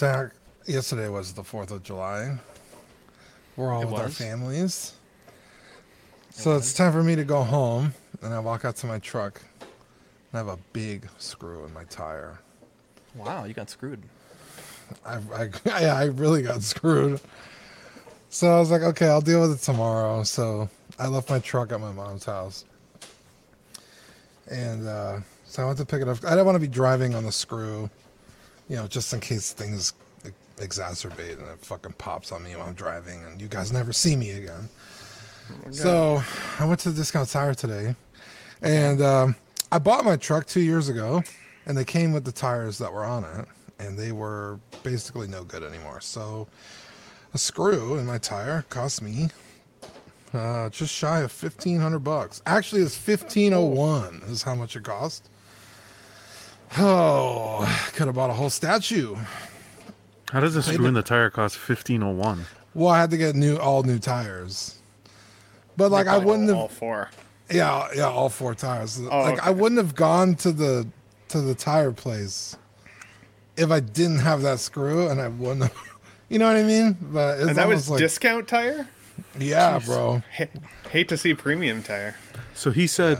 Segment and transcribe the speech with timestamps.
[0.00, 0.30] Zach,
[0.66, 2.38] yesterday was the 4th of July.
[3.54, 4.16] We're all It with our was?
[4.16, 4.94] families.
[6.30, 7.92] So it's time for me to go home,
[8.22, 9.42] and I walk out to my truck.
[9.60, 9.68] And
[10.32, 12.38] I have a big screw in my tire.
[13.14, 14.02] Wow, you got screwed.
[15.04, 15.50] I, I,
[15.82, 17.20] yeah, I really got screwed.
[18.30, 20.22] So I was like, okay, I'll deal with it tomorrow.
[20.22, 22.64] So I left my truck at my mom's house.
[24.50, 26.24] And uh, so I went to pick it up.
[26.24, 27.90] I didn't want to be driving on the screw,
[28.70, 29.92] you know, just in case things
[30.58, 34.14] exacerbate and it fucking pops on me while I'm driving and you guys never see
[34.14, 34.68] me again.
[35.70, 36.22] So
[36.60, 37.96] I went to the discount tire today
[38.62, 39.36] and um,
[39.72, 41.24] I bought my truck two years ago
[41.66, 43.48] and they came with the tires that were on it
[43.80, 46.00] and they were basically no good anymore.
[46.00, 46.46] So
[47.34, 49.30] a screw in my tire cost me
[50.32, 52.40] uh, just shy of fifteen hundred bucks.
[52.46, 55.28] Actually, it's fifteen oh one is how much it cost.
[56.78, 59.16] Oh, could have bought a whole statue.
[60.32, 62.44] How does a screw in the tire cost fifteen oh one?
[62.74, 64.78] Well, I had to get new, all new tires.
[65.76, 66.76] But like, I wouldn't all have.
[66.76, 67.10] four.
[67.50, 69.00] Yeah, yeah, all four tires.
[69.00, 70.86] Oh, like, I wouldn't have gone to the
[71.28, 72.56] to the tire place
[73.56, 75.62] if I didn't have that screw, and I wouldn't.
[75.64, 75.76] have...
[76.28, 76.96] You know what I mean?
[77.00, 78.86] But it's And that was like, discount tire.
[79.36, 80.22] yeah, bro.
[80.38, 80.44] Ha-
[80.88, 82.14] hate to see premium tire.
[82.54, 83.18] So he said,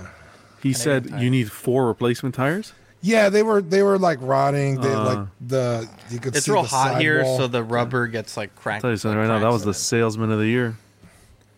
[0.62, 1.18] he said tire.
[1.20, 2.72] you need four replacement tires.
[3.02, 4.80] Yeah, they were they were like rotting.
[4.80, 5.04] They Uh.
[5.04, 7.38] like the you could It's see real the hot here, sidewall.
[7.38, 8.76] so the rubber gets like cracked.
[8.84, 9.34] I'll tell you something right now.
[9.38, 9.74] That cracks was in the it.
[9.74, 10.76] salesman of the year.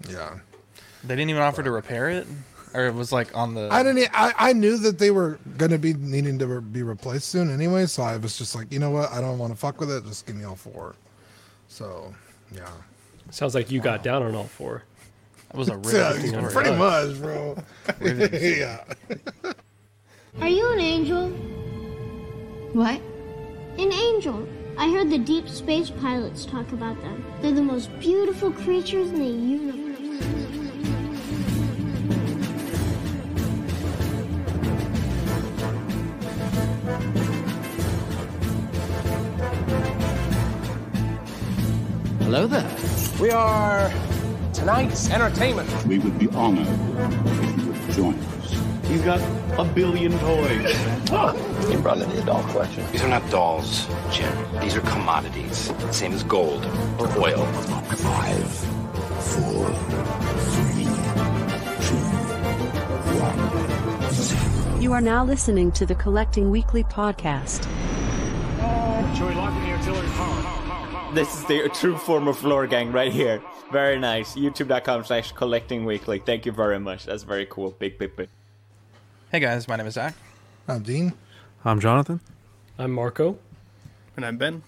[0.09, 0.39] yeah.
[1.05, 2.29] They didn't even offer to repair it,
[2.75, 3.69] or it was like on the.
[3.73, 3.99] I didn't.
[4.05, 7.53] e- I, I knew that they were gonna be needing to re- be replaced soon
[7.53, 7.87] anyway.
[7.87, 9.11] So I was just like, you know what?
[9.11, 10.05] I don't want to fuck with it.
[10.07, 10.95] Just give me all four.
[11.67, 12.15] So
[12.55, 12.69] yeah,
[13.31, 14.85] Sounds like you got down on all four.
[15.53, 17.57] It was a yeah riveting pretty much, bro.
[18.01, 18.85] yeah.
[20.41, 21.29] Are you an angel?
[22.73, 23.01] What?
[23.79, 24.49] An angel.
[24.79, 27.25] I heard the deep space pilots talk about them.
[27.43, 29.83] They're the most beautiful creatures in the universe.
[42.21, 42.77] Hello there.
[43.21, 43.93] We are
[44.55, 45.69] tonight's entertainment.
[45.87, 48.42] We would be honored if you would join
[48.93, 48.97] us.
[48.97, 49.21] He's got
[49.59, 50.73] a billion toys.
[51.11, 51.69] Oh.
[51.71, 52.85] You brought me the doll collection.
[52.93, 54.33] These are not dolls, Jim.
[54.61, 55.73] These are commodities.
[55.91, 56.65] Same as gold
[56.99, 57.45] or oil.
[57.97, 58.51] Five,
[59.23, 59.71] four,
[60.53, 60.85] three,
[61.87, 61.97] two,
[63.21, 64.81] one, zero.
[64.81, 67.69] You are now listening to the Collecting Weekly podcast.
[71.15, 73.43] This is the true form of floor gang right here.
[73.71, 74.35] Very nice.
[74.35, 76.19] YouTube.com slash collecting weekly.
[76.19, 77.05] Thank you very much.
[77.05, 77.71] That's very cool.
[77.73, 78.29] Big, big, big.
[79.33, 80.13] Hey guys, my name is Zach.
[80.69, 81.15] I'm Dean.
[81.65, 82.21] I'm Jonathan.
[82.79, 83.39] I'm Marco.
[84.15, 84.63] And I'm Ben.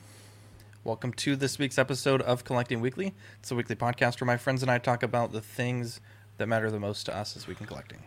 [0.84, 3.12] Welcome to this week's episode of Collecting Weekly.
[3.40, 6.00] It's a weekly podcast where my friends and I talk about the things
[6.38, 7.98] that matter the most to us this week in collecting.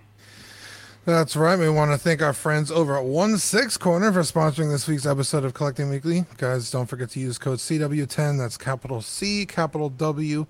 [1.05, 1.59] That's right.
[1.59, 5.05] We want to thank our friends over at One Six Corner for sponsoring this week's
[5.05, 6.25] episode of Collecting Weekly.
[6.37, 8.39] Guys, don't forget to use code CW10.
[8.39, 10.47] That's capital C, capital W,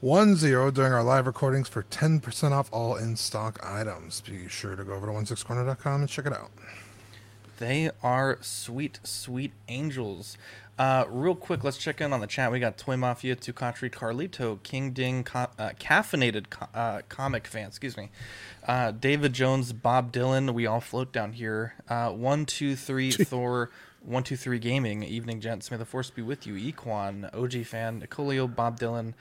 [0.00, 4.20] one zero during our live recordings for 10% off all in stock items.
[4.20, 6.50] Be sure to go over to 16corner.com and check it out.
[7.58, 10.38] They are sweet, sweet angels.
[10.78, 12.52] Uh, real quick, let's check in on the chat.
[12.52, 17.66] We got Toy Mafia, Tukatri, Carlito, King Ding, co- uh, caffeinated co- uh, comic fan,
[17.66, 18.10] excuse me.
[18.64, 21.74] Uh, David Jones, Bob Dylan, we all float down here.
[21.88, 23.70] Uh, one, two, three, Thor,
[24.02, 25.02] one, two, three gaming.
[25.02, 25.68] Evening, gents.
[25.72, 26.54] May the force be with you.
[26.54, 29.14] Equan, OG fan, Nicolio, Bob Dylan,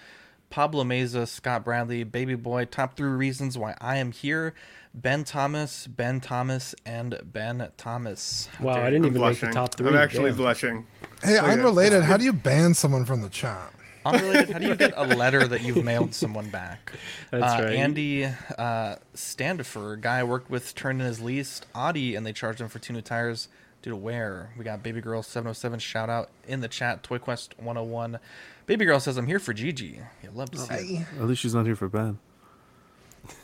[0.50, 4.54] Pablo Meza, Scott Bradley, Baby Boy, top three reasons why I am here.
[4.94, 8.50] Ben Thomas, Ben Thomas, and Ben Thomas.
[8.60, 9.52] Wow, I didn't I'm even make the blushing.
[9.52, 9.88] top three.
[9.88, 10.38] I'm actually Damn.
[10.38, 10.88] blushing.
[11.22, 11.46] Hey, yeah.
[11.46, 13.74] unrelated, how do you ban someone from the chat?
[14.06, 16.94] Unrelated, how do you get a letter that you've mailed someone back?
[17.32, 17.74] That's uh, right.
[17.74, 18.26] Andy
[18.58, 22.70] uh, Standifer, guy I worked with, turned in his lease Audi, and they charged him
[22.70, 23.50] for two new tires
[23.82, 24.52] due to wear.
[24.58, 27.04] We got Baby Girl 707 shout out in the chat.
[27.04, 28.20] Toy Quest 101.
[28.66, 30.00] Baby Girl says, I'm here for Gigi.
[30.24, 31.08] You love to see it.
[31.20, 32.20] At least she's not here for Ben.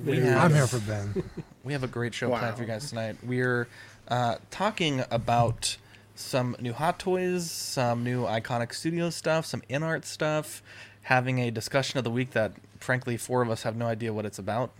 [0.03, 1.24] We have, I'm here for Ben.
[1.63, 2.39] we have a great show Wow.
[2.39, 3.18] planned for you guys tonight.
[3.24, 3.68] We're
[4.07, 5.77] uh, talking about
[6.15, 10.62] some new Hot Toys, some new Iconic Studio stuff, some InArt stuff,
[11.03, 14.25] having a discussion of the week that, frankly, four of us have no idea what
[14.25, 14.71] it's about.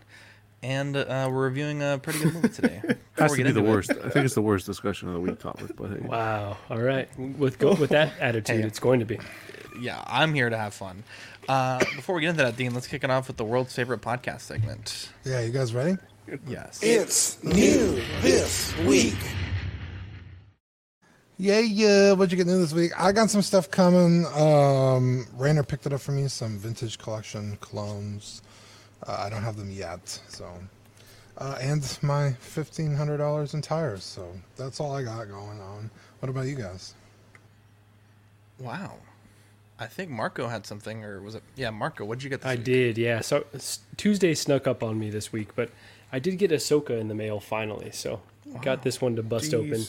[0.64, 2.82] And uh, we're reviewing a pretty good movie today.
[2.88, 3.92] Before Has to be the into it- worst.
[3.92, 5.76] I think it's the worst discussion of the week topic.
[5.76, 6.58] But hey, Wow.
[6.70, 7.10] All right.
[7.20, 8.64] With go, with that attitude, Hey.
[8.68, 9.20] it's going to be.
[9.80, 11.04] yeah, I'm here to have fun.
[11.50, 14.02] Uh, before we get into that, Dean, let's kick it off with the world's favorite
[14.02, 15.10] podcast segment.
[15.26, 15.98] Yeah, you guys ready?
[16.48, 16.80] Yes.
[16.82, 19.18] It's new this week.
[21.38, 22.14] Yeah, yeah.
[22.14, 22.92] What'd you get new this week?
[22.98, 24.26] I got some stuff coming.
[24.34, 26.28] Um, Rainer picked it up for me.
[26.30, 28.42] Some vintage collection clones.
[29.06, 30.50] Uh, I don't have them yet, so.
[31.38, 34.04] Uh, and my fifteen hundred dollars in tires.
[34.04, 35.90] So that's all I got going on.
[36.20, 36.94] What about you guys?
[38.60, 38.98] Wow.
[39.80, 41.44] I think Marco had something, or was it?
[41.56, 42.06] Yeah, Marco.
[42.06, 42.64] What'd you get this I week?
[42.64, 43.22] did, yeah.
[43.22, 43.46] So
[43.98, 45.70] Tuesday snuck up on me this week, but
[46.12, 47.92] I did get Ahsoka in the mail finally.
[47.92, 48.22] So
[48.62, 49.84] got this one to bust open.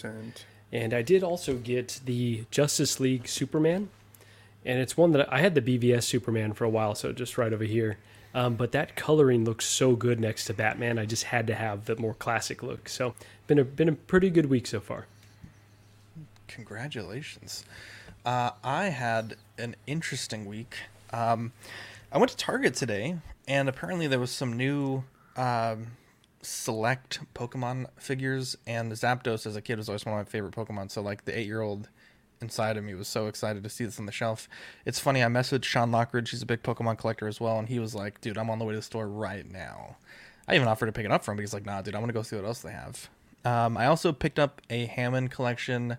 [0.72, 3.90] And I did also get the Justice League Superman.
[4.64, 7.52] And it's one that I had the BVS Superman for a while, so just right
[7.52, 7.98] over here.
[8.34, 10.98] Um, but that coloring looks so good next to Batman.
[10.98, 12.88] I just had to have the more classic look.
[12.88, 13.14] So
[13.46, 15.06] been a been a pretty good week so far.
[16.48, 17.64] Congratulations.
[18.24, 20.76] Uh, I had an interesting week.
[21.12, 21.52] Um,
[22.10, 25.04] I went to Target today, and apparently there was some new
[25.36, 25.88] um,
[26.42, 28.56] select Pokemon figures.
[28.66, 30.90] And Zapdos, as a kid, was always one of my favorite Pokemon.
[30.90, 31.88] So, like the eight-year-old
[32.44, 34.48] inside of me was so excited to see this on the shelf.
[34.84, 35.22] It's funny.
[35.22, 36.28] I messaged Sean Lockridge.
[36.28, 38.64] He's a big Pokemon collector as well, and he was like, "Dude, I'm on the
[38.64, 39.96] way to the store right now."
[40.46, 42.02] I even offered to pick it up for him, but he's like, "Nah, dude, I'm
[42.02, 43.08] gonna go see what else they have."
[43.44, 45.98] Um, I also picked up a Hammond collection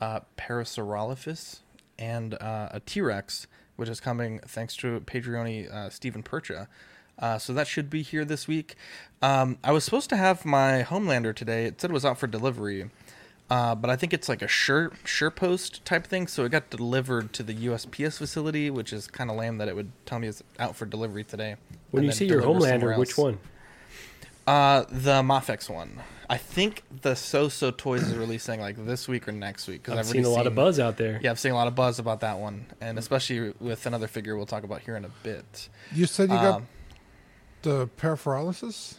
[0.00, 1.60] uh, Parasaurolophus
[1.98, 3.46] and uh, a T Rex,
[3.76, 6.68] which is coming thanks to Patreon uh, Stephen Percha.
[7.18, 8.74] Uh, so that should be here this week.
[9.22, 11.64] Um, I was supposed to have my Homelander today.
[11.64, 12.90] It said it was out for delivery,
[13.50, 16.26] uh, but I think it's like a sure sure post type thing.
[16.26, 19.76] So it got delivered to the USPS facility, which is kind of lame that it
[19.76, 21.56] would tell me it's out for delivery today.
[21.90, 23.38] When you see your Homelander, which one?
[24.46, 26.00] Uh, the Mafex one.
[26.28, 29.88] I think the So So Toys is releasing like this week or next week.
[29.88, 31.20] I've I've seen a already lot of buzz out there.
[31.22, 34.36] Yeah, I've seen a lot of buzz about that one, and especially with another figure
[34.36, 35.68] we'll talk about here in a bit.
[35.92, 36.68] You said you got Um,
[37.62, 38.96] the paraphorolysis?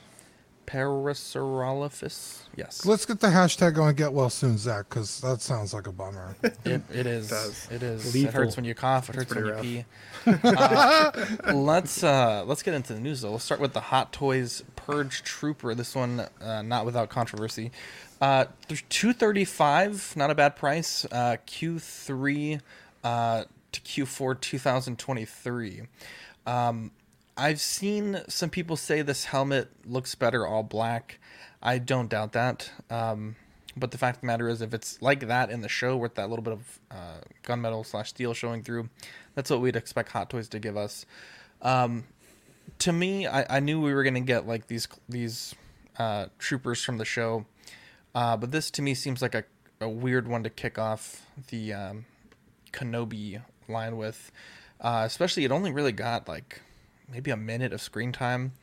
[0.67, 2.41] Parasaurolophus.
[2.57, 3.95] Yes, Let's get the hashtag going.
[3.95, 6.35] Get well soon, Zach, because that sounds like a bummer.
[6.43, 7.29] it, it is.
[7.29, 7.67] does.
[7.71, 8.13] It is.
[8.13, 8.29] Lethal.
[8.29, 9.09] It hurts when you cough.
[9.09, 9.85] It hurts when pretty you
[10.25, 10.31] pee.
[10.43, 13.31] Uh, let's uh, let's get into the news though.
[13.31, 15.73] Let's start with the Hot Toys Purge Trooper.
[15.73, 17.71] This one, uh, not without controversy.
[18.19, 18.45] Uh,
[18.89, 21.05] two thirty five, not a bad price.
[21.11, 22.59] Uh, Q three
[23.05, 25.83] uh, to Q four two thousand twenty three.
[26.45, 26.91] Um,
[27.37, 31.19] I've seen some people say this helmet looks better all black.
[31.61, 32.71] I don't doubt that.
[32.89, 33.35] Um,
[33.75, 36.15] but the fact of the matter is, if it's like that in the show with
[36.15, 38.89] that little bit of uh, gunmetal slash steel showing through,
[39.35, 41.05] that's what we'd expect Hot Toys to give us.
[41.61, 42.05] Um,
[42.79, 45.53] to me, I, I knew we were gonna get like these these
[45.99, 47.45] uh, troopers from the show,
[48.15, 49.43] uh, but this to me seems like a,
[49.79, 52.05] a weird one to kick off the um,
[52.71, 54.31] Kenobi line with.
[54.81, 56.61] Uh, especially, it only really got like
[57.11, 58.53] maybe a minute of screen time.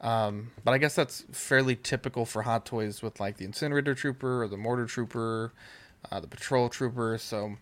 [0.00, 4.42] Um, but I guess that's fairly typical for Hot Toys with like the Incinerator Trooper
[4.42, 5.52] or the Mortar Trooper,
[6.10, 7.16] uh, the Patrol Trooper.
[7.18, 7.56] So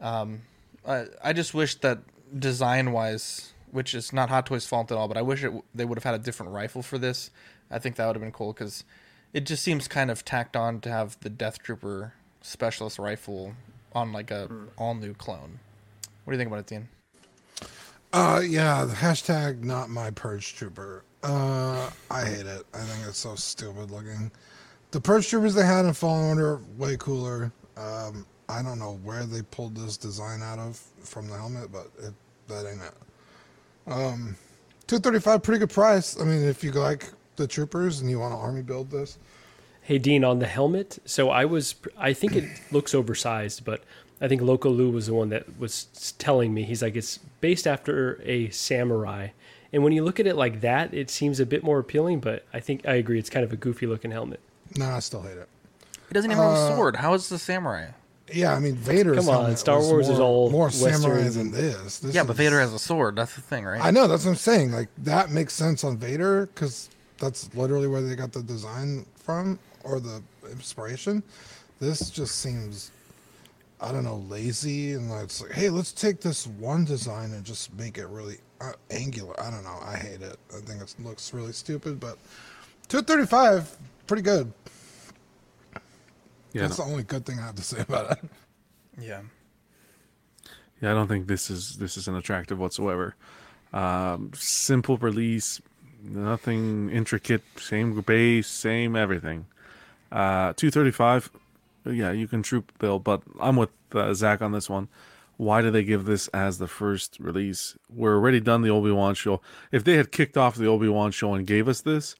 [0.00, 0.42] um,
[0.86, 1.98] I, I just wish that
[2.36, 5.84] design wise, which is not Hot Toys' fault at all, but I wish it, they
[5.84, 7.30] would have had a different rifle for this.
[7.70, 8.84] I think that would have been cool because
[9.32, 13.54] it just seems kind of tacked on to have the Death Trooper specialist rifle
[13.94, 15.60] on like a all new clone.
[16.24, 16.88] What do you think about it, Dean?
[18.12, 21.04] Uh, yeah, the hashtag not my purge trooper.
[21.22, 22.64] Uh, I hate it.
[22.72, 24.30] I think it's so stupid looking.
[24.92, 27.52] The purge troopers they had in Fallen Order way cooler.
[27.76, 31.90] Um, I don't know where they pulled this design out of from the helmet, but
[31.98, 32.14] it,
[32.48, 33.92] that ain't it.
[33.92, 34.36] Um,
[34.86, 36.18] two thirty five, pretty good price.
[36.18, 39.18] I mean, if you like the troopers and you want to army build this,
[39.88, 40.98] Hey Dean, on the helmet.
[41.06, 43.84] So I was, I think it looks oversized, but
[44.20, 46.64] I think Loco Lou was the one that was telling me.
[46.64, 49.28] He's like, it's based after a samurai,
[49.72, 52.20] and when you look at it like that, it seems a bit more appealing.
[52.20, 54.40] But I think I agree, it's kind of a goofy looking helmet.
[54.76, 55.48] nah, I still hate it.
[56.10, 56.96] It doesn't even have Uh, a sword.
[56.96, 57.88] How is the samurai?
[58.32, 61.50] Yeah, I mean Vader's Come on, Star Wars more, is all more samurai Westerns than
[61.50, 61.98] this.
[62.00, 63.16] this yeah, but Vader has a sword.
[63.16, 63.80] That's the thing, right?
[63.82, 64.70] I know that's what I'm saying.
[64.72, 69.58] Like that makes sense on Vader because that's literally where they got the design from
[69.82, 71.22] or the inspiration.
[71.80, 72.90] This just seems,
[73.80, 77.72] I don't know, lazy and it's like, hey, let's take this one design and just
[77.78, 79.38] make it really uh, angular.
[79.40, 79.78] I don't know.
[79.84, 80.36] I hate it.
[80.50, 82.18] I think it looks really stupid, but
[82.88, 84.52] 235, pretty good.
[86.52, 86.86] Yeah, that's no.
[86.86, 88.18] the only good thing I have to say about it.
[89.00, 89.20] yeah.
[90.80, 93.16] Yeah, I don't think this is this is an attractive whatsoever.
[93.72, 95.60] Um, simple release,
[96.02, 99.46] nothing intricate, same base, same everything.
[100.10, 101.30] Uh, two thirty five.
[101.90, 104.88] Yeah, you can troop Bill, but I'm with uh, Zach on this one.
[105.36, 107.76] Why do they give this as the first release?
[107.88, 109.40] We're already done the Obi Wan show.
[109.70, 112.16] If they had kicked off the Obi Wan show and gave us this,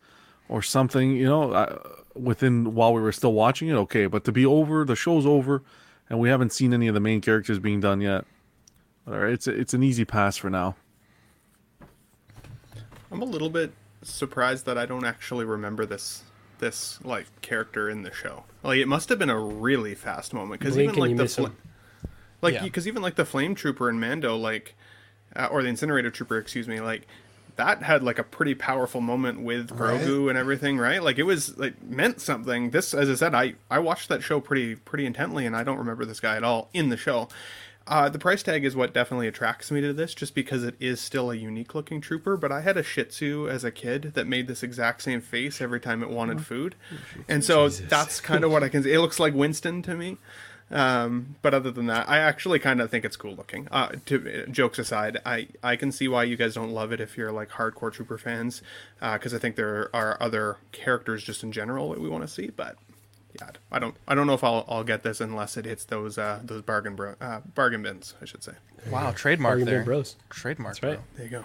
[0.48, 1.80] or something, you know,
[2.14, 4.06] within while we were still watching it, okay.
[4.06, 5.62] But to be over, the show's over,
[6.08, 8.24] and we haven't seen any of the main characters being done yet.
[9.06, 10.76] All right, it's it's an easy pass for now.
[13.10, 13.72] I'm a little bit
[14.02, 16.22] surprised that I don't actually remember this
[16.58, 18.44] this like character in the show.
[18.62, 21.46] Like it must have been a really fast moment because even like you the fl-
[21.46, 21.56] him.
[22.42, 22.62] like Yeah.
[22.62, 24.74] because even like the flame trooper and Mando like
[25.36, 27.06] uh, or the incinerator trooper, excuse me, like
[27.56, 31.02] that had like a pretty powerful moment with Grogu and everything, right?
[31.02, 32.70] Like it was like meant something.
[32.70, 35.78] This, as I said, I I watched that show pretty pretty intently, and I don't
[35.78, 37.28] remember this guy at all in the show.
[37.88, 41.00] Uh, the price tag is what definitely attracts me to this, just because it is
[41.00, 42.36] still a unique looking trooper.
[42.36, 45.60] But I had a Shih Tzu as a kid that made this exact same face
[45.60, 46.74] every time it wanted food,
[47.28, 48.82] and so that's kind of what I can.
[48.82, 48.92] Say.
[48.92, 50.18] It looks like Winston to me.
[50.70, 53.68] Um, but other than that, I actually kind of think it's cool looking.
[53.70, 57.16] Uh, to, jokes aside, I, I can see why you guys don't love it if
[57.16, 58.60] you're like hardcore Trooper fans,
[59.00, 62.50] because I think there are other characters just in general that we want to see.
[62.50, 62.76] But
[63.40, 66.18] yeah, I don't I don't know if I'll, I'll get this unless it hits those
[66.18, 68.52] uh, those bargain bro, uh, bargain bins, I should say.
[68.90, 69.84] Wow, trademark Bargain bin there.
[69.84, 70.16] bros.
[70.30, 70.74] Trademark.
[70.76, 70.96] That's right.
[70.96, 71.04] bro.
[71.16, 71.44] There you go.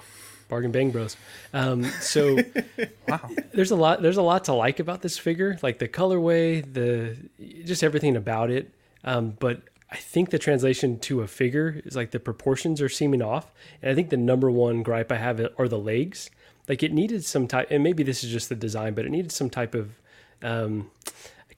[0.50, 1.17] Bargain Bang Bros.
[1.53, 2.38] Um, so
[3.07, 3.29] Wow.
[3.53, 7.17] there's a lot there's a lot to like about this figure, like the colorway, the
[7.65, 8.71] just everything about it.
[9.03, 13.21] Um, but I think the translation to a figure is like the proportions are seeming
[13.21, 16.29] off, and I think the number one gripe I have are the legs.
[16.67, 19.31] Like it needed some type, and maybe this is just the design, but it needed
[19.31, 20.00] some type of
[20.41, 20.89] um,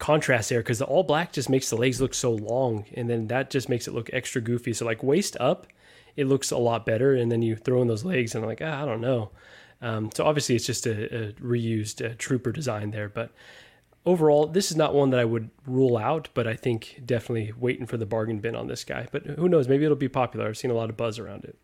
[0.05, 3.27] contrast there because the all black just makes the legs look so long, and then
[3.27, 4.71] that just makes it look extra goofy.
[4.71, 5.65] So like waist up,
[6.15, 8.61] it looks a lot better, and then you throw in those legs, and I'm like,
[8.61, 9.31] ah, I don't know.
[9.81, 13.31] Um, so obviously it's just a, a reused uh, trooper design there, but
[14.05, 16.29] overall this is not one that I would rule out.
[16.35, 19.07] But I think definitely waiting for the bargain bin on this guy.
[19.11, 19.67] But who knows?
[19.67, 20.47] Maybe it'll be popular.
[20.47, 21.57] I've seen a lot of buzz around it.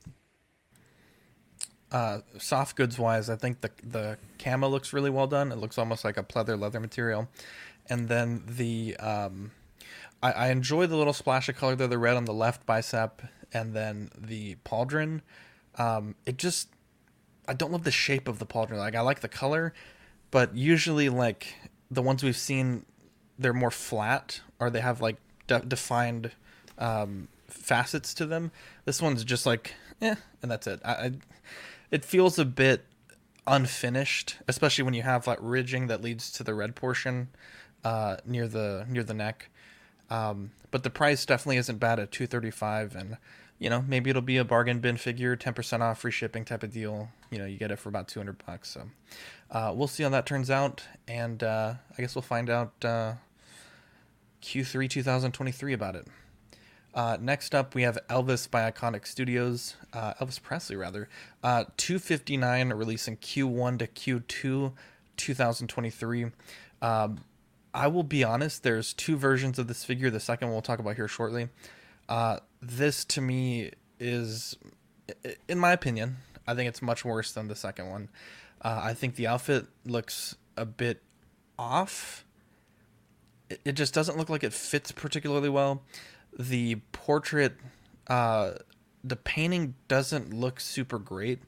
[1.91, 5.51] Uh, soft goods wise, I think the the camo looks really well done.
[5.51, 7.27] It looks almost like a pleather leather material,
[7.91, 9.51] and then the um,
[10.23, 13.21] I, I enjoy the little splash of color there, the red on the left bicep,
[13.53, 15.19] and then the pauldron.
[15.75, 16.69] Um, it just
[17.49, 18.77] I don't love the shape of the pauldron.
[18.77, 19.73] Like I like the color,
[20.31, 21.53] but usually like
[21.91, 22.85] the ones we've seen,
[23.37, 25.17] they're more flat or they have like
[25.47, 26.31] de- defined
[26.77, 28.51] um, facets to them.
[28.85, 30.79] This one's just like eh, and that's it.
[30.85, 31.11] I, I
[31.91, 32.85] it feels a bit
[33.45, 37.27] unfinished, especially when you have like ridging that leads to the red portion
[37.83, 39.49] uh, near the near the neck.
[40.09, 43.17] Um, but the price definitely isn't bad at two thirty five, and
[43.59, 46.63] you know maybe it'll be a bargain bin figure, ten percent off, free shipping type
[46.63, 47.09] of deal.
[47.29, 48.69] You know you get it for about two hundred bucks.
[48.69, 48.89] So
[49.51, 53.13] uh, we'll see how that turns out, and uh, I guess we'll find out uh,
[54.41, 56.07] Q3 2023 about it.
[56.93, 61.07] Uh, next up, we have Elvis by Iconic Studios, uh, Elvis Presley rather,
[61.41, 64.73] uh, 259 releasing Q1 to Q2
[65.15, 66.25] 2023.
[66.81, 67.23] Um,
[67.73, 70.09] I will be honest, there's two versions of this figure.
[70.09, 71.49] The second one we'll talk about here shortly.
[72.09, 74.57] Uh, this to me is,
[75.47, 78.09] in my opinion, I think it's much worse than the second one.
[78.61, 81.01] Uh, I think the outfit looks a bit
[81.57, 82.25] off
[83.51, 85.83] it, it just doesn't look like it fits particularly well.
[86.37, 87.53] The portrait,
[88.07, 88.53] uh,
[89.03, 91.39] the painting doesn't look super great.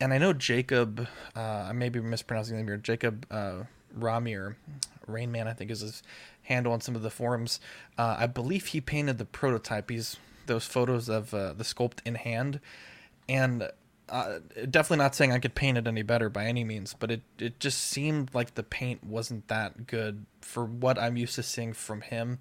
[0.00, 3.64] And I know Jacob, uh, I may be mispronouncing the name here, Jacob uh,
[5.10, 6.02] Ramir, Rainman, I think is his
[6.42, 7.60] handle on some of the forums.
[7.98, 9.90] Uh, I believe he painted the prototype.
[9.90, 12.60] He's those photos of uh, the sculpt in hand.
[13.28, 13.68] And
[14.08, 17.22] uh, definitely not saying I could paint it any better by any means, but it,
[17.38, 21.72] it just seemed like the paint wasn't that good for what I'm used to seeing
[21.72, 22.40] from him.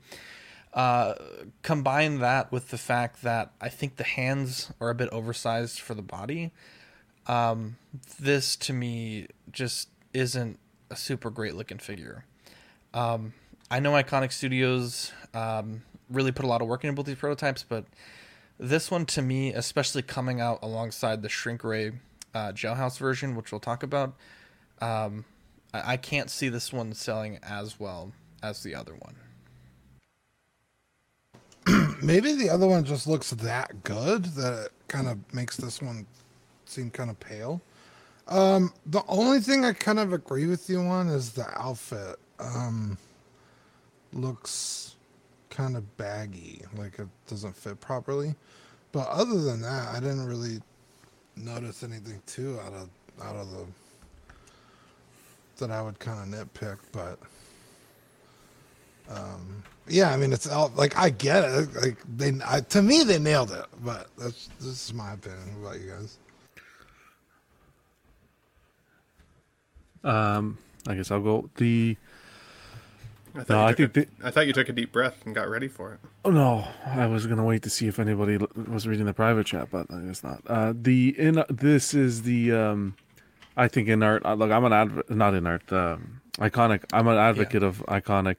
[0.74, 1.16] Uh,
[1.62, 5.94] combine that with the fact that I think the hands are a bit oversized for
[5.94, 6.52] the body.
[7.28, 7.78] Um,
[8.20, 10.60] this to me just isn't
[10.90, 12.26] a super great looking figure.
[12.94, 13.34] Um,
[13.70, 17.64] I know Iconic Studios um, really put a lot of work into both these prototypes,
[17.68, 17.86] but
[18.60, 21.94] this one to me, especially coming out alongside the Shrink Ray
[22.34, 24.16] uh, Jailhouse version, which we'll talk about,
[24.82, 25.26] um,
[25.74, 29.16] I-, I can't see this one selling as well as the other one.
[32.02, 36.08] Maybe the other one just looks that good that it kind of makes this one
[36.66, 37.62] seem kind of pale.
[38.28, 42.18] Um, the only thing I kind of agree with you on is the outfit.
[42.40, 42.98] Um,
[44.14, 44.96] looks
[45.50, 48.36] kind of baggy, like it doesn't fit properly.
[48.92, 50.62] But other than that, I didn't really
[51.36, 52.90] notice anything too out of
[53.22, 53.66] out of the
[55.58, 56.78] that I would kind of nitpick.
[56.92, 57.20] But
[59.10, 61.76] um, yeah, I mean, it's all like I get it.
[61.76, 63.66] Like they, I, to me, they nailed it.
[63.84, 65.62] But that's this is my opinion.
[65.62, 66.18] What about you guys?
[70.02, 71.98] Um, I guess I'll go the
[73.40, 75.26] I thought, No, you I took think a- I thought you took a deep breath
[75.26, 76.00] and got ready for it.
[76.26, 79.70] Oh no, I was gonna wait to see if anybody was reading the private chat,
[79.72, 80.42] but I guess not.
[80.48, 82.96] Uh, the in this is the um,
[83.56, 84.26] I think InArt.
[84.26, 85.72] uh, Look, I'm an adv- not InArt.
[85.72, 86.84] Um, iconic.
[86.94, 88.38] I'm an advocate of iconic.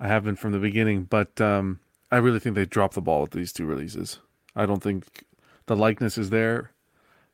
[0.00, 3.22] I have been from the beginning, but um, I really think they dropped the ball
[3.22, 4.18] with these two releases.
[4.56, 5.24] I don't think
[5.66, 6.70] the likeness is there.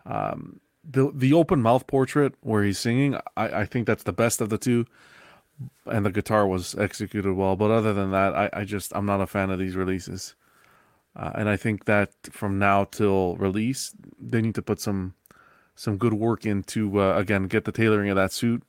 [0.06, 4.40] Um, the the open mouth portrait where he's singing, I, I think that's the best
[4.40, 4.87] of the two
[5.87, 7.57] and the guitar was executed well.
[7.57, 10.35] But other than that, I, I just I'm not a fan of these releases.
[11.17, 15.14] Uh, and I think that from now till release, they need to put some
[15.75, 18.62] some good work into uh, again get the tailoring of that suit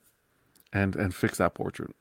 [0.73, 1.95] and and fix that portrait.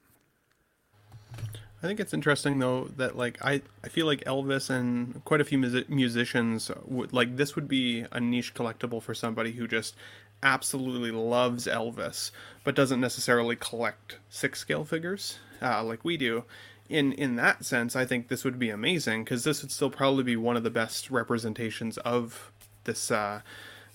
[1.83, 5.45] I think it's interesting though that like I, I feel like Elvis and quite a
[5.45, 9.95] few music- musicians would like this would be a niche collectible for somebody who just
[10.43, 12.31] absolutely loves Elvis
[12.65, 16.45] but doesn't necessarily collect six scale figures uh, like we do.
[16.89, 20.25] In in that sense, I think this would be amazing because this would still probably
[20.25, 22.51] be one of the best representations of
[22.85, 23.43] this uh,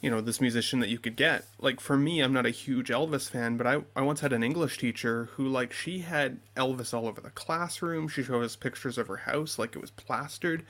[0.06, 1.46] you know this musician that you could get.
[1.60, 4.44] Like for me i'm not a huge elvis fan but i, I once had an
[4.44, 8.08] english teacher who like she had elvis all over the classroom.
[8.08, 10.64] She showed us pictures of her house like it was plastered.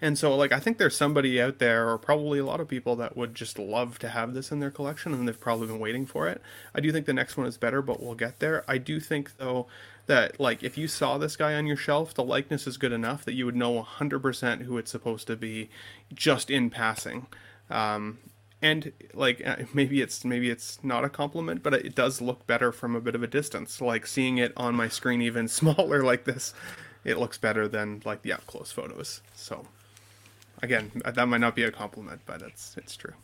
[0.00, 2.94] And so like i think there's somebody out there or probably a lot of people
[2.94, 6.06] that would just love to have this in their collection and they've probably been waiting
[6.06, 6.40] for it.
[6.72, 8.64] I do think the next one is better but we'll get there.
[8.68, 9.66] I do think though
[10.06, 13.24] that like if you saw this guy on your shelf the likeness is good enough
[13.24, 15.70] that you would know 100% who it's supposed to be
[16.14, 17.26] just in passing.
[17.68, 18.18] Um,
[18.66, 18.80] and
[19.14, 22.94] like uh, maybe it's maybe it's not a compliment but it does look better from
[22.96, 26.54] a bit of a distance like seeing it on my screen even smaller like this
[27.04, 29.54] it looks better than like the up close photos so
[30.62, 33.14] again that might not be a compliment but it's it's true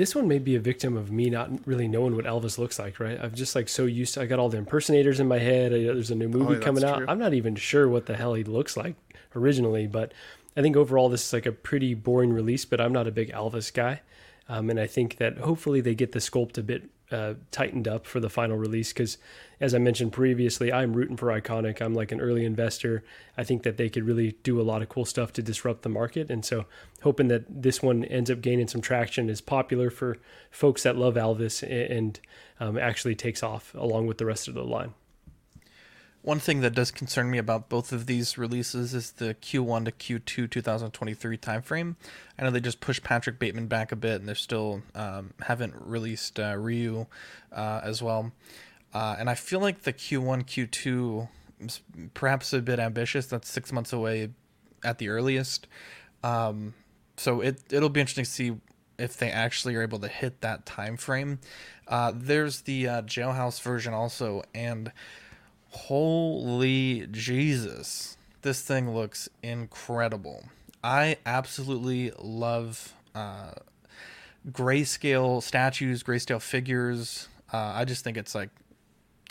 [0.00, 3.00] This one may be a victim of me not really knowing what Elvis looks like,
[3.00, 3.18] right?
[3.24, 4.20] I'm just like so used to.
[4.20, 5.72] I got all the impersonators in my head.
[5.72, 6.98] I, there's a new movie Oh, coming out.
[6.98, 7.06] true.
[7.08, 8.96] I'm not even sure what the hell he looks like
[9.34, 10.12] originally, but
[10.58, 12.66] I think overall this is like a pretty boring release.
[12.66, 14.02] But I'm not a big Elvis guy,
[14.48, 18.04] um, and I think that hopefully they get the sculpt a bit uh, tightened up
[18.04, 19.16] for the final release because,
[19.60, 21.80] as I mentioned previously, I'm rooting for Iconic.
[21.80, 23.04] I'm like an early investor.
[23.38, 25.88] I think that they could really do a lot of cool stuff to disrupt the
[25.88, 26.66] market, and so
[27.02, 30.18] hoping that this one ends up gaining some traction, is popular for
[30.50, 32.18] folks that love Elvis, a- and
[32.58, 34.94] um, actually takes off along with the rest of the line.
[36.26, 39.92] One thing that does concern me about both of these releases is the Q1 to
[39.92, 41.94] Q2 2023 timeframe.
[42.36, 45.74] I know they just pushed Patrick Bateman back a bit, and they're still um, haven't
[45.78, 47.06] released uh, Ryu
[47.52, 48.32] uh, as well.
[48.92, 51.28] Uh, and I feel like the Q1 Q2
[51.60, 51.80] is
[52.12, 53.26] perhaps a bit ambitious.
[53.26, 54.30] That's six months away
[54.82, 55.68] at the earliest.
[56.24, 56.74] Um,
[57.16, 58.56] so it it'll be interesting to see
[58.98, 61.38] if they actually are able to hit that time frame.
[61.86, 64.90] Uh, there's the uh, Jailhouse version also, and
[65.76, 70.44] holy Jesus, this thing looks incredible.
[70.82, 73.52] I absolutely love uh,
[74.50, 77.28] grayscale statues, grayscale figures.
[77.52, 78.50] Uh, I just think it's like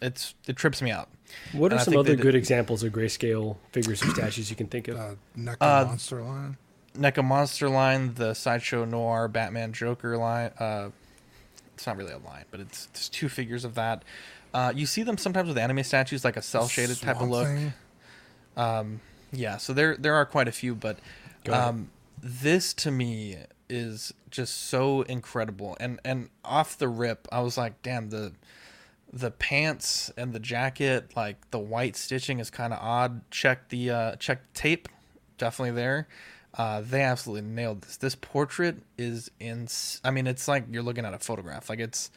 [0.02, 1.10] it's it trips me out.
[1.54, 4.50] What are And I some other they did- good examples of grayscale figures or statues
[4.50, 4.98] you can think of?
[4.98, 6.58] Uh, NECA Uh, Monster line.
[6.98, 10.52] NECA Monster line, the Sideshow Noir Batman Joker line.
[10.60, 10.90] Uh,
[11.74, 14.04] it's not really a line, but it's, it's two figures of that.
[14.56, 17.50] Uh, you see them sometimes with anime statues, like a cell shaded type of look.
[18.56, 19.02] Um,
[19.34, 20.98] yeah, so there there are quite a few, but
[21.52, 21.90] um,
[22.24, 23.36] this to me
[23.68, 25.76] is just so incredible.
[25.82, 28.32] And and off the rip, I was like, damn the
[29.12, 33.30] the pants and the jacket, like the white stitching is kind of odd.
[33.32, 34.88] Check the uh, check tape,
[35.38, 36.08] definitely there.
[36.54, 37.98] Uh, they absolutely nailed this.
[37.98, 39.68] This portrait is in.
[40.06, 41.70] I mean, it's like you're looking at a photograph.
[41.70, 42.10] Like it's,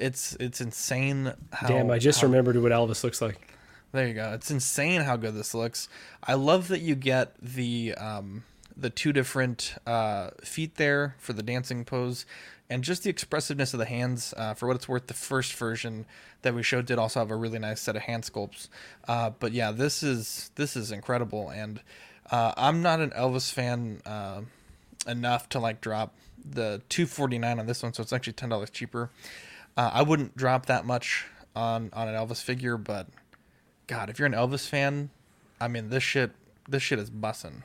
[0.00, 1.32] it's it's insane.
[1.52, 3.54] How, Damn, I just how- remembered what Elvis looks like.
[3.92, 4.32] there you go.
[4.32, 5.88] It's insane how good this looks.
[6.22, 8.44] I love that you get the um,
[8.76, 12.24] the two different uh, feet there for the dancing pose,
[12.68, 14.32] and just the expressiveness of the hands.
[14.36, 16.06] Uh, for what it's worth, the first version
[16.42, 18.68] that we showed did also have a really nice set of hand sculpts.
[19.06, 21.80] Uh, but yeah, this is this is incredible, and
[22.30, 24.40] uh, I'm not an Elvis fan uh,
[25.06, 29.10] enough to like drop the 249 on this one, so it's actually ten dollars cheaper.
[29.76, 33.08] Uh, I wouldn't drop that much on on an Elvis figure, but
[33.86, 35.10] God, if you're an Elvis fan,
[35.60, 36.32] I mean this shit
[36.68, 37.62] this shit is bussin'.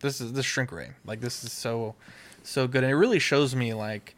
[0.00, 0.90] This is this shrink ray.
[1.04, 1.94] Like this is so
[2.42, 2.84] so good.
[2.84, 4.14] And it really shows me like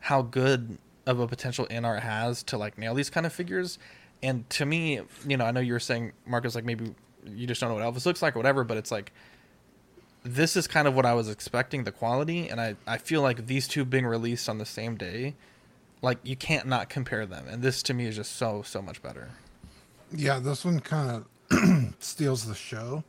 [0.00, 3.78] how good of a potential art has to like nail these kind of figures.
[4.22, 7.60] And to me, you know, I know you were saying Marcus like maybe you just
[7.60, 9.12] don't know what Elvis looks like or whatever, but it's like
[10.24, 13.46] this is kind of what I was expecting the quality and I I feel like
[13.46, 15.34] these two being released on the same day
[16.06, 19.02] like you can't not compare them and this to me is just so so much
[19.02, 19.28] better.
[20.14, 23.02] Yeah, this one kind of steals the show.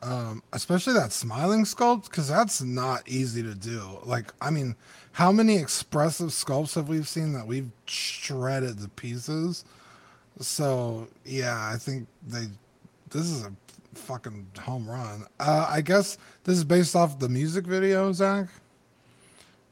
[0.00, 3.98] Um, especially that smiling sculpt, because that's not easy to do.
[4.04, 4.76] Like, I mean,
[5.10, 9.64] how many expressive sculpts have we seen that we've shredded to pieces?
[10.40, 12.46] So yeah, I think they.
[13.10, 13.52] This is a
[13.94, 15.24] fucking home run.
[15.40, 18.46] Uh, I guess this is based off the music video, Zach.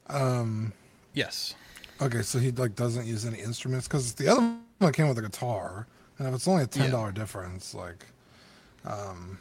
[0.09, 0.73] Um.
[1.15, 1.55] Yes.
[2.01, 5.23] Okay, so he like doesn't use any instruments because the other one came with a
[5.23, 5.87] guitar,
[6.19, 8.05] and if it's only a ten dollar difference, like,
[8.85, 9.39] um,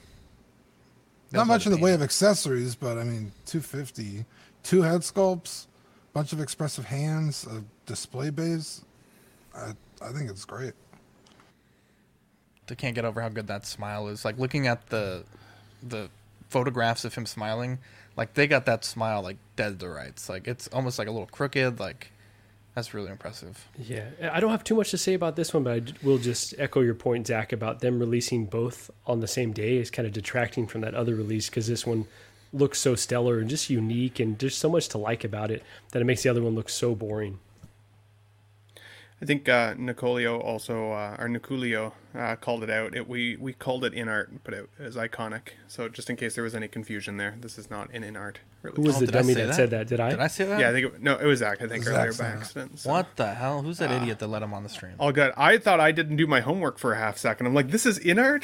[1.32, 4.26] That's not much in the way of accessories, but I mean, two fifty,
[4.64, 5.68] two head sculpts,
[6.14, 8.84] bunch of expressive hands, a display base.
[9.56, 10.74] I I think it's great.
[12.68, 14.24] They can't get over how good that smile is.
[14.26, 15.26] Like looking at the
[15.84, 16.10] the
[16.50, 17.80] photographs of him smiling,
[18.16, 20.30] like they got that smile like dead to rights.
[20.30, 21.80] Like it's almost like a little crooked.
[21.80, 22.12] Like
[22.76, 23.68] that's really impressive.
[23.80, 26.54] Yeah, I don't have too much to say about this one, but I will just
[26.58, 30.14] echo your point, Zach, about them releasing both on the same day is kind of
[30.14, 32.06] detracting from that other release because this one
[32.52, 36.02] looks so stellar and just unique, and there's so much to like about it that
[36.02, 37.40] it makes the other one look so boring.
[39.22, 42.94] I think uh, Nicolio also, uh, or Niculio, uh, called it out.
[42.96, 45.52] It, we we called it InArt, but it is iconic.
[45.70, 48.36] So just in case there was any confusion there, this is not an InArt.
[48.76, 49.88] Who was the dummy that, said that?
[49.88, 50.10] Did I?
[50.10, 50.60] Did I say that?
[50.60, 51.62] Yeah, I think it, no, it was Zach.
[51.62, 52.80] I think Zach earlier by accident.
[52.80, 53.62] so- What the hell?
[53.62, 54.96] Who's that idiot that let him on the stream?
[55.00, 55.32] All good.
[55.38, 57.46] I thought I didn't do my homework for a half second.
[57.48, 58.44] I'm like, this is InArt.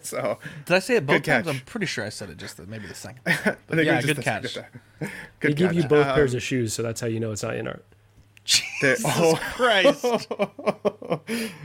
[0.04, 1.46] so Did I say it both times?
[1.46, 1.54] catch.
[1.54, 3.20] I'm pretty sure I said it just the, maybe the second.
[3.26, 5.10] I But think yeah, was just good the- catch.
[5.40, 7.52] They give you both Um, pairs of shoes, so that's how you know it's not
[7.54, 7.80] InArt.
[8.80, 10.28] The- oh, Christ.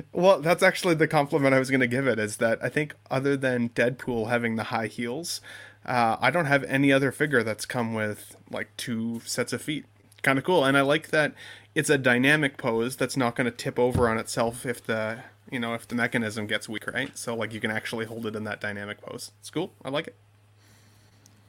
[0.13, 2.19] well, that's actually the compliment I was going to give it.
[2.19, 5.41] Is that I think other than Deadpool having the high heels,
[5.86, 9.86] uh, I don't have any other figure that's come with like two sets of feet.
[10.21, 11.34] Kind of cool, and I like that
[11.76, 15.19] it's a dynamic pose that's not going to tip over on itself if the
[15.52, 17.15] you know if the mechanism gets weak, right?
[17.17, 19.32] So like you can actually hold it in that dynamic pose.
[19.39, 19.71] It's cool.
[19.84, 20.15] I like it.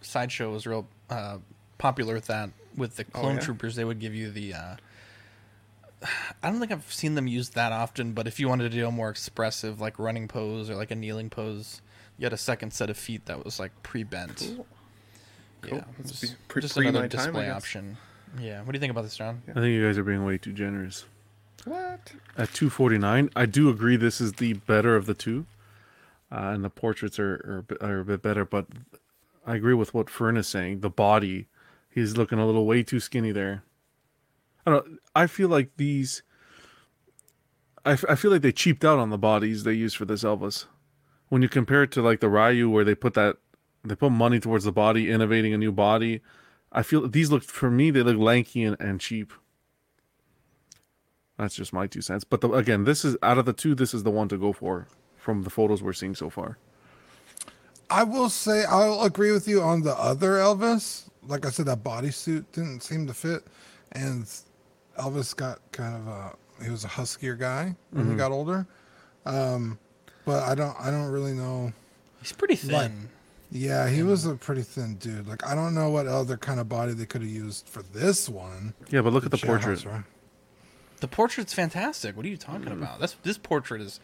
[0.03, 1.39] Sideshow was real uh,
[1.79, 2.51] popular with that.
[2.77, 3.41] With the Oh, clone yeah?
[3.41, 4.53] troopers, they would give you the.
[4.55, 4.77] Uh,
[6.43, 8.87] I don't think I've seen them used that often, but if you wanted to do
[8.87, 11.81] a more expressive, like running pose or like a kneeling pose,
[12.19, 14.37] you had a second set of feet that was like pre-bent.
[14.57, 14.67] Cool.
[15.65, 15.79] Yeah, Cool.
[15.79, 17.97] it That's pre- just pre another my time, display option.
[18.39, 19.43] Yeah, what do you think about this, John?
[19.49, 21.07] I think you guys are being way too generous.
[21.65, 22.13] What?
[22.37, 25.47] At 249, I do agree this is the better of the two.
[26.31, 28.67] Uh, and the portraits are, are, a bit- are a bit better, but
[29.47, 30.81] I agree with what Fern is saying.
[30.81, 31.47] The body,
[31.89, 33.63] he's looking a little way too skinny there.
[34.67, 34.99] I don't.
[35.15, 36.23] I feel like these.
[37.85, 40.25] I, f- I feel like they cheaped out on the bodies they used for this
[40.25, 40.67] Elvis.
[41.29, 43.37] When you compare it to like the Ryu, where they put that,
[43.85, 46.21] they put money towards the body, innovating a new body.
[46.73, 49.33] I feel these look for me they look lanky and, and cheap.
[51.39, 52.25] That's just my two cents.
[52.25, 54.53] But the, again, this is out of the two, this is the one to go
[54.53, 56.59] for from the photos we're seeing so far.
[57.91, 61.09] I will say I'll agree with you on the other Elvis.
[61.23, 63.47] Like I said, that bodysuit didn't seem to fit,
[63.93, 64.27] and
[64.99, 68.19] Elvis got kind of a he was a huskier guy when he Mhm.
[68.19, 68.67] got older.
[69.27, 69.79] Um,
[70.25, 71.73] but I don't I don't really know.
[72.23, 72.73] He's pretty thin.
[72.73, 72.93] Like,
[73.51, 75.27] yeah, he was a pretty thin dude.
[75.29, 78.29] Like I don't know what other kind of body they could have used for this
[78.29, 78.75] one.
[78.91, 79.85] Yeah, but look at the Jailhouse, portrait.
[79.85, 80.03] right?
[81.01, 82.17] The portrait's fantastic.
[82.17, 82.73] What are you talking Mm.
[82.83, 83.01] about?
[83.01, 84.01] This this portrait is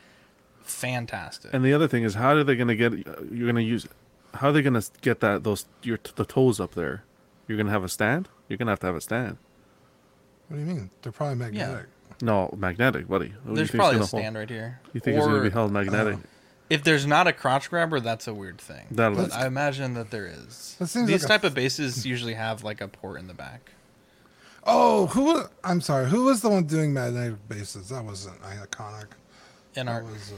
[0.63, 1.53] fantastic.
[1.53, 2.93] And the other thing is, how are they going to get?
[2.93, 3.87] You're going to use.
[4.35, 7.05] How are they going to get that those your the toes up there?
[7.49, 8.29] You're going to have a stand.
[8.49, 9.39] You're going to have to have a stand.
[10.53, 10.91] What do you mean?
[11.01, 11.87] They're probably magnetic.
[11.87, 12.15] Yeah.
[12.21, 13.29] No, magnetic, buddy.
[13.45, 14.81] What do you There's probably a gonna hold- stand right here.
[14.93, 16.19] You think it's going to be held magnetic?
[16.69, 18.87] If there's not a crotch grabber, that's a weird thing.
[18.91, 20.77] That'll- but I imagine that there is.
[20.79, 23.35] That seems These like a- type of bases usually have like a port in the
[23.35, 23.71] back.
[24.65, 25.43] Oh, who?
[25.65, 26.09] I'm sorry.
[26.11, 27.89] Who was the one doing magnetic bases?
[27.89, 29.07] That wasn't iconic.
[29.75, 30.05] In that art.
[30.05, 30.33] was.
[30.33, 30.35] Uh,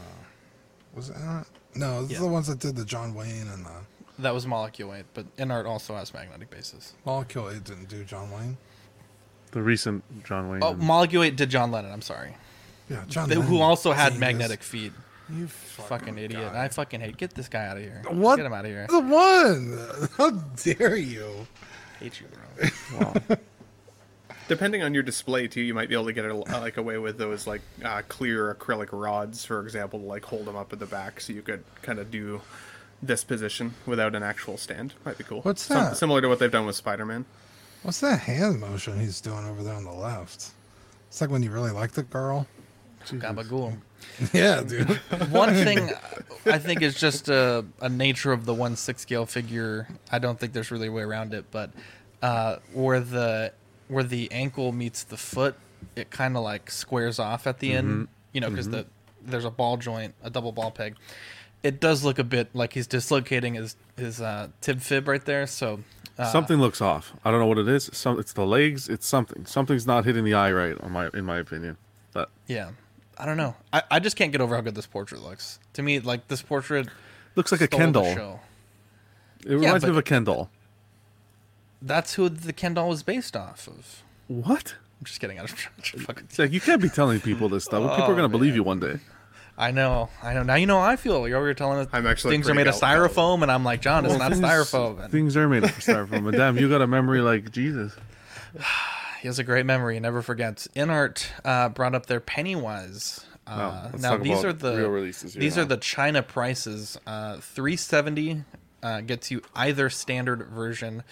[0.94, 1.46] was it InArt?
[1.74, 2.20] No, it's Yeah.
[2.20, 3.72] the ones that did the John Wayne and the
[4.20, 6.94] That was Molecule 8, but InArt also has magnetic bases.
[7.04, 7.48] Molecule.
[7.48, 8.56] It didn't do John Wayne.
[9.54, 10.62] The recent John Wayne.
[10.62, 12.36] Oh, and- Molecule 8 did John Lennon, I'm sorry.
[12.90, 14.20] Yeah, John They- Who also had genius.
[14.20, 14.92] magnetic feet.
[15.34, 16.52] You fucking, idiot.
[16.52, 17.16] I fucking hate.
[17.16, 18.02] Get this guy out of here.
[18.10, 18.36] What?
[18.36, 18.86] Get him out of here.
[18.90, 20.08] The one.
[20.18, 21.46] How dare you?
[21.98, 22.26] hate you,
[22.98, 23.14] bro.
[24.48, 27.16] Depending on your display too, you might be able to get it like away with
[27.16, 30.84] those like uh, clear acrylic rods, for example, to like hold them up at the
[30.86, 32.42] back, so you could kind of do
[33.02, 34.92] this position without an actual stand.
[35.06, 35.40] Might be cool.
[35.40, 35.96] What's Some- that?
[35.96, 37.24] similar to what they've done with Spider-Man.
[37.84, 40.50] What's that hand motion he's doing over there on the left?
[41.08, 42.46] It's like when you really like the girl.
[43.06, 43.76] Gabagool.
[44.34, 44.86] Yeah, dude.
[45.30, 45.90] One thing
[46.44, 49.88] I think is just a, a nature of the one six scale figure.
[50.12, 51.70] I don't think there's really a way around it, but
[52.20, 53.52] uh, where the
[53.88, 55.56] where the ankle meets the foot,
[55.96, 58.06] it kind of like squares off at the end.
[58.06, 58.08] Mhm.
[58.34, 58.72] You know, because Mhm.
[58.72, 58.86] the
[59.22, 60.96] there's a ball joint, a double ball peg,
[61.62, 65.46] it does look a bit like he's dislocating his his uh, tib fib right there.
[65.46, 65.80] So
[66.18, 67.12] uh, something looks off.
[67.24, 67.90] I don't know what it is.
[67.92, 68.88] Some it's the legs.
[68.88, 69.46] It's something.
[69.46, 70.78] Something's not hitting the eye right.
[70.80, 71.76] On my in my opinion.
[72.12, 72.70] But yeah,
[73.18, 73.56] I don't know.
[73.72, 75.58] I, I just can't get over how good this portrait looks.
[75.74, 76.88] To me, like this portrait
[77.34, 78.14] looks like a Ken doll.
[78.14, 78.40] show.
[79.46, 80.50] It reminds me of a Ken doll.
[81.82, 84.02] That's who the Ken doll was based off of.
[84.28, 84.74] What?
[85.00, 85.38] I'm just kidding.
[85.38, 85.50] I don't
[85.82, 86.28] fucking.
[86.38, 87.82] Like you can't be telling people this stuff.
[87.82, 89.00] people are Oh, gonna believe you one day.
[89.56, 90.42] I know, I know.
[90.42, 91.28] Now you know how I feel.
[91.28, 93.64] You're over here telling us I'm actually things are made of gal- styrofoam, and I'm
[93.64, 95.02] like, John, it's Well, not things- styrofoam.
[95.04, 96.24] And Things are made of styrofoam.
[96.24, 97.94] but damn, you got a memory like Jesus.
[99.20, 99.94] he has a great memory.
[99.94, 100.68] He never forgets.
[100.74, 103.24] InArt uh, brought up their Pennywise.
[103.46, 105.62] Uh, Wow, now these are the real releases here these now.
[105.62, 106.98] are the China prices.
[107.06, 108.42] Uh, Three seventy
[108.82, 111.02] uh, gets you either standard version,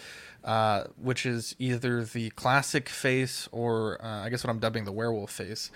[0.42, 4.92] uh, which is either the classic face or uh, I guess what I'm dubbing the
[4.92, 5.70] werewolf face,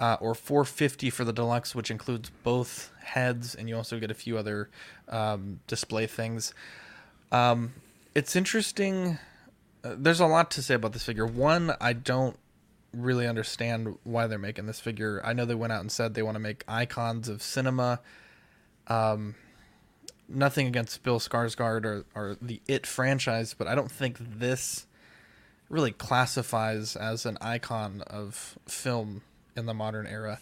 [0.00, 4.10] uh, or four fifty for the deluxe, which includes both heads, and you also get
[4.10, 4.68] a few other
[5.08, 6.54] um, display things.
[7.30, 7.74] Um,
[8.14, 9.18] it's interesting.
[9.84, 11.26] Uh, there's a lot to say about this figure.
[11.26, 12.36] One, I don't
[12.92, 15.20] really understand why they're making this figure.
[15.24, 18.00] I know they went out and said they want to make icons of cinema.
[18.88, 19.36] Um,
[20.28, 24.86] nothing against Bill Skarsgård or, or the It franchise, but I don't think this
[25.68, 29.22] really classifies as an icon of film
[29.56, 30.40] in the modern era.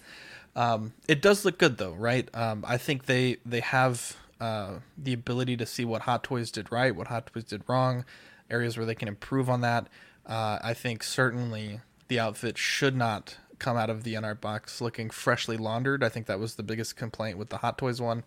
[0.56, 2.28] Um, it does look good though, right?
[2.34, 6.72] Um, I think they they have uh, the ability to see what Hot Toys did
[6.72, 8.04] right, what Hot Toys did wrong,
[8.50, 9.88] areas where they can improve on that.
[10.26, 15.10] Uh, I think certainly the outfit should not come out of the NR box looking
[15.10, 16.04] freshly laundered.
[16.04, 18.24] I think that was the biggest complaint with the Hot Toys one.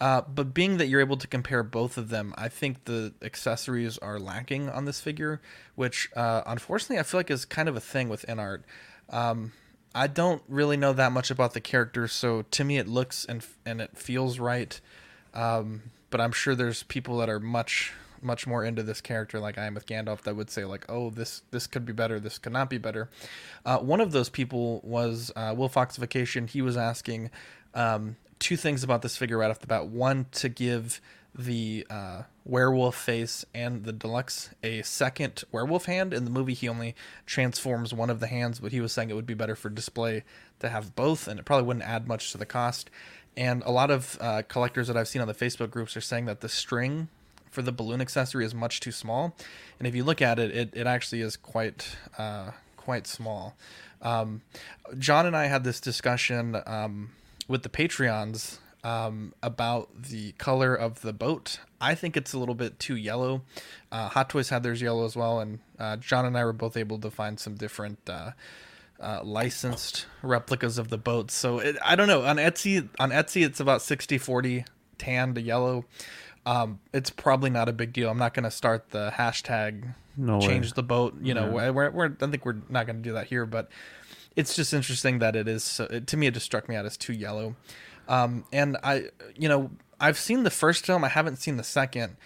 [0.00, 3.98] Uh, but being that you're able to compare both of them, I think the accessories
[3.98, 5.40] are lacking on this figure,
[5.74, 8.62] which uh, unfortunately I feel like is kind of a thing with InArt.
[9.10, 9.52] Um,
[9.94, 13.44] I don't really know that much about the character, so to me it looks and
[13.64, 14.80] and it feels right.
[15.34, 19.58] Um, but I'm sure there's people that are much much more into this character, like
[19.58, 22.18] I am with Gandalf, that would say like, "Oh, this this could be better.
[22.20, 23.08] This could not be better."
[23.64, 26.48] Uh, one of those people was uh, Will Foxification.
[26.48, 27.30] He was asking
[27.74, 29.86] um, two things about this figure right off the bat.
[29.86, 31.00] One to give
[31.34, 36.12] the uh, werewolf face and the deluxe a second werewolf hand.
[36.12, 36.94] In the movie, he only
[37.26, 40.24] transforms one of the hands, but he was saying it would be better for display
[40.60, 42.90] to have both, and it probably wouldn't add much to the cost.
[43.36, 46.24] And a lot of uh, collectors that I've seen on the Facebook groups are saying
[46.24, 47.08] that the string
[47.50, 49.36] for the balloon accessory is much too small.
[49.78, 53.54] And if you look at it, it, it actually is quite uh, quite small.
[54.02, 54.42] Um,
[54.98, 57.10] John and I had this discussion um,
[57.46, 58.58] with the Patreons
[58.88, 61.60] um, about the color of the boat.
[61.80, 63.42] I think it's a little bit too yellow.
[63.92, 66.76] Uh, Hot Toys had theirs yellow as well, and uh, John and I were both
[66.76, 68.32] able to find some different uh,
[69.00, 71.34] uh, licensed replicas of the boats.
[71.34, 72.22] So it, I don't know.
[72.24, 74.66] On Etsy, on Etsy, it's about 60-40
[74.98, 75.84] tan to yellow.
[76.46, 78.08] Um, it's probably not a big deal.
[78.10, 80.46] I'm not going to start the hashtag No way.
[80.46, 81.14] change the boat.
[81.20, 81.70] You know, Yeah.
[81.70, 83.68] we're, we're, I think we're not going to do that here, but
[84.34, 85.62] it's just interesting that it is.
[85.62, 87.54] So, it, to me, it just struck me out as too yellow.
[88.08, 89.04] Um, and I,
[89.36, 91.04] you know, I've seen the first film.
[91.04, 92.16] I haven't seen the second,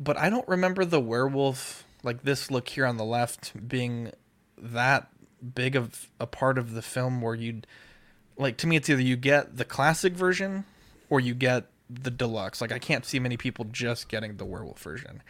[0.00, 4.12] but I don't remember the werewolf like this look here on the left being
[4.56, 5.08] that
[5.54, 7.66] big of a part of the film where you'd
[8.38, 10.64] like to me it's either you get the classic version
[11.10, 12.60] or you get the deluxe.
[12.60, 15.22] Like i can't see many people just getting the werewolf version.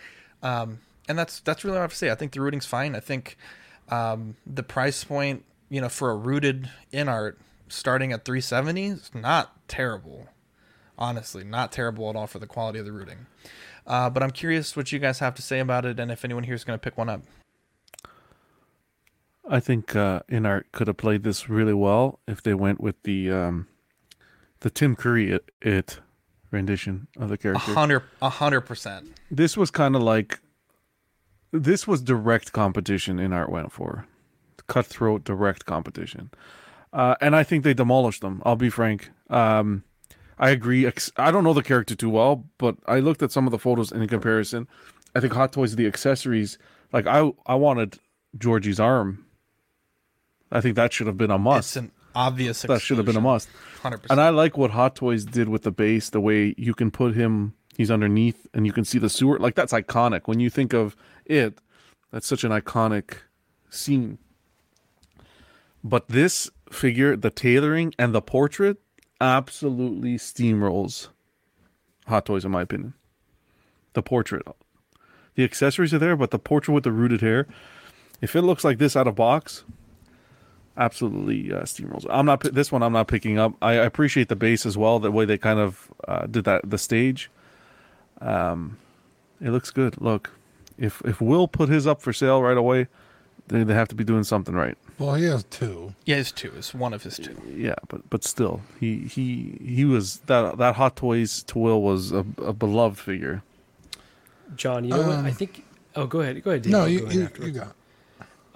[0.42, 2.10] Um, and that's that's really all i have to say.
[2.10, 2.94] I think the rooting's fine.
[2.94, 3.36] I think
[3.88, 7.36] um, the price point you know for a rooted InArt
[7.68, 10.28] starting at 370 is not terrible.
[10.98, 13.26] Honestly not terrible at all for the quality of the rooting.
[13.86, 16.42] Uh, but i'm curious what you guys have to say about it and if anyone
[16.42, 17.22] here is going to pick one up.
[19.48, 23.30] I think uh, Inart could have played this really well if they went with the
[23.30, 23.68] um,
[24.60, 26.00] the Tim Curry it, it
[26.50, 27.72] rendition of the a character.
[27.72, 29.08] hundred a hundred percent.
[29.30, 30.40] This was kind of like
[31.52, 34.06] this was direct competition Inart went for,
[34.66, 36.30] cutthroat direct competition,
[36.96, 38.42] uh, and I think they demolished them.
[38.46, 39.10] I'll be frank.
[39.28, 39.84] Um,
[40.38, 40.90] I agree.
[41.18, 43.92] I don't know the character too well, but I looked at some of the photos
[43.92, 44.66] in comparison.
[45.14, 46.56] I think Hot Toys the accessories.
[46.94, 47.98] Like I, I wanted
[48.38, 49.26] Georgie's arm.
[50.50, 51.76] I think that should have been a must.
[51.76, 53.50] It's an obvious that should have been a must.
[53.82, 54.06] 100%.
[54.08, 57.14] And I like what Hot Toys did with the base, the way you can put
[57.14, 59.38] him, he's underneath, and you can see the sewer.
[59.38, 60.22] Like that's iconic.
[60.24, 61.58] When you think of it,
[62.10, 63.18] that's such an iconic
[63.68, 64.16] scene.
[65.84, 68.78] But this figure, the tailoring and the portrait,
[69.20, 71.08] absolutely steamrolls
[72.06, 72.94] Hot Toys, in my opinion.
[73.94, 74.46] The portrait,
[75.34, 77.46] the accessories are there, but the portrait with the rooted hair,
[78.20, 79.64] if it looks like this out of box,
[80.76, 82.06] absolutely uh, steamrolls.
[82.10, 82.82] I'm not this one.
[82.82, 83.54] I'm not picking up.
[83.60, 84.98] I, I appreciate the base as well.
[84.98, 87.30] The way they kind of uh, did that the stage.
[88.20, 88.78] Um,
[89.40, 90.00] it looks good.
[90.00, 90.30] Look,
[90.78, 92.86] if if Will put his up for sale right away,
[93.48, 94.76] they they have to be doing something right.
[94.98, 95.94] Well, he has two.
[96.04, 97.36] Yeah, his two is one of his two.
[97.54, 102.12] Yeah, but but still, he he he was that that Hot Toys to Will was
[102.12, 103.42] a, a beloved figure.
[104.56, 105.18] John, you know what?
[105.18, 105.64] I Um, think.
[105.94, 106.42] Oh, go ahead.
[106.42, 106.62] Go ahead.
[106.62, 106.72] Dave.
[106.72, 107.74] No, you go in you, you got.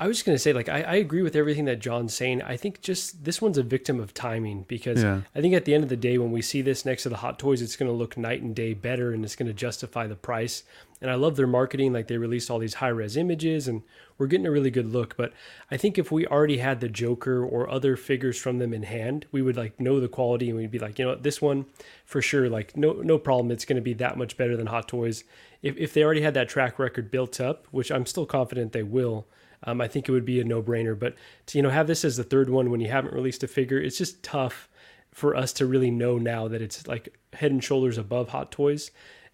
[0.00, 2.40] I was just gonna say, like, I, I agree with everything that John's saying.
[2.40, 5.20] I think just this one's a victim of timing because Yeah.
[5.34, 7.18] I think at the end of the day, when we see this next to the
[7.18, 10.64] Hot Toys, it's gonna look night and day better, and it's gonna justify the price.
[11.02, 13.82] And I love their marketing; like they released all these high res images, and
[14.16, 15.18] we're getting a really good look.
[15.18, 15.34] But
[15.70, 19.26] I think if we already had the Joker or other figures from them in hand,
[19.32, 21.66] we would like know the quality, and we'd be like, you know, what, this one
[22.06, 25.24] for sure, like no no problem, it's gonna be that much better than Hot Toys.
[25.60, 28.82] If if they already had that track record built up, which I'm still confident they
[28.82, 29.26] will.
[29.64, 30.98] Um, I think it would be a no-brainer.
[30.98, 31.14] But
[31.46, 33.78] to you know have this as the third one when you haven't released a figure,
[33.80, 34.68] it's just tough
[35.12, 38.90] for us to really know now that it's like head and shoulders above Hot Toys.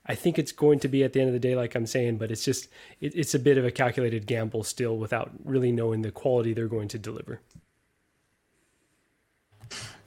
[0.08, 2.18] I think it's going to be at the end of the day, like I'm saying,
[2.18, 2.68] but it's just
[3.00, 6.68] it, it's a bit of a calculated gamble still, without really knowing the quality they're
[6.68, 7.40] going to deliver.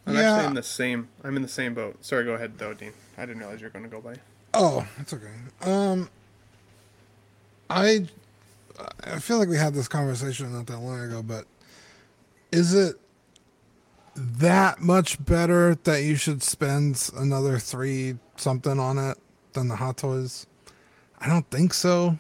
[0.07, 0.33] I'm Yeah.
[0.33, 1.09] actually in the same.
[1.23, 2.03] I'm in the same boat.
[2.03, 2.93] Sorry, go ahead though, Dean.
[3.17, 4.15] I didn't realize you were going to go by.
[4.53, 5.27] Oh, it's okay.
[5.61, 6.09] Um,
[7.69, 8.07] I
[9.03, 11.45] I feel like we had this conversation not that long ago, but
[12.51, 12.95] is it
[14.15, 19.17] that much better that you should spend another three something on it
[19.53, 20.45] than the Hot Toys?
[21.19, 22.17] I don't think so.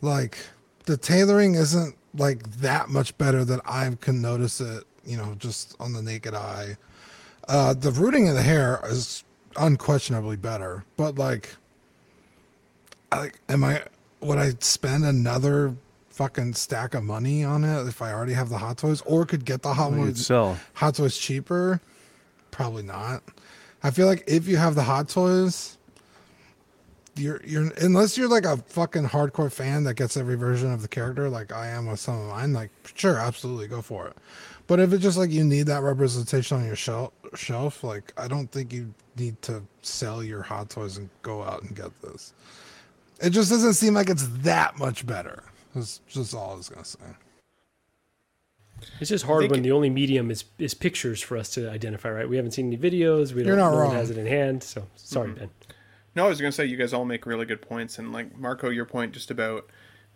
[0.00, 0.38] Like
[0.86, 5.76] the tailoring isn't like that much better that I can notice it, you know, just
[5.80, 6.76] on the naked eye.
[7.48, 9.24] Uh, the rooting of the hair is
[9.56, 11.56] unquestionably better, but like,
[13.12, 13.82] like, am I?
[14.26, 15.76] Would I spend another
[16.10, 19.44] fucking stack of money on it if I already have the Hot Toys, or could
[19.44, 20.58] get the Hot Well, Toys sell.
[20.74, 21.80] Hot Toys cheaper?
[22.50, 23.22] Probably not.
[23.82, 25.76] I feel like if you have the Hot Toys,
[27.16, 30.88] you're you're unless you're like a fucking hardcore fan that gets every version of the
[30.88, 32.52] character, like I am with some of mine.
[32.52, 34.16] Like, sure, absolutely, go for it.
[34.66, 38.26] But if it's just like you need that representation on your shelf, shelf, like I
[38.26, 42.32] don't think you need to sell your Hot Toys and go out and get this.
[43.20, 45.42] It just doesn't seem like it's that much better.
[45.74, 46.98] That's just all I was gonna say.
[49.00, 52.10] It's just hard when the only medium is is pictures for us to identify.
[52.10, 52.28] Right?
[52.28, 53.32] We haven't seen any videos.
[53.32, 53.46] We don't.
[53.48, 53.88] You're not no wrong.
[53.88, 54.62] one has it in hand.
[54.62, 55.38] So sorry, Mm-hmm.
[55.38, 55.50] Ben.
[56.14, 58.68] No, I was gonna say you guys all make really good points, and like Marco,
[58.70, 59.68] your point just about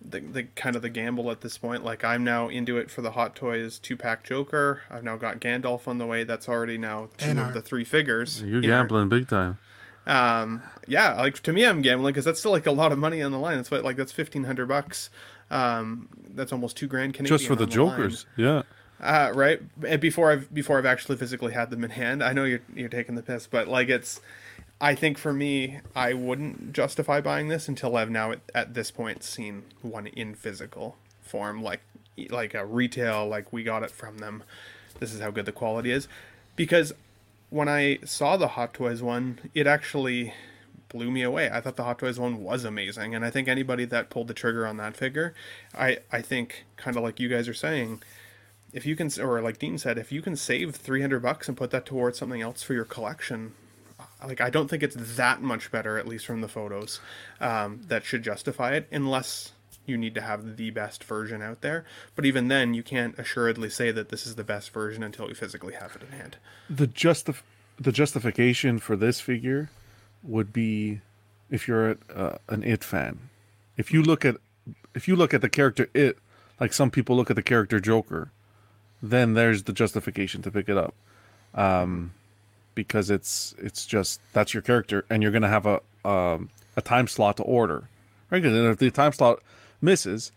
[0.02, 1.84] the the kind of the gamble at this point.
[1.84, 4.82] Like I'm now into it for the Hot Toys two pack Joker.
[4.90, 6.24] I've now got Gandalf on the way.
[6.24, 8.42] That's already now two And of our- the three figures.
[8.42, 9.58] You're in our- gambling big time.
[10.10, 13.22] Um, yeah, like to me, I'm gambling because that's still like a lot of money
[13.22, 13.56] on the line.
[13.58, 15.08] That's what like that's fifteen hundred bucks.
[15.50, 17.70] Um, that's almost two grand Canadian Just for the line.
[17.70, 18.26] Jokers.
[18.36, 18.62] Yeah.
[19.00, 19.62] Uh, right.
[19.86, 22.88] And before I've before I've actually physically had them in hand, I know you're you're
[22.88, 24.20] taking the piss, but like it's,
[24.80, 28.90] I think for me, I wouldn't justify buying this until I've now at, at this
[28.90, 31.80] point seen one in physical form, like
[32.30, 34.42] like a retail, like we got it from them.
[34.98, 36.08] This is how good the quality is,
[36.56, 36.92] because
[37.50, 40.32] when I saw the Hot Toys one, it actually
[40.88, 41.50] blew me away.
[41.52, 44.34] I thought the Hot Toys one was amazing, and I think anybody that pulled the
[44.34, 45.34] trigger on that figure,
[45.74, 48.02] I I think kind of like you guys are saying
[48.72, 51.70] if you can or like dean said if you can save 300 bucks and put
[51.70, 53.52] that towards something else for your collection
[54.26, 57.00] like i don't think it's that much better at least from the photos
[57.40, 59.52] um, that should justify it unless
[59.90, 61.84] you need to have the best version out there.
[62.16, 65.34] But even then you can't assuredly say that this is the best version until you
[65.34, 66.36] physically have it in hand.
[66.70, 67.42] The justif-
[67.78, 69.68] the justification for this figure
[70.22, 71.00] would be
[71.50, 73.18] if you're uh, an it fan.
[73.76, 74.36] If you look at
[74.94, 76.18] if you look at the character it
[76.60, 78.30] like some people look at the character joker
[79.02, 80.94] then there's the justification to pick it up.
[81.54, 82.12] Um
[82.74, 87.06] because it's it's just that's your character and you're gonna have a um, a time
[87.08, 87.88] slot to order.
[88.30, 89.42] Right 'Cause if the time slot
[89.80, 90.32] misses.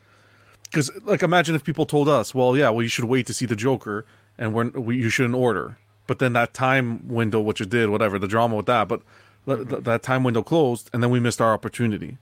[0.64, 3.46] Because like imagine if people told us well yeah well you should wait to see
[3.46, 4.06] the joker
[4.38, 5.78] and we're, we, you shouldn't order.
[6.08, 9.02] But then that time window which it did whatever the drama with that but
[9.46, 12.18] th- that time window closed and then we missed our opportunity.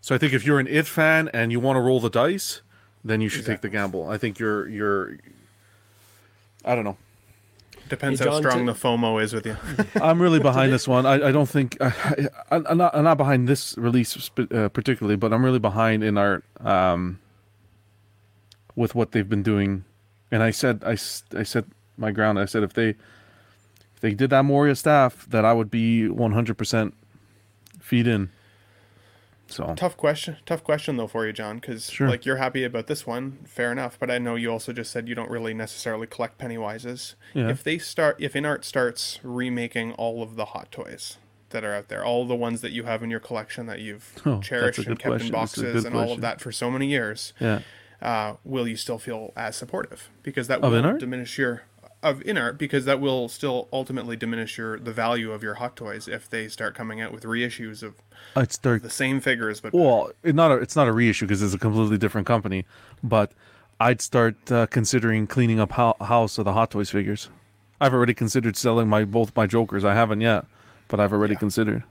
[0.00, 2.62] So i think if you're an it fan and you want to roll the dice
[3.04, 4.08] then you should take the gamble.
[4.08, 5.16] I think you're you're
[6.64, 6.96] i don't know
[7.90, 9.56] depends how strong to- the fomo is with you
[10.02, 11.04] I'm really behind this one.
[11.04, 11.92] I, I don't think I,
[12.50, 16.02] I, I'm not I'm not behind this release sp- uh, particularly, but I'm really behind
[16.02, 17.18] InArt um,
[18.74, 19.84] with what they've been doing.
[20.30, 21.64] And I said I, I said
[21.98, 22.38] my ground.
[22.38, 26.56] I said if they if they did that Moria staff, that I would be 100
[26.56, 26.94] percent
[27.80, 28.30] feed in.
[29.50, 30.36] So Tough question.
[30.46, 32.08] Tough question though for you, John, because Sure.
[32.08, 33.98] like you're happy about this one, fair enough.
[33.98, 37.14] But I know you also just said you don't really necessarily collect Pennywises.
[37.34, 37.48] Yeah.
[37.48, 41.18] If they start, if InArt starts remaking all of the hot toys
[41.50, 44.12] that are out there, all the ones that you have in your collection that you've
[44.24, 45.26] Oh, cherished and kept question.
[45.26, 47.60] in boxes and all of that for so many years, yeah,
[48.00, 50.08] uh, will you still feel as supportive?
[50.22, 51.00] Because that Of will InArt?
[51.00, 51.64] diminish your
[52.02, 56.08] of InArt because that will still ultimately diminish your the value of your hot toys
[56.08, 57.94] if they start coming out with reissues of
[58.34, 61.42] I'd start the same figures but Well, it not a, it's not a reissue because
[61.42, 62.64] it's a completely different company,
[63.02, 63.32] but
[63.78, 67.28] I'd start uh, considering cleaning up ho- house of the Hot Toys figures.
[67.80, 69.84] I've already considered selling my both my Jokers.
[69.84, 70.44] I haven't yet,
[70.88, 71.82] but I've already considered.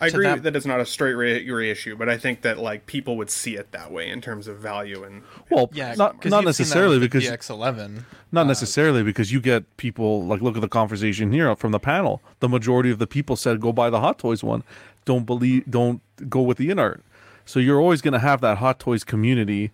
[0.00, 2.86] I agree that- that, it's not a straight re- reissue, but I think that like
[2.86, 6.30] people would see it that way in terms of value and Well, Yeah, not 'cause
[6.30, 8.04] not you've seen that necessarily with the because DX11.
[8.32, 12.20] not necessarily because you get people like look at the conversation here from the panel.
[12.40, 14.62] The majority of the people said go buy the Hot Toys one.
[15.04, 17.00] Don't believe don't go with the InArt.
[17.46, 19.70] So you're always going to have that Hot Toys community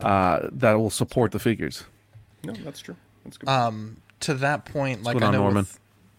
[0.00, 1.84] uh, that will support the figures.
[2.44, 2.96] no, that's true.
[3.24, 3.48] That's good.
[3.48, 5.66] Um, to that point, like going I on, know Norman?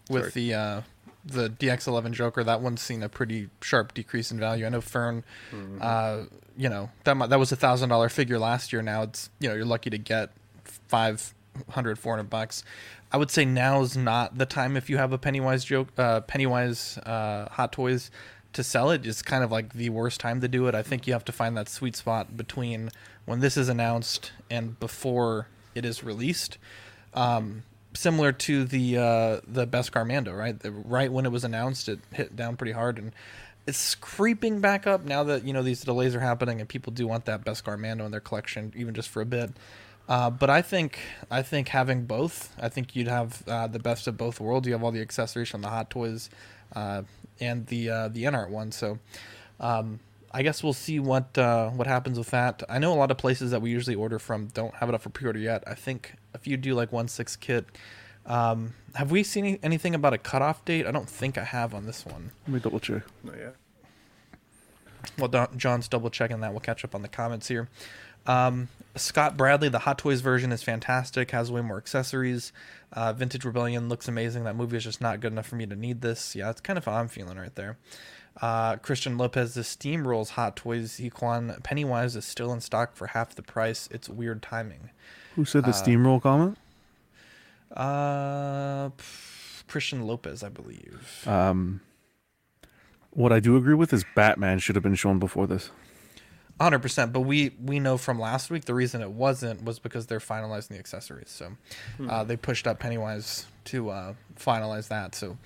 [0.08, 0.80] with, with the uh,
[1.24, 4.66] the DX11 Joker, that one's seen a pretty sharp decrease in value.
[4.66, 5.24] I know Fern,
[5.80, 6.24] uh,
[6.56, 8.82] you know that that was a thousand dollar figure last year.
[8.82, 10.30] Now it's you know you're lucky to get
[10.88, 12.64] 500, 400 bucks.
[13.12, 16.20] I would say now is not the time if you have a Pennywise joke, uh,
[16.20, 18.10] Pennywise uh, Hot Toys
[18.52, 19.06] to sell it.
[19.06, 20.74] It's kind of like the worst time to do it.
[20.74, 22.90] I think you have to find that sweet spot between
[23.24, 26.58] when this is announced and before it is released.
[27.14, 27.64] Um,
[27.94, 30.58] similar to the uh, the Beskar Mando, right?
[30.58, 33.12] The, right when it was announced, it hit down pretty hard, and
[33.66, 37.06] it's creeping back up now that you know these delays are happening, and people do
[37.06, 39.50] want that Beskar Mando in their collection, even just for a bit.
[40.08, 40.98] Uh, but I think
[41.30, 44.66] I think having both, I think you'd have uh, the best of both worlds.
[44.66, 46.30] You have all the accessories from the Hot Toys
[46.74, 47.02] uh,
[47.40, 48.72] and the uh, the InArt one.
[48.72, 48.98] So
[49.60, 50.00] um,
[50.32, 52.62] I guess we'll see what uh, what happens with that.
[52.68, 55.02] I know a lot of places that we usually order from don't have it up
[55.02, 55.64] for pre-order yet.
[55.66, 57.66] I think if you do like one six kit,
[58.26, 60.86] um, have we seen any- anything about a cutoff date?
[60.86, 62.30] I don't think I have on this one.
[62.46, 63.02] Let me double check.
[63.24, 63.56] Not yet.
[65.18, 66.50] Well, Don- John's double checking that.
[66.52, 67.68] We'll catch up on the comments here.
[68.26, 71.30] Um, Scott Bradley, the Hot Toys version is fantastic.
[71.30, 72.52] Has way more accessories.
[72.92, 74.44] Uh, Vintage Rebellion looks amazing.
[74.44, 76.36] That movie is just not good enough for me to need this.
[76.36, 77.78] Yeah, that's kind of how I'm feeling right there.
[78.40, 83.08] Uh, Christian Lopez, the Steam Rolls Hot Toys Equan Pennywise is still in stock for
[83.08, 83.88] half the price.
[83.90, 84.90] It's weird timing.
[85.36, 86.56] Who said the Uh, steamroll comment?
[87.74, 88.90] Uh,
[89.68, 91.24] Christian Lopez, I believe.
[91.26, 91.80] Um,
[93.10, 95.70] what I do agree with is Batman should have been shown before this.
[96.60, 97.12] Hundred percent.
[97.12, 100.68] But we we know from last week the reason it wasn't was because they're finalizing
[100.68, 101.30] the accessories.
[101.30, 101.52] So
[102.06, 105.14] uh, they pushed up Pennywise to uh, finalize that.
[105.14, 105.38] So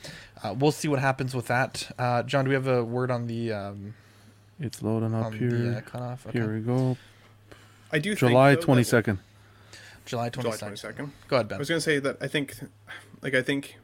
[0.43, 1.89] uh, we'll see what happens with that.
[1.99, 3.95] Uh, John, do we have a word on the um,
[4.59, 5.51] It's loading up here.
[5.51, 6.27] the uh, cutoff?
[6.27, 6.41] Okay.
[6.41, 6.97] Here we go.
[7.93, 9.19] I do July think, though, twenty that- second.
[10.07, 11.07] July twenty July second.
[11.07, 11.11] 22nd.
[11.29, 11.57] Go ahead, Ben.
[11.57, 12.57] I was going to say that I think,
[13.23, 13.77] like, I think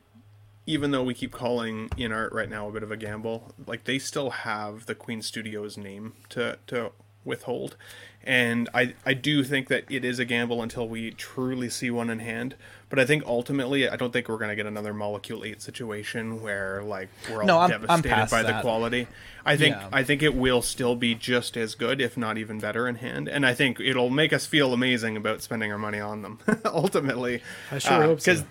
[0.66, 3.98] even though we keep calling InArt right now a bit of a gamble, like, they
[3.98, 6.90] still have the Queen Studios name to, to
[7.24, 7.76] withhold.
[8.22, 12.10] And I, I do think that it is a gamble until we truly see one
[12.10, 12.54] in hand.
[12.90, 16.42] But I think ultimately, I don't think we're going to get another Molecule 8 situation
[16.42, 19.06] where, like, we're all No, I'm- I'm devastated past by the quality.
[19.46, 19.88] I think Yeah.
[19.90, 23.26] I think it will still be just as good, if not even better in hand.
[23.28, 26.40] And I think it'll make us feel amazing about spending our money on them.
[26.66, 28.42] ultimately, I sure uh, hope so.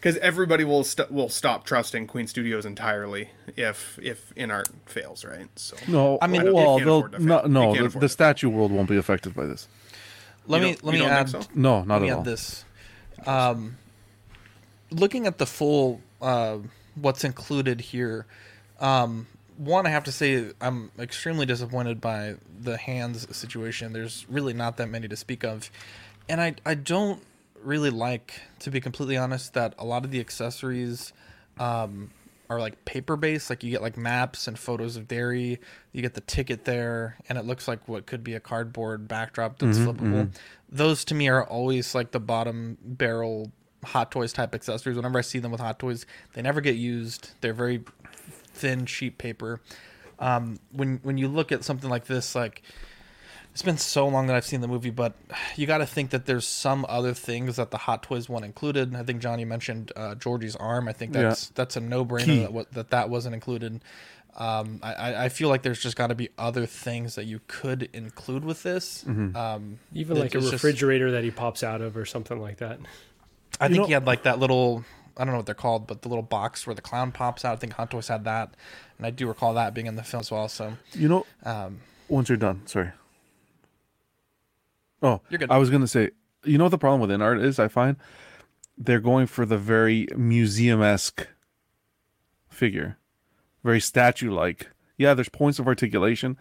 [0.00, 5.46] Because everybody will st- will stop trusting Queen Studios entirely if if InArt fails, right?
[5.56, 7.26] So No, I mean, They well, they'll, afford to fail.
[7.48, 9.68] no, no, the, the statue world won't be affected by this.
[10.46, 11.50] let You me let me add think so?
[11.54, 12.22] No, not let at add all.
[12.22, 12.64] this.
[13.26, 13.76] Um,
[14.90, 16.58] looking at the full uh,
[16.94, 18.26] what's included here,
[18.80, 19.26] um,
[19.58, 23.92] one I have to say I'm extremely disappointed by the hands situation.
[23.92, 25.70] There's really not that many to speak of,
[26.28, 27.22] and I I don't
[27.62, 31.12] really like to be completely honest that a lot of the accessories.
[31.58, 32.10] Um,
[32.50, 35.60] are like paper based like you get like maps and photos of Derry.
[35.92, 39.60] You get the ticket there and it looks like what could be a cardboard backdrop
[39.60, 40.34] that's flippable.
[40.68, 43.52] those to me are always like the bottom barrel
[43.84, 44.96] hot toys type accessories.
[44.96, 47.30] Whenever i see them with hot toys they never get used.
[47.40, 47.84] They're very
[48.52, 49.60] thin cheap paper.
[50.18, 52.62] Um, when when you look at something like this like
[53.52, 55.14] it's been so long that I've seen the movie, but
[55.56, 58.94] you got to think that there's some other things that the Hot Toys one included.
[58.94, 60.88] I think Johnny mentioned uh, Georgie's arm.
[60.88, 63.80] I think that's that's a no brainer that, that that wasn't included.
[64.36, 67.40] Um, I- I, I feel like there's just got to be other things that you
[67.48, 69.04] could include with this.
[69.06, 69.36] Mm-hmm.
[69.36, 72.58] Um, Even like a is just- refrigerator that he pops out of or something like
[72.58, 72.78] that.
[73.60, 74.84] I You think know- he had like that little.
[75.16, 77.54] I don't know what they're called, but the little box where the clown pops out.
[77.54, 78.54] I think Hot Toys had that,
[78.96, 80.48] and I do recall that being in the film as well.
[80.48, 82.92] So You know, um, once you're done, sorry.
[85.02, 85.50] Oh, You're good.
[85.50, 86.10] I was gonna say,
[86.44, 87.58] you know what the problem with InArt is?
[87.58, 87.96] I find
[88.76, 91.28] they're going for the very museum esque
[92.48, 92.98] figure,
[93.62, 94.70] very statue like.
[94.96, 96.36] Yeah, there's points of articulation,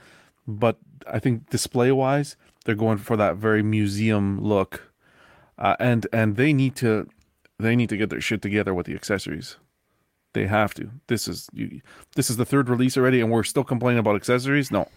[0.48, 2.36] but I think display wise,
[2.66, 4.92] they're going for that very museum look,
[5.58, 7.08] uh, and and they need to
[7.58, 9.58] they need to get their shit together with the accessories.
[10.34, 10.92] They have to.
[11.08, 11.82] This is you,
[12.16, 14.72] this is the third release already, and we're still complaining about accessories.
[14.72, 14.88] No,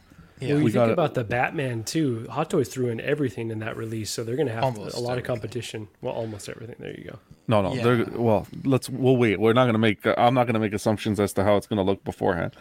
[0.48, 2.26] well, you we think gotta- about the Batman too.
[2.30, 5.00] Hot Toys threw in everything in that release, so they're going to have Almost a
[5.00, 5.88] lot of competition.
[6.00, 6.76] Well, almost everything.
[6.78, 7.18] There you go.
[7.48, 7.74] No, no.
[7.74, 7.82] Yeah.
[7.84, 8.46] They're well.
[8.64, 8.88] Let's.
[8.88, 9.40] We'll wait.
[9.40, 10.04] We're not going to make.
[10.06, 12.54] Uh, I'm not going to make assumptions as to how it's going to look beforehand.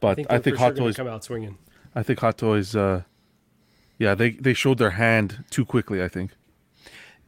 [0.00, 0.96] But I think, I think, Hot sure gonna Toys.
[0.96, 1.58] come out swinging.
[1.94, 2.76] I think Hot Toys.
[2.76, 3.02] Uh,
[3.98, 6.02] yeah, they they showed their hand too quickly.
[6.02, 6.30] I think.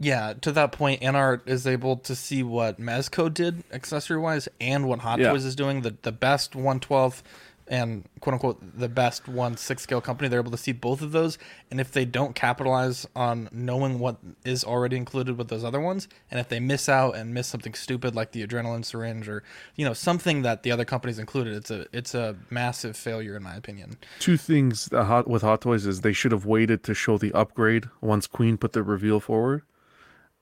[0.02, 4.88] Yeah, to that point, InArt is able to see what Mezco did accessory wise and
[4.88, 5.30] what Hot Yeah.
[5.30, 5.82] Toys is doing.
[5.82, 7.22] The the best 112th
[7.70, 10.28] and quote unquote the best one six scale company.
[10.28, 11.38] They're able to see both of those.
[11.70, 16.08] And if they don't capitalize on knowing what is already included with those other ones,
[16.30, 19.44] and if they miss out and miss something stupid like the adrenaline syringe or
[19.76, 23.42] you know something that the other companies included, it's a it's a massive failure in
[23.42, 23.96] my opinion.
[24.18, 27.86] Two things hot with Hot Toys is they should have waited to show the upgrade
[28.00, 29.62] once Queen put the reveal forward,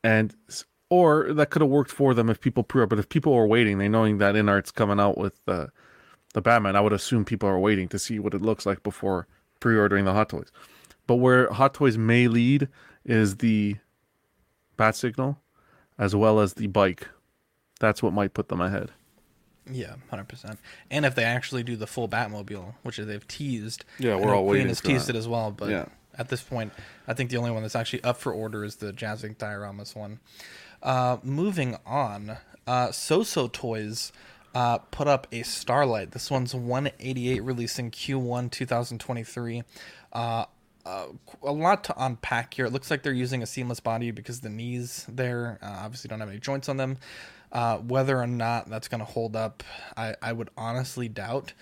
[0.03, 0.35] and
[0.89, 2.87] or that could have worked for them if people pre.
[2.87, 5.71] But if people were waiting, they knowing that InArt's coming out with the
[6.39, 9.27] the Batman, I would assume people are waiting to see what it looks like before
[9.59, 10.53] pre-ordering the Hot Toys.
[11.09, 12.69] But where Hot Toys may lead
[13.05, 13.77] is the
[14.77, 15.41] bat signal,
[15.99, 17.09] as well as the bike.
[17.81, 18.91] That's what might put them ahead.
[19.71, 20.59] Yeah, hundred percent.
[20.91, 24.51] And if they actually do the full Batmobile, which they've teased, Yeah, we're all Queen
[24.53, 25.17] waiting has for teased that.
[25.17, 25.51] it as well.
[25.51, 25.87] But Yeah.
[26.17, 26.73] at this point,
[27.09, 30.21] I think the only one that's actually up for order is the Jazzing Dioramas one.
[30.83, 34.13] Uh, moving on, uh, Soso Toys
[34.59, 36.11] uh, put up a Starlight.
[36.11, 39.63] This one's 188, releasing Q1 2023.
[40.13, 40.45] Uh,
[40.85, 41.07] uh,
[41.45, 42.67] a lot to unpack here.
[42.67, 46.19] It looks like they're using a seamless body because the knees there uh, obviously don't
[46.19, 46.97] have any joints on them.
[47.53, 49.63] Uh, whether or not that's going to hold up,
[49.97, 51.53] I, I would honestly doubt.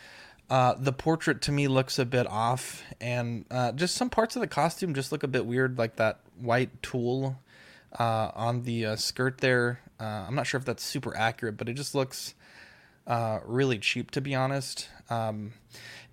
[0.48, 4.40] Uh, the portrait to me looks a bit off, and uh, just some parts of
[4.40, 7.36] the costume just look a bit weird, like that white tulle
[8.00, 9.80] uh, on the uh, skirt there.
[10.00, 12.34] I'm not sure if that's super accurate, but it just looks
[13.06, 14.88] uh, really cheap, to be honest.
[15.10, 15.52] Um,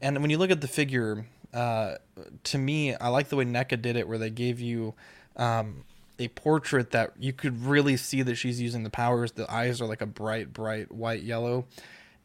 [0.02, 1.96] and when you look at the figure, uh,
[2.44, 4.94] to me, I like the way NECA did it, where they gave you
[5.36, 5.84] um,
[6.20, 9.32] a portrait that you could really see that she's using the powers.
[9.32, 11.66] The eyes are like a bright, bright white yellow.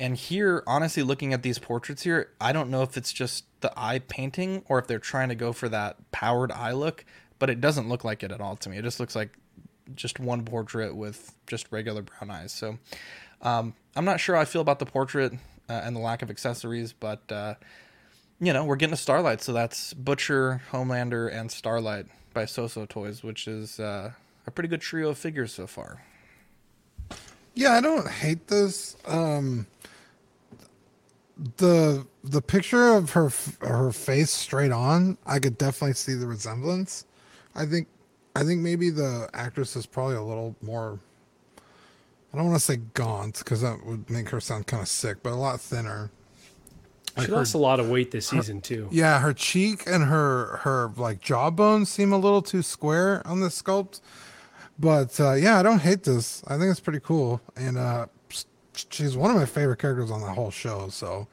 [0.01, 3.73] And here, honestly, looking at these portraits here, I don't know if it's just the
[3.77, 7.05] eye painting or if they're trying to go for that powered eye look,
[7.41, 8.79] but it doesn't look like it at all to me.
[8.79, 9.37] It just looks like
[9.97, 12.53] just one portrait with just regular brown eyes.
[12.53, 12.79] So
[13.43, 15.33] um, I'm not sure how I feel about the portrait
[15.69, 17.55] uh, and the lack of accessories, but uh,
[18.41, 23.23] you know, we're getting a Starlight, so that's Butcher, Homelander, and Starlight by Soso Toys,
[23.23, 24.13] which is uh,
[24.47, 26.03] a pretty good trio of figures so far.
[27.55, 28.97] Yeah, I don't hate this.
[29.07, 29.67] Um,
[31.57, 33.31] the the picture of her
[33.61, 37.05] her face straight on, I could definitely see the resemblance.
[37.55, 37.89] I think
[38.37, 41.01] I think maybe the actress is probably a little more.
[42.33, 45.23] I don't want to say gaunt because that would make her sound kind of sick,
[45.23, 46.11] but a lot thinner.
[47.21, 48.89] She lost her- a lot of weight this season too.
[48.93, 53.61] Yeah, her cheek and her her like jawbone seem a little too square on this
[53.61, 54.01] sculpt.
[54.79, 56.45] But uh, yeah, I don't hate this.
[56.47, 58.07] I think it's pretty cool, and uh,
[58.91, 60.89] she's one of my favorite characters on the whole show.
[60.91, 61.27] So,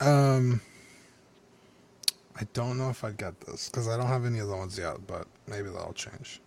[0.00, 0.60] um,
[2.38, 4.76] I don't know if I'd get this because I don't have any of the ones
[4.76, 6.42] yet, but maybe that'll change.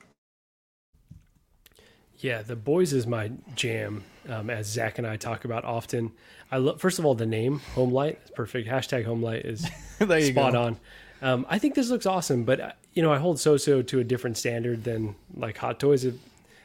[2.20, 6.12] Yeah, the boys is my jam, um, as Zach and I talk about often.
[6.52, 8.68] I love first of all the name Homelight is perfect.
[8.68, 9.62] Hashtag Homelight is
[10.32, 10.62] spot go.
[10.62, 10.78] on.
[11.22, 14.04] Um, I think this looks awesome, but uh, you know I hold Soso to a
[14.04, 16.06] different standard than like Hot Toys.
[16.06, 16.16] If,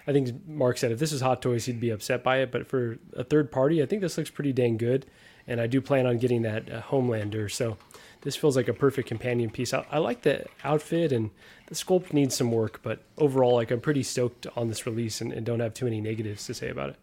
[0.06, 2.50] I think Mark said if this was Hot Toys, he'd be upset by it.
[2.52, 5.06] But for a third party, I think this looks pretty dang good,
[5.50, 7.50] and I do plan on getting that uh, Homelander.
[7.50, 7.76] So
[8.22, 9.74] this feels like a perfect companion piece.
[9.74, 11.30] I, I like the outfit and
[11.66, 15.32] the sculpt needs some work, but overall, like I'm pretty stoked on this release and,
[15.32, 16.96] and don't have too many negatives to say about it.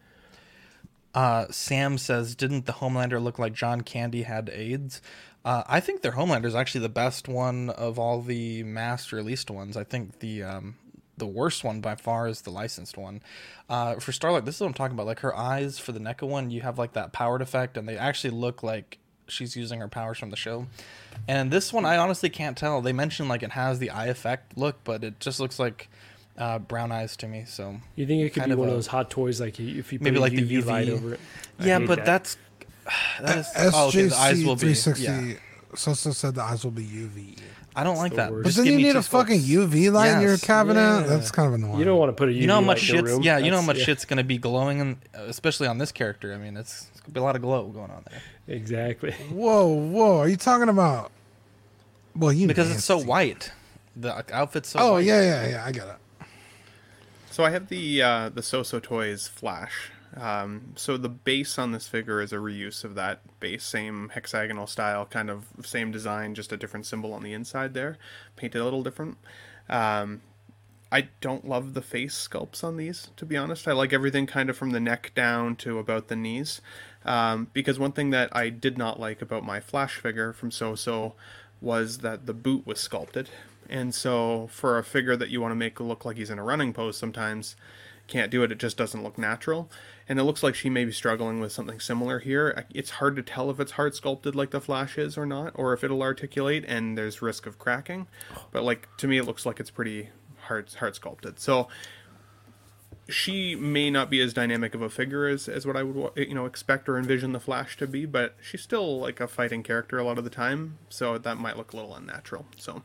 [1.14, 5.02] Uh, Sam says, "Didn't the Homelander look like John Candy had AIDS?"
[5.44, 9.50] Uh, I think their Homelander is actually the best one of all the mass released
[9.50, 9.76] ones.
[9.76, 10.76] I think the um,
[11.18, 13.22] the worst one by far is the licensed one.
[13.70, 15.08] Uh, for Starlight, this is what I'm talking about.
[15.08, 17.98] Like her eyes for the NECA one, you have like that powered effect, and they
[17.98, 20.68] actually look like she's using her powers from the show.
[21.28, 22.82] And this one, I honestly can't tell.
[22.82, 25.90] They mentioned like it has the eye effect look, but it just looks like
[26.38, 27.44] uh, brown eyes to me.
[27.48, 29.92] So You think it could kind be one a- of those hot toys, like if
[29.92, 31.20] you put maybe a like UV, the UV light over it?
[31.60, 32.06] I Yeah, but that.
[32.06, 32.38] that's
[33.22, 35.34] that is oh, okay, the eyes SJC will be 360 yeah.
[35.74, 37.38] Soso said the eyes will be UV.
[37.80, 38.32] I don't like that.
[38.32, 39.74] But Just then give you me need two a fucking scopes.
[39.76, 40.44] UV light in your Yes.
[40.44, 40.82] cabinet.
[40.82, 41.02] Yeah.
[41.06, 41.78] That's kind of annoying.
[41.78, 43.14] You don't want to put a UV You know how much light in your shit's
[43.14, 43.22] room.
[43.24, 43.38] yeah.
[43.38, 43.86] You know how That's- much yeah.
[43.86, 46.34] shit's gonna be glowing, and especially on this character.
[46.34, 48.20] I mean, it's, it's gonna be a lot of glow going on there
[48.58, 49.12] Exactly.
[49.32, 50.18] Whoa, whoa!
[50.20, 51.12] Are you talking about?
[52.16, 53.08] Well, you because it's so nasty.
[53.10, 53.52] white.
[53.96, 54.80] The outfit's so.
[54.80, 55.06] Oh white.
[55.06, 55.66] yeah, yeah, yeah.
[55.66, 56.26] I get it.
[57.30, 59.92] So I have the uh, the Soso Toys Flash.
[60.20, 64.66] Um, so the base on this figure is a reuse of that base, same hexagonal
[64.66, 67.98] style, kind of same design, just a different symbol on the inside there,
[68.36, 69.18] painted a little different.
[69.70, 70.22] Um,
[70.92, 73.68] I don't love the face sculpts on these, to be honest.
[73.68, 76.62] I like everything kind of from the neck down to about the knees.
[77.06, 81.14] Um, because one thing that I did not like about my Flash figure from Soso
[81.62, 83.30] was that the boot was sculpted.
[83.70, 86.44] And so for a figure that you want to make look like he's in a
[86.44, 87.56] running pose sometimes,
[88.08, 88.52] can't do it.
[88.52, 89.70] It just doesn't look natural.
[90.10, 92.66] And it looks like she may be struggling with something similar here.
[92.74, 95.74] It's hard to tell if it's hard sculpted like the Flash is or not, or
[95.74, 98.08] if it'll articulate and there's risk of cracking.
[98.52, 100.10] But like to me, it looks like it's pretty
[100.44, 101.40] hard hard sculpted.
[101.40, 101.68] So
[103.10, 106.36] she may not be as dynamic of a figure as, as what I would you
[106.36, 109.98] know expect or envision the Flash to be, but she's still like a fighting character
[109.98, 112.46] a lot of the time, so that might look a little unnatural.
[112.58, 112.84] So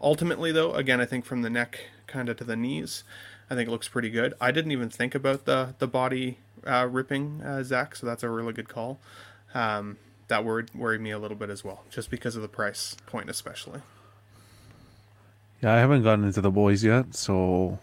[0.00, 3.04] ultimately, though, again, I think from the neck kind of to the knees,
[3.48, 4.34] I think it looks pretty good.
[4.40, 8.28] I didn't even think about the the body uh, ripping uh, Zach, so that's a
[8.28, 8.98] really good call.
[9.54, 9.98] Um,
[10.28, 13.28] that word worried me a little bit as well, just because of the price point,
[13.28, 13.80] especially.
[15.62, 17.78] Yeah, I haven't gotten into the boys yet, so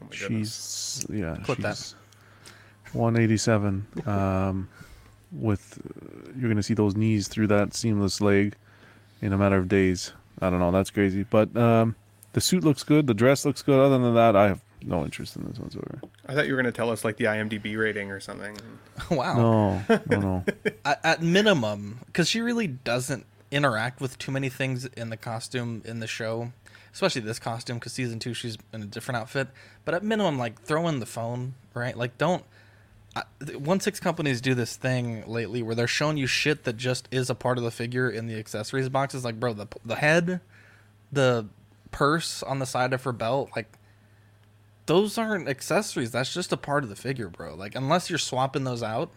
[0.00, 1.94] Oh my she's yeah, Clip that.
[2.92, 3.86] 187.
[4.06, 4.68] Um,
[5.30, 8.54] with uh, you're gonna see those knees through that seamless leg
[9.20, 10.12] in a matter of days.
[10.40, 11.24] I don't know, that's crazy.
[11.24, 11.96] But um,
[12.32, 13.78] the suit looks good, the dress looks good.
[13.78, 16.00] Other than that, I have no interest in this whatsoever.
[16.26, 18.56] I thought you were going to tell us like the IMDb rating or something.
[19.10, 19.36] wow.
[19.88, 20.44] No, no, no.
[20.84, 25.82] at, at minimum, because she really doesn't interact with too many things in the costume
[25.84, 26.52] in the show,
[26.92, 27.78] especially this costume.
[27.78, 29.48] Because season two, she's in a different outfit.
[29.84, 31.96] But at minimum, like throw in the phone, right?
[31.96, 32.44] Like don't.
[33.14, 33.24] I,
[33.58, 37.28] one six companies do this thing lately where they're showing you shit that just is
[37.28, 39.24] a part of the figure in the accessories boxes.
[39.24, 40.40] Like, bro, the the head,
[41.12, 41.46] the
[41.90, 43.70] purse on the side of her belt, like
[44.86, 46.10] those aren't accessories.
[46.10, 47.54] That's just a part of the figure, bro.
[47.54, 49.10] Like unless you're swapping those out,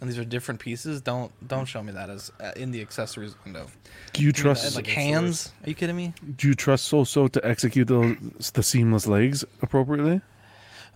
[0.00, 3.34] and these are different pieces, don't don't show me that as uh, in the accessories
[3.44, 3.66] window.
[4.12, 5.52] Do you Give me trust like hands?
[5.64, 6.14] Are you kidding me?
[6.36, 8.16] Do you trust Soso to execute the
[8.52, 10.20] the seamless legs appropriately?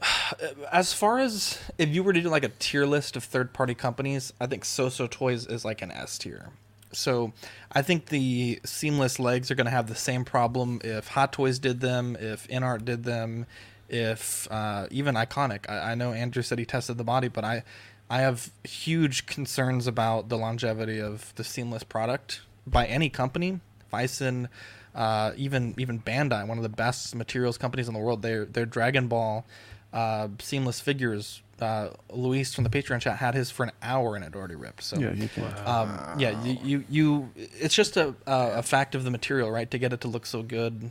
[0.72, 3.74] As far as if you were to do like a tier list of third party
[3.74, 6.50] companies, I think Soso Toys is like an S tier.
[6.92, 7.32] So
[7.70, 11.58] I think the seamless legs are going to have the same problem if Hot Toys
[11.58, 13.46] did them, if InArt did them,
[13.90, 15.68] if uh, even Iconic.
[15.68, 17.62] I, I know Andrew said he tested the body, but I
[18.08, 23.60] I have huge concerns about the longevity of the seamless product by any company.
[23.92, 24.48] Phicen,
[24.94, 28.22] uh, even even Bandai, one of the best materials companies in the world.
[28.22, 29.44] Their their Dragon Ball
[29.92, 31.42] uh, seamless figures.
[31.60, 34.82] Uh, Luis from the Patreon chat had his for an hour and it already ripped.
[34.82, 35.44] So Yeah, you can.
[35.66, 39.70] um, yeah, you, you you it's just a a a fact of the material, right?
[39.70, 40.90] To get it to look so good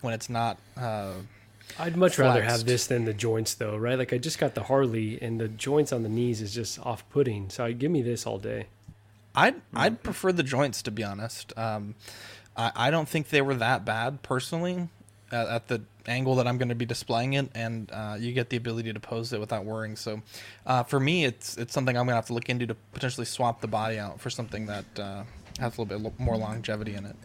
[0.00, 0.58] when it's not.
[1.78, 3.98] I'd much rather have this than the joints, though, right?
[3.98, 7.50] Like I just got the Harley, and the joints on the knees is just off-putting.
[7.50, 8.66] So I'd give me this all day.
[9.34, 9.78] I'd Mm-hmm.
[9.78, 11.56] I'd prefer the joints to be honest.
[11.56, 11.94] Um,
[12.56, 14.88] I, I don't think they were that bad personally
[15.30, 18.48] at, at the angle that I'm going to be displaying it, and uh, you get
[18.48, 19.94] the ability to pose it without worrying.
[19.96, 20.22] So
[20.66, 23.26] uh, for me, it's it's something I'm going to have to look into to potentially
[23.26, 25.22] swap the body out for something that uh,
[25.60, 27.16] has a little bit more longevity in it.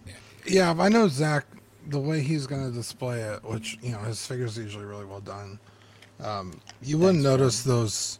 [0.45, 1.45] Yeah, I know Zach,
[1.87, 5.21] the way he's going to display it, which you know his figures usually really well
[5.21, 5.59] done.
[6.19, 8.19] Um, you wouldn't notice those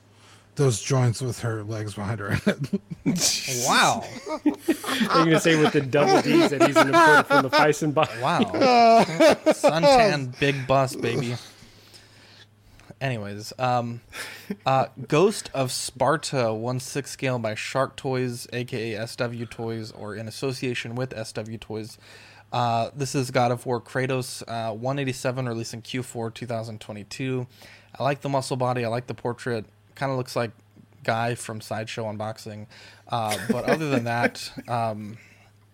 [0.55, 2.37] those joints with her legs behind her.
[3.67, 4.05] Wow!
[5.09, 8.11] I'm gonna say with the double D's that he's imported from the Phicen box.
[8.21, 8.39] Wow.
[9.47, 11.35] Suntan big bust, baby.
[13.01, 13.99] Anyways, um,
[14.65, 20.29] uh, Ghost of Sparta, one six scale by Shark Toys, aka SW Toys, or in
[20.29, 21.97] association with SW Toys.
[22.53, 27.47] Uh, this is God of War Kratos, uh, 187, released in Q4 2022.
[27.97, 28.85] I like the muscle body.
[28.85, 29.65] I like the portrait.
[29.95, 30.51] Kind of looks like
[31.03, 32.67] guy from Sideshow Unboxing.
[33.07, 35.17] Uh, but other than that, um,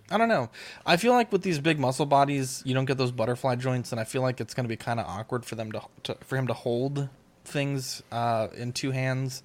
[0.09, 0.49] I don't know.
[0.85, 3.99] I feel like with these big muscle bodies, you don't get those butterfly joints, and
[3.99, 6.37] I feel like it's going to be kind of awkward for them to, to for
[6.37, 7.09] him to hold
[7.43, 9.43] things uh, in two hands.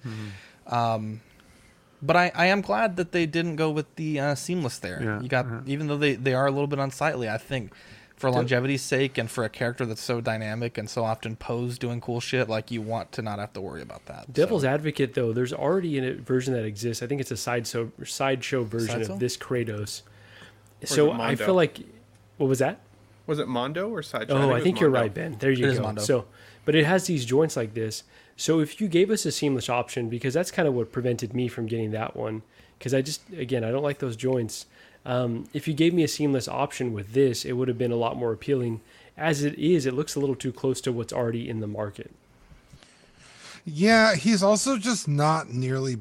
[0.67, 1.21] Um,
[2.01, 5.01] but I, I am glad that they didn't go with the uh, seamless there.
[5.01, 5.61] Yeah, You got uh-huh.
[5.65, 7.29] even though they, they are a little bit unsightly.
[7.29, 7.71] I think
[8.15, 11.99] for longevity's sake and for a character that's so dynamic and so often posed doing
[11.99, 14.31] cool shit, like you want to not have to worry about that.
[14.31, 17.03] Devil's Advocate, though, there's already a version that exists.
[17.03, 19.13] I think it's a sideshow sideshow version Sideshow?
[19.13, 20.01] of this Kratos,
[20.81, 21.79] is So I feel like,
[22.37, 22.79] what was that?
[23.27, 24.35] Was it Mondo or Sideshow?
[24.35, 25.01] Oh, I it think you're Mondo.
[25.01, 25.35] right, Ben.
[25.39, 25.83] There you It is go.
[25.83, 26.01] Mondo.
[26.01, 26.25] So,
[26.63, 28.03] but it has these joints like this.
[28.37, 31.47] So if you gave us a seamless option, because that's kind of what prevented me
[31.47, 32.41] from getting that one,
[32.77, 34.65] because I just again I don't like those joints.
[35.05, 37.97] Um, if you gave me a seamless option with this, it would have been a
[37.97, 38.81] lot more appealing.
[39.17, 42.11] As it is, it looks a little too close to what's already in the market.
[43.63, 45.97] Yeah, he's also just not nearly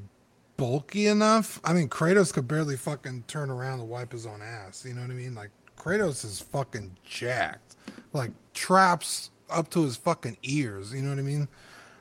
[0.56, 1.60] bulky enough.
[1.64, 4.84] I mean, Kratos could barely fucking turn around and wipe his own ass.
[4.86, 5.34] You know what I mean?
[5.34, 7.76] Like Kratos is fucking jacked.
[8.12, 10.92] Like traps up to his fucking ears.
[10.92, 11.48] You know what I mean?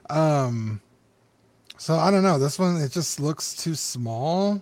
[0.09, 0.81] Um
[1.77, 2.39] so I don't know.
[2.39, 4.61] This one it just looks too small.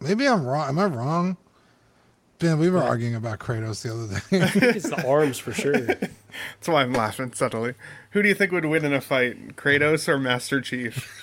[0.00, 0.68] Maybe I'm wrong.
[0.68, 1.36] Am I wrong?
[2.38, 4.42] Ben, we were arguing about Kratos the other day.
[4.42, 5.72] I think it's the arms for sure.
[5.86, 7.74] That's why I'm laughing subtly.
[8.12, 11.22] Who do you think would win in a fight, Kratos or Master Chief?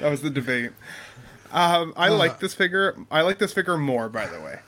[0.00, 0.72] That was the debate.
[1.50, 2.96] Um, I like this figure.
[3.10, 4.60] I like this figure more, by the way.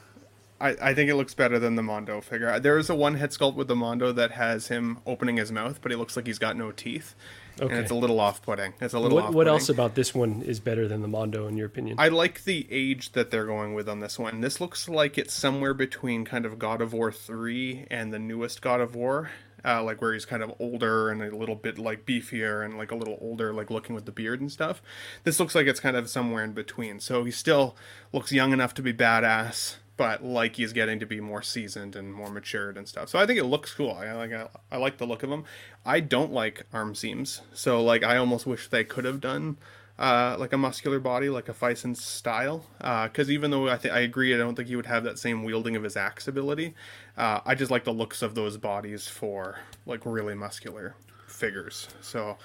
[0.64, 2.58] I, I think it looks better than the Mondo figure.
[2.58, 5.80] There is a one head sculpt with the Mondo that has him opening his mouth,
[5.82, 7.14] but he looks like he's got no teeth,
[7.60, 7.70] Okay.
[7.72, 8.72] and it's a little off putting.
[8.80, 9.18] It's a little.
[9.18, 11.96] What, what else about this one is better than the Mondo in your opinion?
[12.00, 14.40] I like the age that they're going with on this one.
[14.40, 18.62] This looks like it's somewhere between kind of God of War 3 and the newest
[18.62, 19.30] God of War.
[19.66, 22.90] Uh, like where he's kind of older and a little bit like beefier and like
[22.90, 24.82] a little older, like looking with the beard and stuff.
[25.22, 27.00] This looks like it's kind of somewhere in between.
[27.00, 27.74] So he still
[28.12, 32.12] looks young enough to be badass, but like he's getting to be more seasoned and
[32.12, 33.08] more matured and stuff.
[33.08, 33.92] So I think it looks cool.
[33.92, 34.32] I like
[34.72, 35.44] I, like the look of him.
[35.84, 37.42] I don't like arm seams.
[37.52, 39.56] So like I almost wish they could have done
[39.98, 42.66] uh, like a muscular body, like a Phicen style.
[42.78, 45.44] Because even though I think I agree, I don't think he would have that same
[45.44, 46.74] wielding of his axe ability.
[47.16, 50.96] Uh, I just like the looks of those bodies for like really muscular
[51.28, 51.88] figures.
[52.00, 52.36] So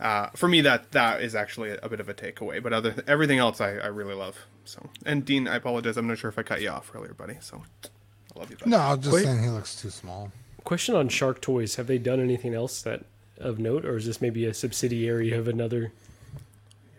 [0.00, 2.62] uh, for me, that that is actually a bit of a takeaway.
[2.62, 4.46] But other everything else, I, I really love.
[4.66, 5.96] So and Dean, I apologize.
[5.96, 7.36] I'm not sure if I cut you off earlier, buddy.
[7.40, 8.56] So I love you.
[8.56, 8.70] Buddy.
[8.70, 9.24] no, I'm just Wait.
[9.24, 10.32] saying he looks too small.
[10.64, 13.04] Question on Shark Toys: Have they done anything else that
[13.38, 15.92] of note, or is this maybe a subsidiary of another?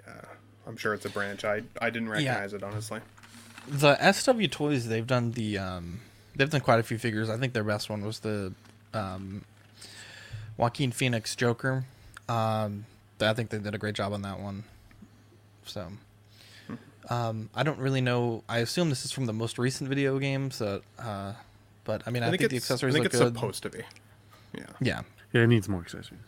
[0.06, 0.14] Yeah,
[0.66, 1.44] I'm sure it's a branch.
[1.44, 3.02] I I didn't recognize it honestly.
[3.68, 6.00] The SW Toys, they've done the um,
[6.36, 7.30] they've done quite a few figures.
[7.30, 8.54] I think their best one was the
[8.94, 9.44] um,
[10.56, 11.86] Joaquin Phoenix Joker.
[12.30, 12.86] Um,
[13.20, 14.64] I think they did a great job on that one.
[15.66, 15.92] So,
[17.10, 18.44] um, I don't really know.
[18.50, 20.62] I assume this is from the most recent video games.
[20.62, 21.34] Uh, uh,
[21.84, 23.34] but I mean, I, think, the it's- accessories I think look it's good.
[23.36, 23.80] supposed to be.
[24.54, 24.66] Yeah.
[24.80, 25.02] Yeah.
[25.34, 26.22] Yeah, it needs more accessories.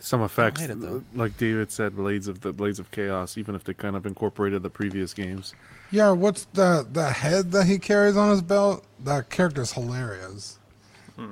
[0.00, 0.76] Some effects, it,
[1.16, 3.38] like David said, blades of the blades of chaos.
[3.38, 5.54] Even if they kind of incorporated the previous games,
[5.92, 8.84] Yeah, what's the the head that he carries on his belt?
[9.04, 10.58] That character's hilarious.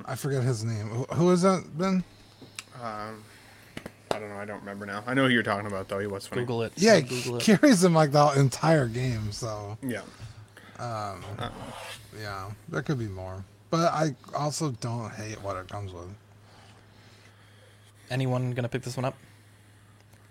[0.05, 0.87] I forget his name.
[0.87, 2.05] Who, who is that, Ben?
[2.81, 3.23] Um,
[4.13, 4.35] I don't know.
[4.37, 5.03] I don't remember now.
[5.07, 5.99] I know who you're talking about though.
[5.99, 6.41] He was funny.
[6.41, 6.73] Google it.
[6.75, 7.43] Yeah, Google it.
[7.43, 9.31] carries him like the entire game.
[9.31, 10.01] So Yeah.
[10.79, 11.49] um, Uh.
[12.19, 13.43] yeah, there could be more.
[13.69, 16.07] But I also don't hate what it comes with.
[18.09, 19.15] Anyone gonna pick this one up?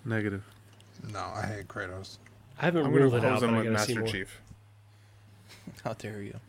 [0.04, 0.42] negative.
[1.12, 2.16] No, I hate Kratos.
[2.58, 4.00] I haven't I'm gonna ruled it out, hose but him I with gotta see Master
[4.00, 4.08] more.
[4.12, 4.40] Chief.
[5.84, 6.40] How dare you?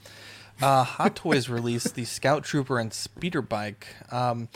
[0.61, 3.87] Uh, Hot Toys released the Scout Trooper and Speeder Bike.
[4.11, 4.47] Um,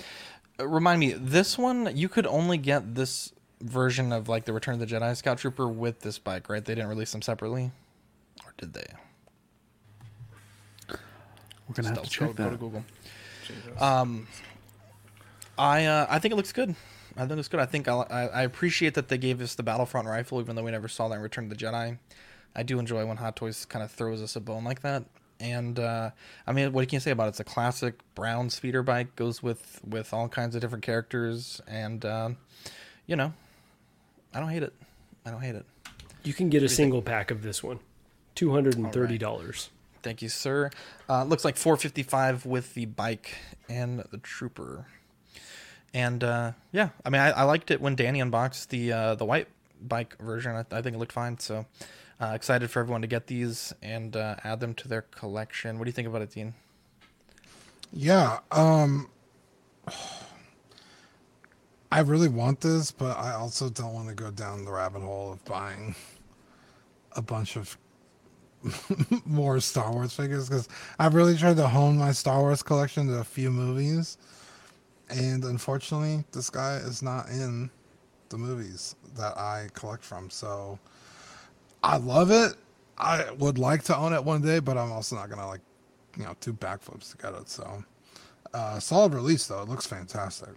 [0.59, 4.79] remind me, this one you could only get this version of like the Return of
[4.79, 6.63] the Jedi Scout Trooper with this bike, right?
[6.63, 7.71] They didn't release them separately,
[8.45, 8.85] or did they?
[11.67, 12.49] We're gonna have to check go, go that.
[12.51, 12.85] to Google.
[13.79, 14.27] Um,
[15.57, 16.75] I uh, I think it looks good.
[17.17, 17.59] I think it's good.
[17.59, 20.63] I think I, I I appreciate that they gave us the Battlefront rifle, even though
[20.63, 21.97] we never saw that in Return of the Jedi.
[22.55, 25.03] I do enjoy when Hot Toys kind of throws us a bone like that.
[25.39, 26.11] And uh,
[26.47, 27.29] I mean, what can you say about it?
[27.29, 32.05] It's a classic brown speeder bike, goes with with all kinds of different characters, and
[32.05, 32.29] uh,
[33.05, 33.33] you know,
[34.33, 34.73] I don't hate it.
[35.25, 35.65] I don't hate it.
[36.23, 37.79] You can get a single pack of this one,
[38.33, 39.69] two hundred and thirty dollars.
[40.05, 40.69] Thank you, sir.
[41.09, 44.85] Uh, looks like 455 with the bike and the trooper.
[45.95, 49.25] And uh, yeah, I mean, I, I liked it when Danny unboxed the uh, the
[49.25, 49.47] white
[49.81, 50.51] bike version.
[50.55, 51.39] I, I think it looked fine.
[51.39, 51.65] So
[52.19, 55.77] uh, excited for everyone to get these and uh, add them to their collection.
[55.77, 56.53] What do you think about it, Dean?
[57.91, 59.09] Yeah, um
[61.91, 65.31] I really want this, but I also don't want to go down the rabbit hole
[65.33, 65.95] of buying
[67.15, 67.77] a bunch of
[69.25, 70.67] more Star Wars figures because
[70.99, 74.17] I've really tried to hone my Star Wars collection to a few movies,
[75.09, 77.69] and unfortunately, this guy is not in
[78.29, 80.29] the movies that I collect from.
[80.29, 80.79] So
[81.83, 82.53] I love it.
[82.97, 85.61] I would like to own it one day, but I'm also not gonna like,
[86.17, 87.49] you know, do backflips to get it.
[87.49, 87.83] So
[88.53, 89.61] uh, solid release though.
[89.61, 90.49] It looks fantastic.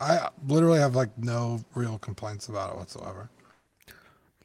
[0.00, 3.30] I literally have like no real complaints about it whatsoever.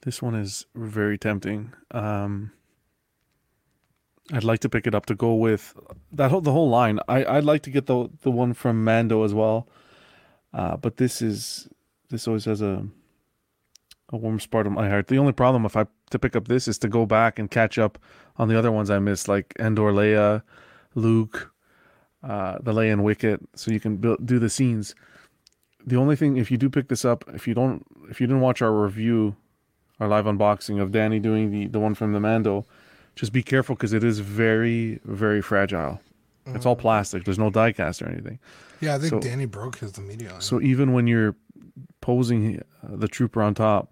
[0.01, 1.73] This one is very tempting.
[1.91, 2.51] Um,
[4.31, 5.73] I'd like to pick it up to go with
[6.11, 6.99] that whole the whole line.
[7.07, 9.67] I I'd like to get the the one from Mando as well,
[10.53, 11.69] uh, but this is
[12.09, 12.85] this always has a
[14.11, 15.07] a warm spot in my heart.
[15.07, 17.77] The only problem if I to pick up this is to go back and catch
[17.77, 17.97] up
[18.37, 20.43] on the other ones I missed, like Endor, Leia,
[20.95, 21.51] Luke,
[22.23, 24.95] uh, the Leia and Wicket, so you can build, do the scenes.
[25.85, 28.41] The only thing, if you do pick this up, if you don't, if you didn't
[28.41, 29.35] watch our review,
[29.99, 32.65] our live unboxing of Danny doing the the one from the Mando,
[33.15, 35.99] just be careful because it is very very fragile.
[36.45, 37.25] It's all plastic.
[37.25, 38.39] There's no die cast or anything.
[38.79, 40.39] Yeah, I think So- Danny broke his immediately.
[40.39, 41.35] So even when you're
[41.99, 43.91] posing uh, the trooper on top,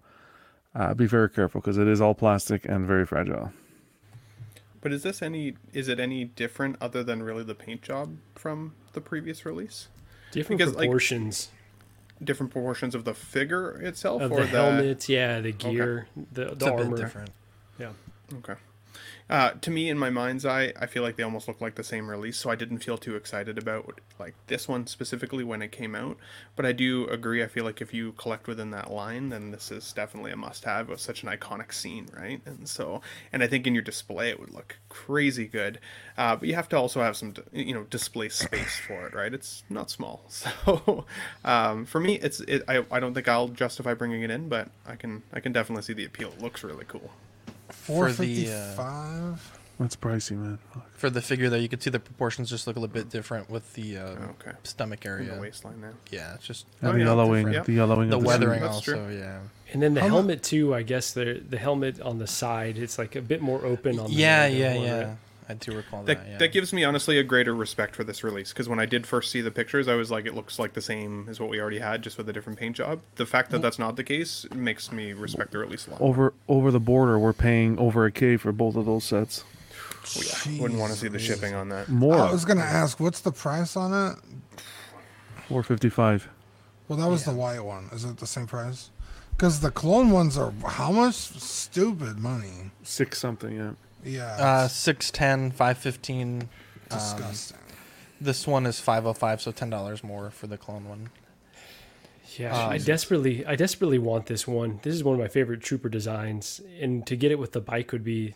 [0.76, 3.52] uh, be very careful because it is all plastic and very fragile.
[4.80, 5.54] But is this any?
[5.72, 9.88] Is it any different other than really the paint job from the previous release?
[10.30, 11.50] Different Because, like, proportions
[12.22, 16.58] different proportions of the figure itself, of or the helmet, yeah, the gear, the, It's
[16.60, 16.96] the a bit armor.
[16.96, 17.30] different.
[17.78, 17.90] Yeah.
[18.38, 18.54] Okay.
[19.28, 21.82] Uh, to me, in my mind's eye, I feel like they almost look like the
[21.82, 25.72] same release, so I didn't feel too excited about like this one specifically when it
[25.72, 26.16] came out.
[26.54, 27.42] But I do agree.
[27.42, 30.88] I feel like if you collect within that line, then this is definitely a must-have.
[30.88, 32.40] It was such an iconic scene, right?
[32.46, 33.00] And so,
[33.32, 35.80] and I think in your display it would look crazy good.
[36.16, 39.34] Uh, but you have to also have some, you know, display space for it, right?
[39.34, 41.04] It's not small, so
[41.44, 42.62] um, for me, it's it.
[42.68, 45.82] I, I don't think I'll justify bringing it in, but I can I can definitely
[45.82, 46.28] see the appeal.
[46.28, 47.10] It looks really cool.
[47.70, 49.52] Four for the, fifty uh, five.
[49.78, 50.58] That's pricey, man.
[50.94, 53.50] For the figure there, you can see the proportions just look a little bit different
[53.50, 54.52] with the uh, Okay.
[54.62, 55.34] stomach area.
[55.34, 55.90] the waistline now.
[56.10, 57.66] Yeah, it's just Oh, the yeah, yellowing, different.
[57.66, 59.08] the yellowing, the of the weathering That's also.
[59.10, 59.40] Yeah.
[59.74, 60.74] And then the How mu- helmet too.
[60.74, 64.06] I guess the the helmet on the side, it's like a bit more open on.
[64.06, 64.98] the Yeah, yeah, yeah.
[65.08, 65.16] right?
[65.48, 66.28] I do recall That, that.
[66.28, 66.38] yeah.
[66.38, 69.30] that gives me honestly a greater respect for this release because when I did first
[69.30, 71.78] see the pictures, I was like, it looks like the same as what we already
[71.78, 73.00] had, just with a different paint job.
[73.14, 76.00] The fact that that's not the case makes me respect the release a lot.
[76.00, 79.44] Over over the border, we're paying over a k for both of those sets.
[80.16, 80.60] Oh, yeah.
[80.62, 81.88] Wouldn't want to see the shipping on that.
[81.88, 84.18] More, I was gonna ask, what's the price on it?
[85.48, 86.28] four fifty five.
[86.88, 87.88] Well, that was the white one.
[87.92, 88.90] Is it the same price?
[89.36, 91.14] Because the clone ones are how much?
[91.14, 92.70] Stupid money.
[92.82, 93.72] Six something, yeah.
[94.06, 96.48] Yeah, Uh, 610, 515.
[96.88, 97.58] disgusting.
[98.20, 101.10] This one is 505, so $10 more for the clone one.
[102.38, 104.78] Yeah, Um, I desperately, I desperately want this one.
[104.82, 107.92] This is one of my favorite trooper designs, and to get it with the bike
[107.92, 108.34] would be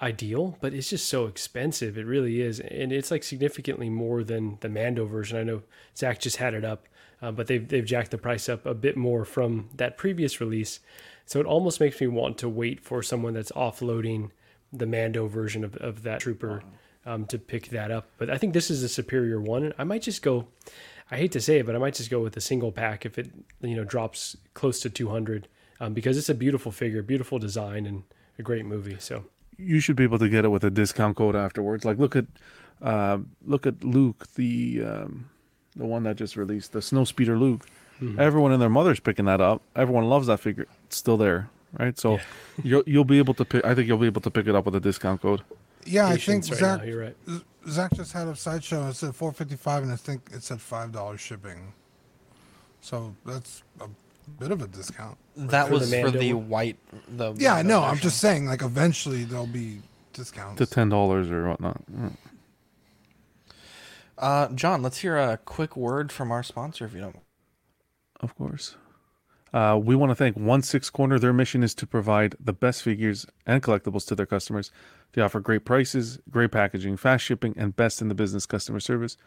[0.00, 0.58] ideal.
[0.60, 1.96] But it's just so expensive.
[1.96, 5.38] It really is, and it's like significantly more than the Mando version.
[5.38, 5.62] I know
[5.96, 6.88] Zach just had it up,
[7.20, 10.80] uh, but they've they've jacked the price up a bit more from that previous release.
[11.26, 14.30] So it almost makes me want to wait for someone that's offloading
[14.72, 16.62] the Mando version of, of that trooper
[17.04, 18.08] um, to pick that up.
[18.18, 19.72] But I think this is a superior one.
[19.78, 20.48] I might just go.
[21.10, 23.18] I hate to say it, but I might just go with a single pack if
[23.18, 25.48] it you know drops close to 200
[25.80, 28.04] um, because it's a beautiful figure, beautiful design, and
[28.38, 28.96] a great movie.
[28.98, 29.24] So
[29.58, 31.84] You should be able to get it with a discount code afterwards.
[31.84, 32.26] Like look at
[32.80, 35.28] uh, look at Luke, the um,
[35.76, 37.66] the one that just released, the Snow Speeder Luke.
[38.18, 39.62] Everyone and their mother's picking that up.
[39.76, 40.66] Everyone loves that figure.
[40.86, 41.98] It's still there, right?
[41.98, 42.18] So
[42.62, 43.64] you'll you'll be able to pick.
[43.64, 45.42] I think you'll be able to pick it up with a discount code.
[45.84, 47.16] Yeah, I think Patience right Zach now, you're right.
[47.28, 48.88] Z- Zach just had a sideshow.
[48.88, 51.72] It said four fifty five, and I think it said five dollars shipping.
[52.80, 53.86] So that's a
[54.38, 55.16] bit of a discount.
[55.36, 56.76] That For the was for the white.
[57.16, 57.84] The Yeah, I Mando know.
[57.84, 59.80] I'm just saying, like eventually there'll be
[60.12, 60.58] discounts.
[60.58, 61.80] to ten dollars or whatnot.
[61.90, 62.16] Mm.
[64.18, 67.18] Uh, John, let's hear a quick word from our sponsor, if you don't.
[68.20, 68.76] Of course.
[69.52, 71.18] Uh, we want to thank One Six Corner.
[71.18, 74.70] Their mission is to provide the best figures and collectibles to their customers.
[75.12, 79.18] They offer great prices, great packaging, fast shipping, and best in the business customer service.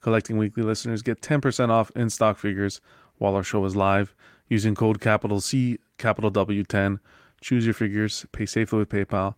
[0.00, 2.80] Collecting Weekly listeners get 10% off in stock figures
[3.18, 4.14] while our show is live
[4.48, 7.00] using code capital C, capital W10.
[7.40, 9.34] Choose your figures, pay safely with PayPal,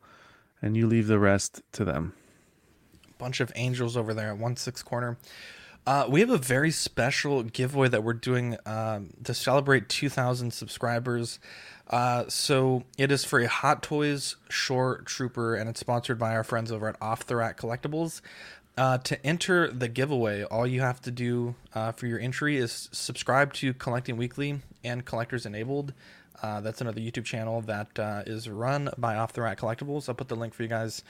[0.61, 2.13] and you leave the rest to them.
[3.17, 5.17] bunch of angels over there at one six corner.
[5.87, 11.39] Uh, we have a very special giveaway that we're doing um, to celebrate 2,000 subscribers.
[11.89, 16.45] Uh, so it is for a Hot Toys Shore Trooper, and it's sponsored by our
[16.45, 18.23] friends over at Off the Rack Collectibles.
[18.79, 22.89] Uh, to enter the giveaway, all you have to do uh, for your entry is
[22.91, 25.93] subscribe to Collecting Weekly and Collectors Enabled.
[26.43, 30.09] Uh, that's another YouTube channel that uh, is run by Off the Rack Collectibles.
[30.09, 31.05] I'll put the link for you guys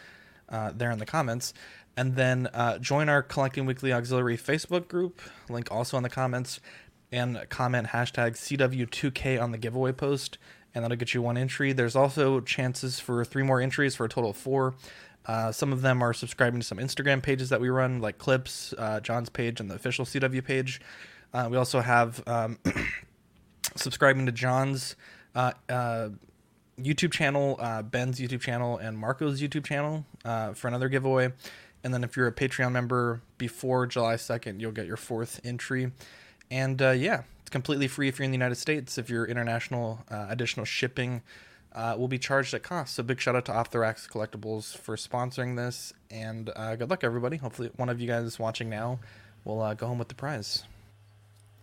[0.74, 1.54] there in the comments.
[1.96, 6.60] And then uh, join our Collecting Weekly Auxiliary Facebook group, link also in the comments,
[7.12, 10.38] and comment hashtag CW2K on the giveaway post,
[10.74, 11.72] and that'll get you one entry.
[11.72, 14.74] There's also chances for three more entries for a total of four.
[15.26, 18.74] Uh, some of them are subscribing to some Instagram pages that we run, like Clips,
[18.76, 20.80] uh, John's page, and the official CW page.
[21.32, 22.58] Uh, we also have um,
[23.76, 24.96] subscribing to John's
[25.34, 26.08] uh, uh,
[26.78, 31.32] YouTube channel, uh, Ben's YouTube channel, and Marco's YouTube channel uh, for another giveaway.
[31.84, 35.92] And then if you're a Patreon member before July 2nd, you'll get your fourth entry.
[36.50, 38.96] And uh, yeah, it's completely free if you're in the United States.
[38.96, 41.22] If you're international, uh, additional shipping
[41.74, 42.94] uh, will be charged at cost.
[42.94, 45.92] So big shout out to Off the Racks Collectibles for sponsoring this.
[46.10, 47.36] And uh, good luck, everybody.
[47.36, 49.00] Hopefully, one of you guys watching now
[49.44, 50.64] will uh, go home with the prize.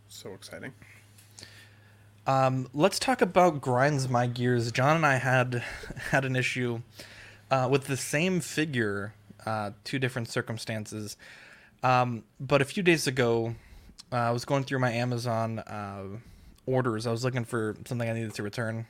[0.07, 0.73] So exciting.
[2.27, 4.71] Um, let's talk about grinds my gears.
[4.71, 5.63] John and I had
[6.11, 6.81] had an issue
[7.49, 9.13] uh, with the same figure,
[9.45, 11.17] uh, two different circumstances.
[11.83, 13.55] Um, but a few days ago,
[14.11, 16.03] uh, I was going through my Amazon uh,
[16.65, 17.07] orders.
[17.07, 18.85] I was looking for something I needed to return,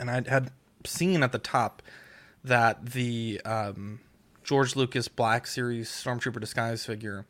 [0.00, 0.50] and I had
[0.84, 1.82] seen at the top
[2.44, 4.00] that the um,
[4.44, 7.26] George Lucas Black Series Stormtrooper disguise figure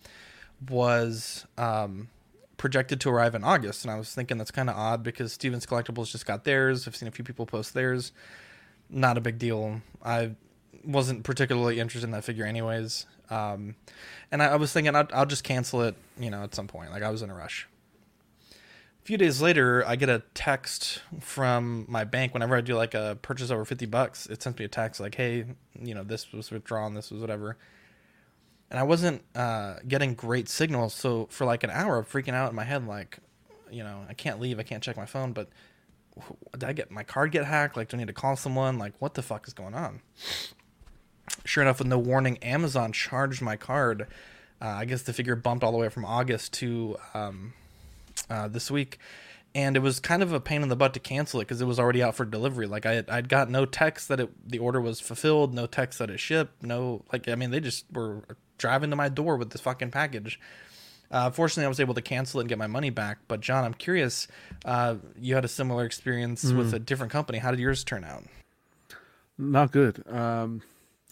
[0.69, 2.09] was um,
[2.57, 5.67] projected to arrive in August, and I was thinking that's kind of odd because Stevens
[5.67, 6.87] Collectibles just got theirs.
[6.87, 8.13] I've seen a few people post theirs.
[8.91, 9.81] Not a big deal.
[10.05, 10.33] I
[10.85, 13.07] wasn't particularly interested in that figure, anyways.
[13.31, 13.77] Um,
[14.31, 16.91] and I, I was thinking I'll, I'll just cancel it, you know, at some point.
[16.91, 17.69] Like I was in a rush.
[18.51, 22.35] A few days later, I get a text from my bank.
[22.35, 25.15] Whenever I do like a purchase over fifty bucks, it sends me a text like,
[25.15, 25.47] "Hey,
[25.81, 26.95] you know, this was withdrawn.
[26.95, 27.57] This was whatever."
[28.71, 30.95] and I wasn't uh, getting great signals.
[30.95, 33.19] So for like an hour, I'm freaking out in my head, like,
[33.71, 35.33] you know, I can't leave, I can't check my phone.
[35.33, 35.49] But
[36.53, 37.77] did I get my card get hacked?
[37.77, 38.79] Like, do I need to call someone?
[38.79, 40.01] Like, what the fuck is going on?
[41.45, 44.07] Sure enough, with no warning, Amazon charged my card.
[44.61, 47.53] Uh, I guess the figure bumped all the way from August to um,
[48.29, 48.99] uh, this week.
[49.55, 51.65] And it was kind of a pain in the butt to cancel it because it
[51.65, 52.67] was already out for delivery.
[52.67, 55.99] Like I, had, I'd got no text that it, the order was fulfilled, no text
[56.01, 58.23] that it shipped, no like I mean they just were
[58.59, 60.39] driving to my door with this fucking package.
[61.11, 63.19] Uh, fortunately, I was able to cancel it and get my money back.
[63.27, 64.29] But John, I'm curious.
[64.67, 66.59] Uh, you had a similar experience Mm.
[66.59, 67.39] with a different company.
[67.39, 68.25] How did yours turn out?
[69.39, 70.05] Not good.
[70.09, 70.61] Um,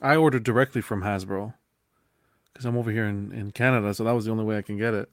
[0.02, 1.54] I ordered directly from Hasbro
[2.52, 4.76] because I'm over here in, in Canada, so that was the only way I can
[4.76, 5.10] get it.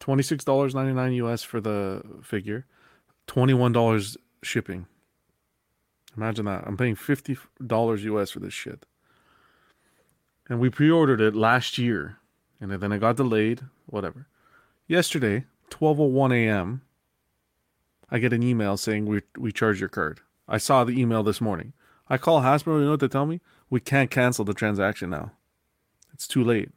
[0.00, 2.66] Twenty six dollars ninety nine US for the figure,
[3.26, 4.86] twenty one dollars shipping.
[6.16, 6.64] Imagine that.
[6.66, 8.86] I'm paying fifty dollars US for this shit.
[10.48, 12.18] And we pre ordered it last year,
[12.60, 13.62] and then it got delayed.
[13.86, 14.26] Whatever.
[14.86, 16.82] Yesterday, twelve oh one a.m.
[18.10, 20.20] I get an email saying we we charge your card.
[20.48, 21.72] I saw the email this morning.
[22.08, 22.78] I call Hasbro.
[22.78, 23.40] You know what they tell me?
[23.70, 25.32] We can't cancel the transaction now.
[26.12, 26.70] It's too late.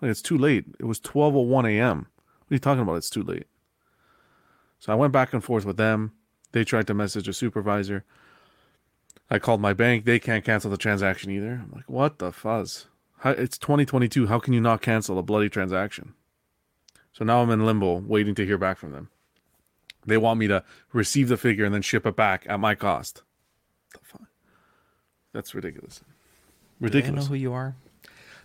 [0.00, 0.64] Like, it's too late.
[0.78, 1.98] It was 12:01 a.m.
[1.98, 2.96] What are you talking about?
[2.96, 3.46] It's too late.
[4.78, 6.12] So I went back and forth with them.
[6.52, 8.04] They tried to message a supervisor.
[9.28, 10.04] I called my bank.
[10.04, 11.60] They can't cancel the transaction either.
[11.64, 12.86] I'm like, what the fuzz?
[13.18, 14.28] How, it's 2022.
[14.28, 16.14] How can you not cancel a bloody transaction?
[17.12, 19.08] So now I'm in limbo, waiting to hear back from them.
[20.06, 23.22] They want me to receive the figure and then ship it back at my cost.
[25.32, 26.02] That's ridiculous.
[26.80, 27.74] Do they know who you are?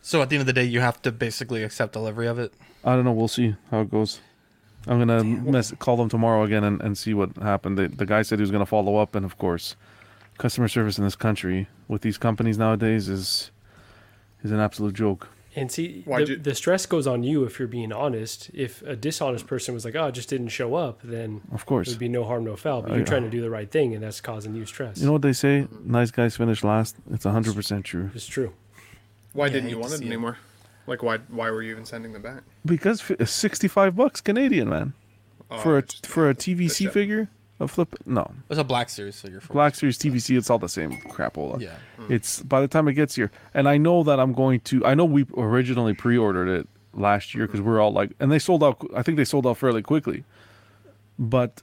[0.02, 2.54] So at the end of the day, you have to basically accept delivery of it.
[2.84, 3.12] I don't know.
[3.12, 4.20] We'll see how it goes.
[4.88, 7.78] I'm gonna mess, call them tomorrow again and, and see what happened.
[7.78, 9.76] The, the guy said he was gonna follow up, and of course,
[10.40, 13.52] customer service in this country with these companies nowadays is
[14.44, 15.30] is an absolute joke.
[15.54, 18.50] And see, the, you- the stress goes on you if you're being honest.
[18.54, 21.90] If a dishonest person was like, "Oh, it just didn't show up," then Of course.
[21.90, 22.82] it would be no harm, no foul.
[22.84, 25.00] But Oh, you're trying to do the right thing, and that's causing you stress.
[25.00, 25.68] You know what they say?
[25.84, 26.96] Nice guys finish last.
[27.12, 28.12] It's hundred percent true.
[28.16, 28.54] it's true.
[29.34, 30.08] Why Yeah, didn't you want it see it.
[30.08, 30.38] anymore?
[30.88, 32.44] Like why why were you even sending them back?
[32.66, 34.94] Because fi- sixty five bucks Canadian man
[35.50, 36.94] Oh, for a for a TVC shit.
[36.94, 37.30] figure.
[37.62, 37.96] A flip?
[38.06, 39.40] No, It's a Black Series figure.
[39.40, 40.36] For Black Series TVC.
[40.38, 41.62] It's all the same crapola.
[41.62, 41.76] Yeah.
[42.10, 44.84] It's by the time it gets here, and I know that I'm going to.
[44.86, 48.64] I know we originally pre-ordered it last year because we're all like, and they sold
[48.64, 48.78] out.
[48.96, 50.24] I think they sold out fairly quickly.
[51.20, 51.62] But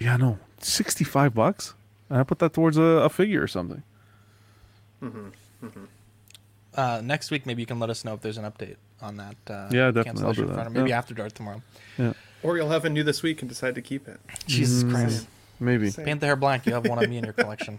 [0.00, 1.74] yeah, no, sixty-five bucks.
[2.08, 3.82] And I put that towards a, a figure or something.
[5.02, 5.28] Mm-hmm.
[5.66, 5.84] Mm-hmm.
[6.74, 9.36] Uh, next week, maybe you can let us know if there's an update on that.
[9.46, 9.98] Uh, Yeah, definitely.
[9.98, 10.04] I'll
[10.34, 10.72] cancellation do that.
[10.72, 10.98] Maybe Yeah.
[10.98, 11.60] after dark tomorrow.
[11.98, 12.12] Yeah,
[12.42, 14.18] Or you'll have a new this week and decide to keep it.
[14.46, 14.90] Jesus Mm.
[14.90, 15.26] Christ.
[15.62, 15.90] Maybe.
[15.90, 16.66] Paint the hair black.
[16.66, 17.78] You have one of me in your collection.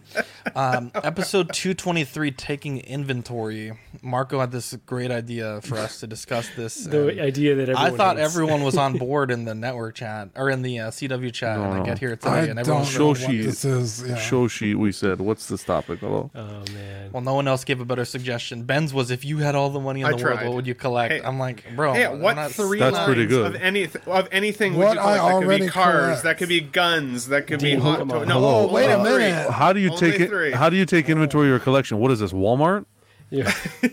[0.55, 3.73] Um, episode 223, Taking Inventory.
[4.01, 6.75] Marco had this great idea for us to discuss this.
[6.85, 8.29] The idea that I thought hates.
[8.31, 11.73] everyone was on board in the network chat or in the uh, CW chat, and
[11.81, 13.41] I get here today, I and everyone's don't Show sheet.
[13.43, 14.03] this is.
[14.07, 14.15] Yeah.
[14.17, 14.75] Show sheet.
[14.75, 15.99] We said, what's this topic?
[15.99, 16.31] Hello.
[16.33, 17.11] Oh man.
[17.11, 18.63] Well, no one else gave a better suggestion.
[18.63, 20.75] Ben's was if you had all the money in I the world, what would you
[20.75, 21.13] collect?
[21.13, 21.93] Hey, I'm like, bro.
[21.93, 23.55] Hey, what not- three That's lines pretty good.
[23.55, 25.21] of anything of anything What would you collect?
[25.21, 26.23] I that could already be cars, collect.
[26.23, 28.59] that could be guns, that could be Dean, hot come to- No, Hello.
[28.67, 29.17] only Wait a three.
[29.17, 29.49] minute.
[29.51, 30.53] How do you Only take it?
[30.53, 31.97] How do you take inventory of your collection?
[31.99, 32.31] What is this?
[32.33, 32.85] Walmart?
[33.29, 33.51] Yeah.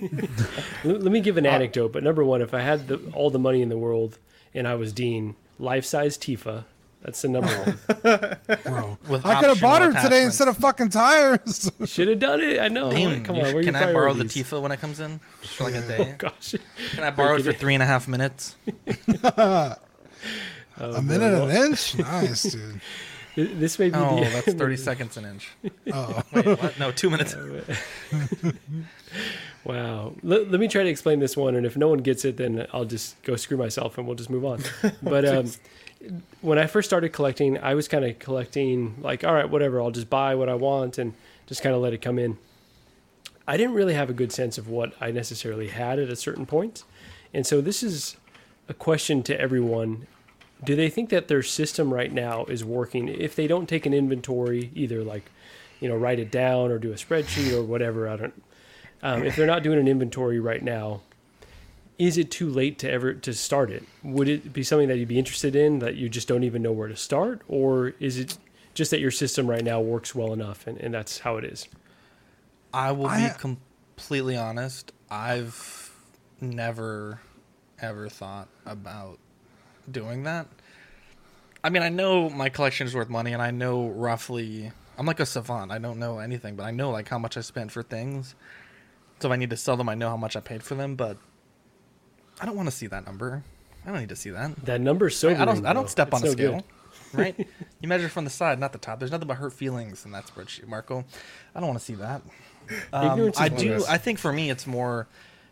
[0.85, 1.93] let, let me give an uh, anecdote.
[1.93, 4.19] But number one, if I had the, all the money in the world
[4.55, 6.65] and I was Dean, life size Tifa,
[7.03, 7.79] That's the number one.
[8.65, 10.27] Bro, With I could have bought her today attachments.
[10.27, 11.71] instead of fucking tires.
[11.87, 12.61] Should have done it.
[12.61, 12.91] I know.
[12.91, 13.47] Damn, Come on.
[13.47, 14.25] sh- Where can your I borrow the?
[14.25, 16.15] Tifa when it comes in just for like a Oh day?
[16.19, 16.55] gosh.
[16.91, 18.57] Can I borrow it for three and a half minutes?
[20.83, 21.49] Oh, a minute boy.
[21.49, 21.99] an inch?
[21.99, 22.81] Nice, dude.
[23.35, 25.51] Th- This may be Oh, the that's thirty seconds an inch.
[25.93, 26.23] Oh.
[26.33, 26.79] Wait, what?
[26.79, 27.35] No, two minutes.
[29.65, 30.15] Wow.
[30.23, 32.67] Let, let me try to explain this one, and if no one gets it, then
[32.73, 34.63] I'll just go screw myself and we'll just move on.
[35.03, 35.51] But um,
[36.41, 39.91] when I first started collecting, I was kind of collecting like, all right, whatever, I'll
[39.91, 41.13] just buy what I want and
[41.47, 42.39] just kind of let it come in.
[43.47, 46.47] I didn't really have a good sense of what I necessarily had at a certain
[46.47, 46.85] point.
[47.35, 48.17] And so this is
[48.69, 50.07] a question to everyone.
[50.63, 53.09] Do they think that their system right now is working?
[53.09, 55.31] If they don't take an inventory, either like,
[55.81, 58.43] you know, write it down or do a spreadsheet or whatever, I don't
[59.03, 61.01] um, if they're not doing an inventory right now,
[61.99, 63.85] is it too late to ever to start it?
[64.03, 66.73] Would it be something that you'd be interested in that you just don't even know
[66.73, 68.37] where to start, or is it
[68.75, 71.67] just that your system right now works well enough and, and that's how it is?
[72.73, 74.93] I will I- be completely honest.
[75.11, 75.91] I've
[76.41, 77.21] never
[77.81, 79.19] ever thought about
[79.93, 80.47] doing that.
[81.63, 84.73] I mean, I know my collection is worth money, and I know roughly.
[84.99, 85.73] I'm like a savant.
[85.73, 88.35] I don't know anything, but I know like how much I spent for things.
[89.21, 90.95] So if I need to sell them, I know how much I paid for them.
[90.97, 91.17] But
[92.41, 93.43] I don't want to see that number.
[93.85, 94.57] I don't need to see that.
[94.65, 95.31] That number's so.
[95.31, 95.65] I don't.
[95.67, 96.65] I don't step on a scale,
[97.13, 97.47] right?
[97.83, 98.99] You measure from the side, not the top.
[98.99, 101.03] There's nothing but hurt feelings in that spreadsheet, Marco.
[101.55, 102.21] I don't want to see that.
[102.93, 103.83] Um, I do.
[103.89, 105.09] I think for me, it's more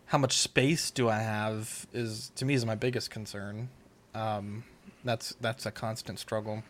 [0.07, 3.71] how much space do I have is to me is my biggest concern.
[4.15, 4.65] Um,
[5.05, 6.63] that's that's a constant struggle.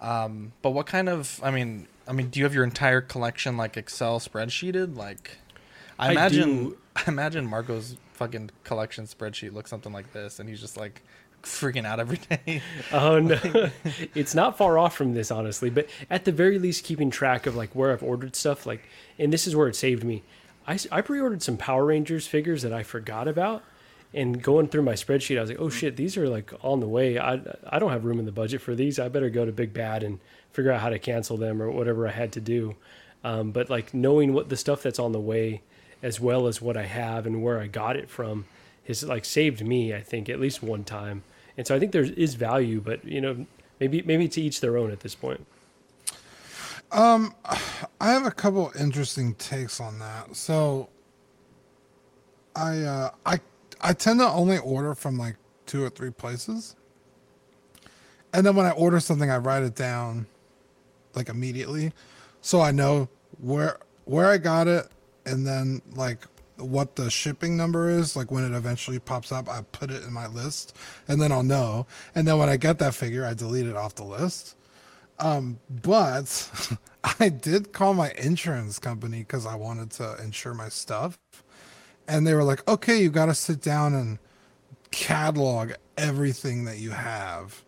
[0.00, 1.40] Um, but what kind of?
[1.42, 4.96] I mean, I mean, do you have your entire collection like Excel spreadsheeted?
[4.96, 5.38] Like,
[5.98, 6.48] I I imagine.
[6.70, 6.78] do.
[6.96, 11.02] I imagine Marco's fucking collection spreadsheet looks something like this, and he's just like
[11.42, 12.62] freaking out every day.
[12.92, 13.38] Oh no,
[14.14, 15.70] it's not far off from this, honestly.
[15.70, 18.88] But at the very least, keeping track of like where I've ordered stuff, like,
[19.18, 20.22] and this is where it saved me.
[20.66, 23.62] I, I pre-ordered some Power Rangers figures that I forgot about,
[24.14, 26.88] and going through my spreadsheet, I was like, oh shit, these are like on the
[26.88, 27.18] way.
[27.18, 28.98] I I don't have room in the budget for these.
[28.98, 30.20] I better go to Big Bad and
[30.52, 32.76] figure out how to cancel them or whatever I had to do.
[33.24, 35.62] Um, but like knowing what the stuff that's on the way,
[36.02, 38.46] as well as what I have and where I got it from,
[38.86, 39.94] has like saved me.
[39.94, 41.24] I think at least one time.
[41.56, 43.46] And so I think there is value, but you know,
[43.80, 45.46] maybe maybe to each their own at this point.
[46.92, 47.34] Um,
[48.00, 50.36] I have a couple interesting takes on that.
[50.36, 50.88] So,
[52.54, 53.40] I uh, I
[53.84, 56.74] I tend to only order from like two or three places,
[58.32, 60.26] and then when I order something, I write it down
[61.14, 61.92] like immediately,
[62.40, 63.08] so I know
[63.38, 64.88] where where I got it,
[65.26, 66.26] and then like
[66.56, 70.12] what the shipping number is like when it eventually pops up i put it in
[70.12, 70.76] my list
[71.08, 71.84] and then i'll know.
[72.14, 74.56] And then when i get that figure i delete it off the list.
[75.18, 76.50] Um, but
[77.20, 81.18] I did call my insurance company because I wanted to insure my stuff.
[82.06, 84.18] And they were like, okay, you got to sit down and
[84.90, 87.62] catalog everything that you have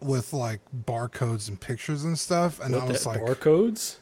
[0.00, 2.60] with like barcodes and pictures and stuff.
[2.60, 3.96] And What I was like, barcodes?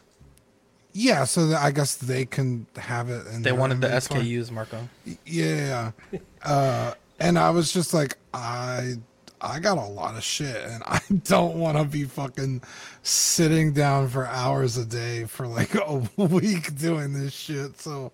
[0.93, 3.27] yeah, so I guess they can have it.
[3.27, 4.24] In They wanted the inventory.
[4.24, 4.89] SKUs, Marco.
[5.24, 5.93] Yeah.
[6.43, 8.95] Uh, and I was just like, I
[9.41, 12.62] I got a lot of shit and I don't want to be fucking
[13.03, 17.81] sitting down for hours a day for like a week doing this shit.
[17.81, 18.12] So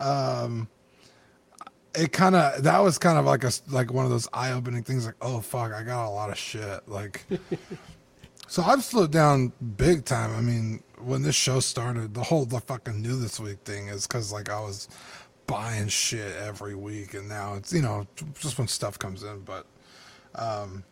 [0.00, 0.66] um
[1.94, 5.06] it kind of that was kind of like a like one of those eye-opening things
[5.06, 7.24] like oh fuck i got a lot of shit like.
[8.48, 10.34] So i've slowed down big time.
[10.34, 14.06] I mean when this show started the whole the fucking new this week thing is
[14.06, 14.88] because like i was
[15.46, 18.06] buying shit every week and now it's you know
[18.38, 19.66] just when stuff comes in but
[20.36, 20.84] um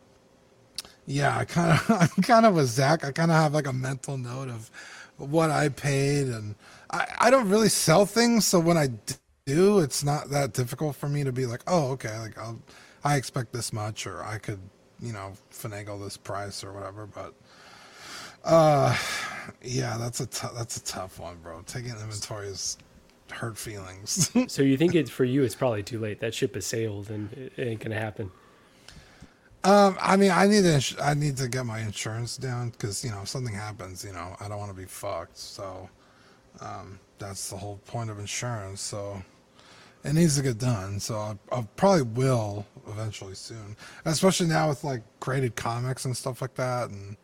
[1.07, 3.05] yeah i kind of i'm kind of with zach.
[3.05, 4.70] I kind of have like a mental note of
[5.19, 6.55] what i paid and
[6.91, 8.89] i i don't really sell things so when i
[9.49, 12.59] do it's not that difficult for me to be like oh okay like i'll
[13.05, 14.61] i expect this much or i could
[15.01, 17.35] you know finagle this price or whatever but
[18.45, 18.97] uh
[19.62, 22.79] yeah that's a that's a tough one bro taking inventory is
[23.33, 25.43] hurt feelings so you think it's for you?
[25.43, 26.20] It's probably too late.
[26.20, 28.31] That ship has sailed, and it ain't gonna happen.
[29.65, 33.05] Um, I mean, I need to, ins- I need to get my insurance down because
[33.05, 35.37] you know if something happens, you know, I don't want to be fucked.
[35.37, 35.89] So,
[36.61, 38.81] um, that's the whole point of insurance.
[38.81, 39.23] So,
[40.05, 41.01] it needs to get done.
[41.01, 46.41] So I, I probably will eventually soon, especially now with like graded comics and stuff
[46.41, 47.16] like that, and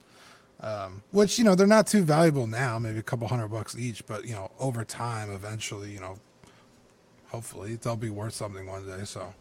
[0.60, 4.06] um, which you know they're not too valuable now, maybe a couple hundred bucks each,
[4.06, 6.18] but you know over time, eventually, you know,
[7.28, 9.04] hopefully they'll be worth something one day.
[9.04, 9.32] So,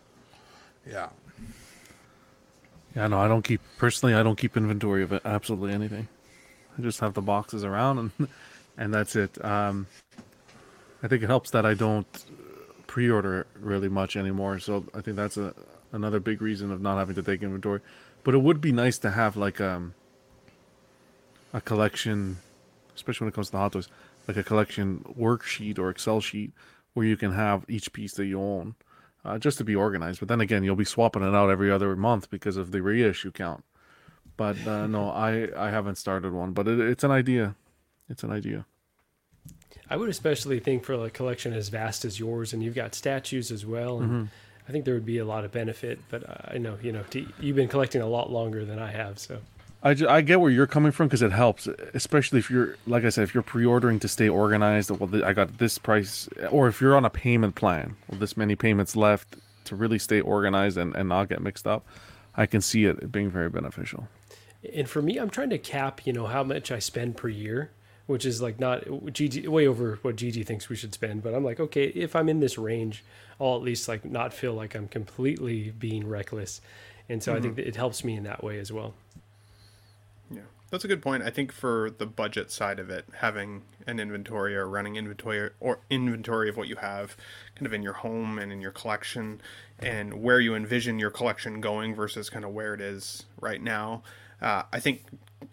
[0.89, 1.09] yeah.
[2.95, 4.13] Yeah, no, I don't keep personally.
[4.13, 6.07] I don't keep inventory of it, absolutely anything.
[6.77, 8.27] I just have the boxes around, and
[8.77, 9.43] and that's it.
[9.43, 9.87] Um,
[11.01, 12.07] I think it helps that I don't
[12.93, 14.59] pre-order really much anymore.
[14.59, 15.55] So I think that's a
[15.91, 17.81] another big reason of not having to take inventory.
[18.23, 19.95] But it would be nice to have like um
[21.53, 22.37] a collection,
[22.93, 23.89] especially when it comes to hot toys,
[24.27, 26.51] like a collection worksheet or Excel sheet
[26.93, 28.75] where you can have each piece that you own,
[29.25, 30.19] uh, just to be organized.
[30.19, 33.31] But then again, you'll be swapping it out every other month because of the reissue
[33.31, 33.63] count.
[34.37, 37.55] But uh, no, I I haven't started one, but it, it's an idea.
[38.07, 38.67] It's an idea.
[39.89, 43.51] I would especially think for a collection as vast as yours, and you've got statues
[43.51, 44.27] as well, and Mhm.
[44.67, 45.99] I think there would be a lot of benefit.
[46.09, 46.23] But
[46.53, 49.39] I know, you know, t- you've been collecting a lot longer than I have, so
[49.83, 53.09] I, I get where you're coming from because it helps, especially if you're like I
[53.09, 54.89] said, if you're pre-ordering to stay organized.
[54.89, 58.37] Well, th- I got this price, or if you're on a payment plan, well, this
[58.37, 59.35] many payments left
[59.65, 61.85] to really stay organized and, and not get mixed up.
[62.35, 64.07] I can see it being very beneficial.
[64.73, 67.71] And for me, I'm trying to cap, you know, how much I spend per year,
[68.05, 71.23] which is like not GG way over what GG thinks we should spend.
[71.23, 73.03] But I'm like, okay, if I'm in this range,
[73.39, 76.61] I'll at least like not feel like I'm completely being reckless.
[77.09, 77.57] And so I think Mhm.
[77.57, 78.93] that it helps me in that way as well.
[80.31, 81.23] Yeah, that's a good point.
[81.23, 85.79] I think for the budget side of it, having an inventory or running inventory or
[85.89, 87.17] inventory of what you have
[87.55, 89.41] kind of in your home and in your collection
[89.79, 94.01] and where you envision your collection going versus kind of where it is right now,
[94.41, 95.03] uh, I think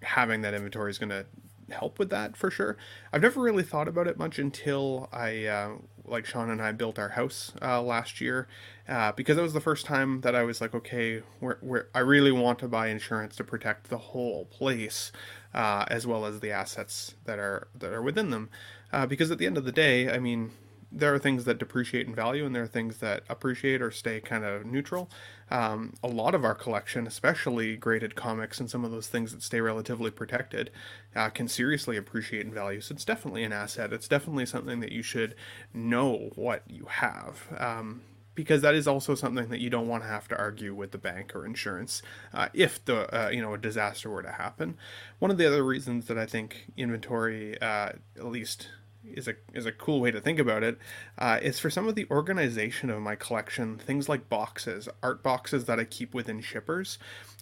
[0.02, 1.26] having that inventory is going to
[1.70, 2.76] help with that for sure.
[3.12, 5.70] I've never really thought about it much until I, uh,
[6.04, 8.48] like Sean and I, built our house uh, last year,
[8.88, 12.32] uh, because that was the first time that I was like, okay, we're, I really
[12.32, 15.12] want to buy insurance to protect the whole place,
[15.54, 18.50] uh, as well as the assets that are that are within them,
[18.92, 20.50] uh, because at the end of the day, I mean,
[20.92, 24.20] there are things that depreciate in value and there are things that appreciate or stay
[24.20, 25.10] kind of neutral.
[25.50, 29.42] Um, a lot of our collection, especially graded comics and some of those things that
[29.42, 30.70] stay relatively protected,
[31.14, 32.80] uh, can seriously appreciate in value.
[32.80, 33.92] So it's definitely an asset.
[33.92, 35.34] It's definitely something that you should
[35.72, 37.48] know what you have.
[37.56, 38.02] Um,
[38.34, 40.98] because that is also something that you don't want to have to argue with the
[40.98, 42.00] bank or insurance
[42.32, 44.76] uh, if the uh, you know a disaster were to happen.
[45.18, 48.68] One of the other reasons that I think inventory, uh, at least
[49.16, 50.78] is a is a cool way to think about it.
[51.18, 55.64] Uh, is for some of the organization of my collection, things like boxes, art boxes
[55.66, 56.98] that I keep within shippers.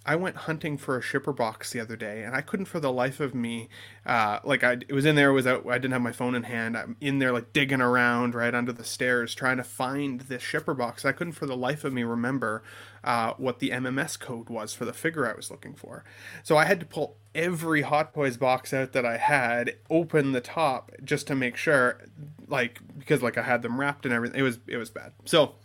[0.09, 2.91] I went hunting for a shipper box the other day, and I couldn't for the
[2.91, 3.69] life of me,
[4.07, 6.35] uh, like I it was in there, it was out, I didn't have my phone
[6.35, 6.79] in hand.
[6.79, 10.73] I'm in there like digging around right under the stairs trying to find this shipper
[10.73, 11.05] box.
[11.05, 12.63] I couldn't for the life of me remember
[13.05, 16.05] uh, what the MMS code was for the figure I was looking for.
[16.43, 20.41] So I had to pull every Hot Toys box out that I had, open the
[20.41, 22.01] top just to make sure,
[22.47, 24.41] like because like I had them wrapped and everything.
[24.41, 25.13] It was it was bad.
[25.27, 25.57] So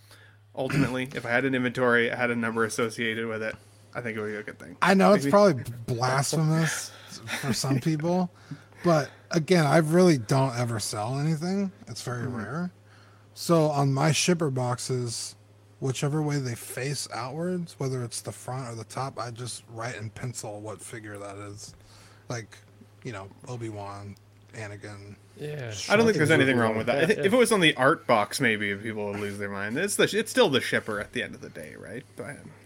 [0.54, 3.56] ultimately, if I had an inventory, I had a number associated with it.
[3.96, 4.76] I think it would be a good thing.
[4.82, 6.92] I know it's probably blasphemous
[7.42, 8.30] for some people,
[8.84, 11.72] but again, I really don't ever sell anything.
[11.88, 12.38] It's very Mhm.
[12.38, 12.72] rare.
[13.34, 15.36] So on my shipper boxes,
[15.80, 19.96] whichever way they face outwards, whether it's the front or the top, I just write
[19.96, 21.74] in pencil what figure that is.
[22.30, 22.58] Like,
[23.04, 24.16] you know, Obi Wan,
[24.54, 25.16] Anakin.
[25.38, 25.74] Yeah.
[25.90, 27.08] I don't think there's anything wrong wrong with with that.
[27.18, 29.78] that, If it was on the art box, maybe people would lose their mind.
[29.78, 32.06] It's the it's still the shipper at the end of the day, right?
[32.16, 32.63] But, but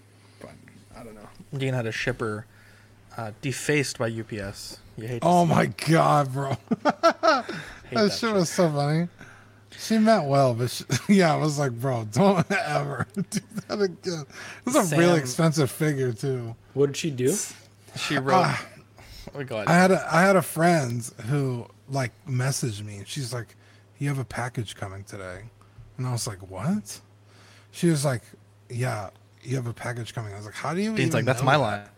[1.00, 1.28] I don't know.
[1.58, 2.46] Dean had a shipper
[3.16, 4.80] uh, defaced by UPS.
[4.98, 5.22] You hate.
[5.22, 5.78] to Oh see my it.
[5.78, 6.58] god, bro.
[6.84, 7.52] that,
[7.92, 9.08] that shit was so funny.
[9.78, 14.26] She meant well, but she, yeah, I was like, bro, don't ever do that again.
[14.66, 16.56] It's a really expensive figure too.
[16.74, 17.36] What did she do?
[17.96, 18.44] She wrote.
[18.46, 18.66] Ah.
[19.36, 19.68] oh god.
[19.68, 23.04] I had a I had a friend who like messaged me.
[23.06, 23.56] She's like,
[24.00, 25.42] "You have a package coming today,"
[25.98, 27.00] and I was like, "What?"
[27.72, 28.24] She was like,
[28.70, 29.10] "Yeah,
[29.44, 31.58] you have a package coming." I was like, "How do you?" Dean's like, that's my
[31.58, 31.90] that?"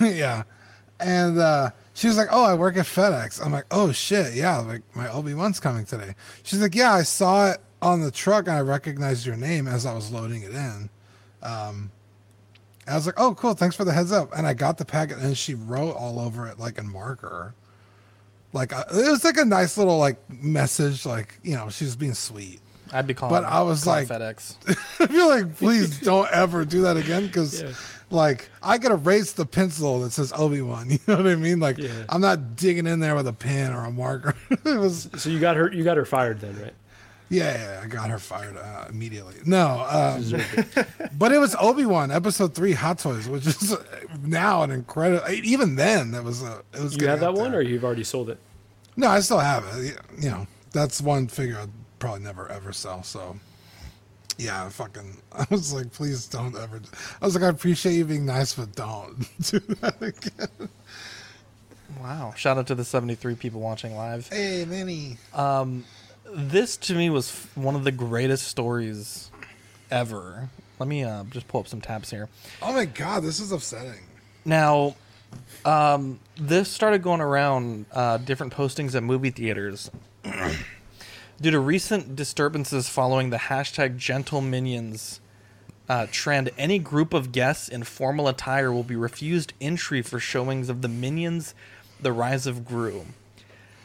[0.00, 0.14] line.
[0.16, 0.44] yeah,
[1.00, 4.58] and uh, she was like, "Oh, I work at FedEx." I'm like, "Oh shit, yeah,
[4.58, 8.46] like my Obi Wan's coming today." She's like, "Yeah, I saw it on the truck
[8.46, 10.90] and I recognized your name as I was loading it in."
[11.42, 11.90] Um,
[12.86, 15.18] I was like, "Oh, cool, thanks for the heads up." And I got the packet,
[15.18, 17.54] and she wrote all over it like in marker.
[18.52, 21.96] Like uh, it was like a nice little like message, like you know, she was
[21.96, 22.60] being sweet.
[22.92, 23.34] I'd be calling.
[23.34, 24.56] But I was like, FedEx.
[25.00, 27.72] I feel like, please don't ever do that again because, Yeah.
[28.10, 30.90] like, I could erase the pencil that says Obi Wan.
[30.90, 31.58] You know what I mean?
[31.60, 31.90] Like, Yeah.
[32.08, 34.34] I'm not digging in there with a pen or a marker.
[34.50, 35.72] it was, So you got her.
[35.72, 36.74] You got her fired then, right?
[37.30, 39.36] yeah, yeah, I got her fired uh, immediately.
[39.46, 40.22] No, um,
[41.16, 43.82] but it was Obi Wan episode three Hot Toys, which is uh,
[44.22, 45.26] now an incredible.
[45.30, 46.62] Even then, that was a.
[46.74, 47.60] It was You have that one, there.
[47.60, 48.36] or you've already sold it?
[48.98, 49.96] No, I still have it.
[50.20, 51.70] You know, that's one figure I'd
[52.02, 53.04] probably never ever sell.
[53.04, 53.36] So,
[54.36, 55.18] Yeah, fucking.
[55.32, 56.80] I was like, please don't ever.
[57.20, 60.68] I was like, I appreciate you being nice, but don't do that again.
[62.00, 62.32] Wow!
[62.36, 64.28] Shout out to the seventy-three people watching live.
[64.28, 65.18] Hey, Manny.
[65.32, 65.84] Um,
[66.34, 69.30] this to me was f- one of the greatest stories
[69.90, 70.48] ever.
[70.80, 72.28] Let me uh, just pull up some tabs here.
[72.62, 74.00] Oh my god, this is upsetting.
[74.44, 74.96] Now,
[75.64, 79.90] um, this started going around uh, different postings at movie theaters.
[81.42, 85.20] Due to recent disturbances following the hashtag Gentle Minions
[85.88, 90.68] uh, trend, any group of guests in formal attire will be refused entry for showings
[90.68, 91.52] of the Minions:
[92.00, 93.06] The Rise of Gru.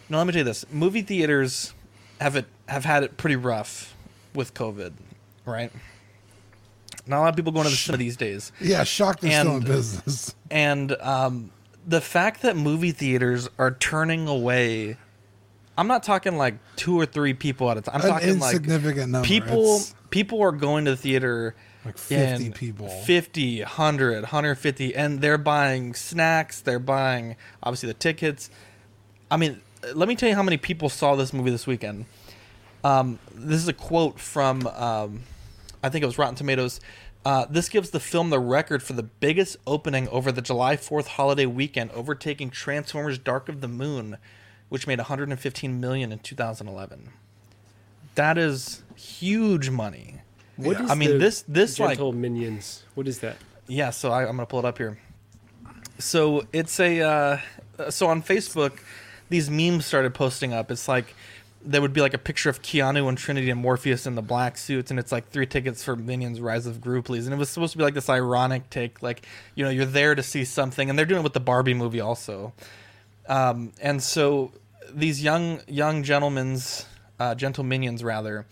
[0.07, 1.73] Now, let me tell you this: movie theaters
[2.21, 3.95] have it have had it pretty rough
[4.35, 4.93] with COVID,
[5.43, 5.71] right?
[7.07, 8.51] Not a lot of people going to the cinema these days.
[8.61, 10.35] Yeah, shocked they're still in business.
[10.51, 11.49] And um,
[11.87, 14.97] the fact that movie theaters are turning away,
[15.77, 17.95] I'm not talking like two or three people at a time.
[17.95, 19.27] I'm An talking like insignificant number.
[19.27, 19.75] people.
[19.75, 21.53] It's- People are going to the theater.
[21.83, 22.87] Like 50 people.
[22.87, 26.61] 50, 100, 150, and they're buying snacks.
[26.61, 28.49] They're buying obviously the tickets.
[29.29, 29.61] I mean,
[29.93, 32.05] let me tell you how many people saw this movie this weekend.
[32.85, 35.23] Um, this is a quote from, um,
[35.83, 36.79] I think it was Rotten Tomatoes.
[37.25, 41.07] Uh, this gives the film the record for the biggest opening over the July 4th
[41.07, 44.15] holiday weekend, overtaking Transformers: Dark of the Moon,
[44.69, 47.09] which made 115 million in 2011.
[48.15, 50.21] That is huge money.
[50.55, 52.83] What is I mean, this this like gentle minions?
[52.95, 53.37] What is that?
[53.67, 54.97] yeah, so I, I'm gonna pull it up here.
[55.99, 58.79] So it's a uh, so on Facebook,
[59.29, 60.71] these memes started posting up.
[60.71, 61.13] It's like
[61.63, 64.57] there would be like a picture of Keanu and Trinity and Morpheus in the black
[64.57, 67.25] suits, and it's like three tickets for Minions: Rise of Gru, please.
[67.27, 69.25] And it was supposed to be like this ironic take, like
[69.55, 72.01] you know you're there to see something, and they're doing it with the Barbie movie
[72.01, 72.53] also.
[73.27, 74.51] Um, and so
[74.93, 76.85] these young young gentlemen's
[77.19, 78.45] uh, gentle minions rather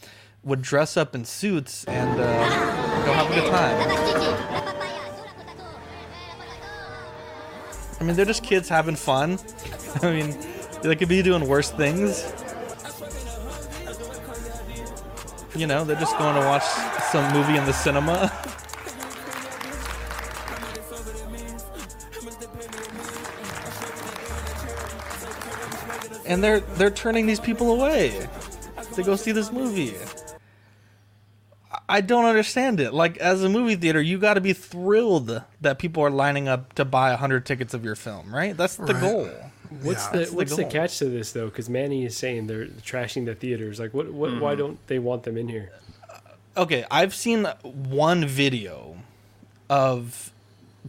[0.43, 4.65] would dress up in suits and uh, go have a good time.
[7.99, 9.39] I mean, they're just kids having fun.
[10.01, 10.37] I mean,
[10.83, 12.31] they could be doing worse things.
[15.55, 16.65] You know, they're just going to watch
[17.11, 18.31] some movie in the cinema.
[26.25, 28.27] and they're they're turning these people away
[28.93, 29.93] to go see this movie.
[31.87, 32.93] I don't understand it.
[32.93, 36.73] Like as a movie theater, you got to be thrilled that people are lining up
[36.73, 38.55] to buy hundred tickets of your film, right?
[38.55, 39.01] That's the Right.
[39.01, 39.29] goal.
[39.81, 40.11] What's Yeah.
[40.11, 41.45] the the what's the, catch to this though?
[41.45, 43.79] Because Manny is saying they're trashing the theaters.
[43.79, 44.11] Like, what?
[44.11, 44.57] what Why mm.
[44.57, 45.71] don't they want them in here?
[46.57, 48.97] Okay, I've seen one video
[49.69, 50.31] of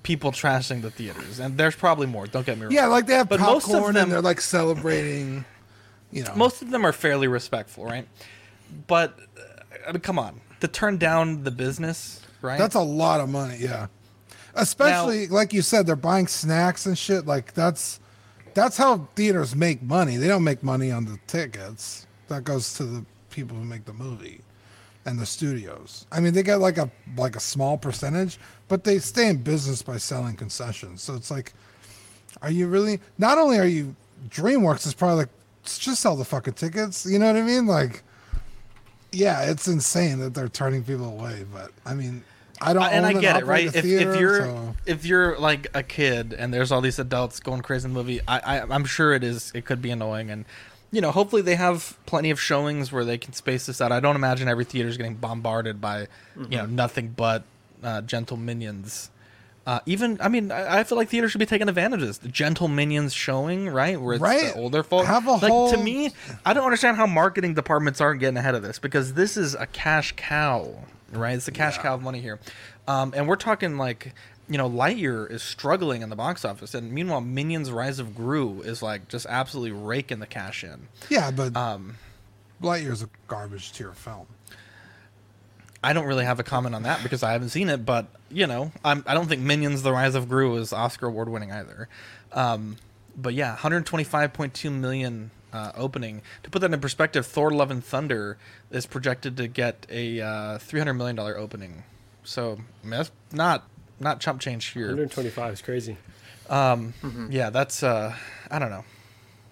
[0.02, 2.27] people trashing the theaters, and there's probably more.
[2.27, 2.73] Don't get me wrong.
[2.73, 5.44] Yeah, like they have But most popcorn of them, and they're like celebrating.
[6.12, 8.06] You know, most of them are fairly respectful, right?
[8.86, 12.59] But uh, I mean, come on, to turn down the business, right?
[12.59, 13.59] that's a lot of money.
[13.59, 13.89] Yeah,
[14.55, 17.27] especially like you said, they're buying snacks and shit.
[17.27, 18.01] Like that's
[18.55, 20.16] that's how theaters make money.
[20.16, 22.06] They don't make money on the tickets.
[22.28, 24.40] That goes to the people who make the movie
[25.07, 26.05] and the studios.
[26.12, 28.39] I mean, they get like a like a small percentage,
[28.69, 31.01] but they stay in business by selling concessions.
[31.03, 31.53] So it's like,
[32.43, 33.01] are you really?
[33.16, 33.95] Not only are you
[34.28, 35.28] DreamWorks is probably like
[35.65, 37.07] just sell the fucking tickets.
[37.07, 37.66] You know what I mean?
[37.66, 38.03] Like,
[39.12, 41.45] yeah, it's insane that they're turning people away.
[41.53, 42.24] But I mean,
[42.61, 42.83] I don't.
[42.83, 43.66] Uh, and I get it, right?
[43.66, 47.41] If, theater, if you're so- if you're like a kid and there's all these adults
[47.41, 49.53] going crazy in the movie, I, I I'm sure it is.
[49.55, 50.45] It could be annoying, and
[50.97, 53.93] you know, hopefully they have plenty of showings where they can space this out.
[53.93, 56.06] I don't imagine every theater is getting bombarded by
[56.36, 57.43] you know nothing but
[57.85, 59.10] uh, gentle minions.
[59.66, 62.18] Uh, even I mean, I, I feel like theaters should be taking advantage of this.
[62.18, 64.55] The gentle minions showing, right, where it's Right.
[64.55, 65.06] the older folks.
[65.06, 66.12] Have a like to me,
[66.47, 69.66] I don't understand how marketing departments aren't getting ahead of this because this is a
[69.66, 70.73] cash cow,
[71.12, 71.35] right?
[71.36, 72.39] It's a cash cow of money here,
[72.89, 74.14] um, and we're talking like
[74.48, 78.60] you know Lightyear is struggling in the box office, and meanwhile Minions: Rise of Gru
[78.62, 80.89] is like just absolutely raking the cash in.
[81.09, 81.97] yeah, but Um,
[82.62, 84.27] Lightyear's a garbage tier film.
[85.85, 88.47] I don't really have a comment on that because I haven't seen it, but you
[88.47, 91.89] know, I'm, I don't think Minions: The Rise of Gru is Oscar award winning either.
[92.32, 92.77] Um,
[93.16, 96.23] but yeah, 125.2 million uh, opening.
[96.43, 98.36] To put that in perspective, Thor: Love and Thunder
[98.70, 101.85] is projected to get a uh, 300 million dollar opening.
[102.24, 103.64] So I mean, that's not
[104.01, 104.86] not chump change here.
[104.86, 105.97] 125 is crazy.
[106.48, 106.94] Um,
[107.31, 108.14] Yeah, that's uh,
[108.51, 108.85] I don't know.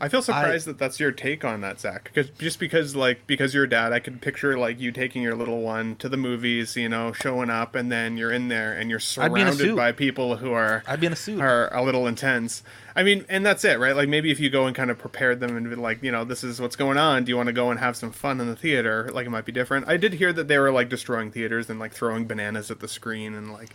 [0.01, 2.05] I feel surprised that that's your take on that, Zach.
[2.13, 5.35] Because just because like because you're a dad, I could picture like you taking your
[5.35, 8.91] little one to the movies, you know, showing up, and then you're in there and
[8.91, 11.41] you're I'd be in a surrounded by people who are I'd be in a suit.
[11.41, 12.63] are a little intense.
[12.97, 13.97] I mean, and that's it, right?
[13.97, 16.25] Like maybe if you go and kind of prepared them and be like, you know,
[16.25, 17.25] this is what's going on.
[17.25, 19.09] Do you want to go and have some fun in the theater?
[19.13, 19.89] Like it might be different.
[19.89, 22.89] I did hear that they were like destroying theaters and like throwing bananas at the
[22.89, 23.71] screen and like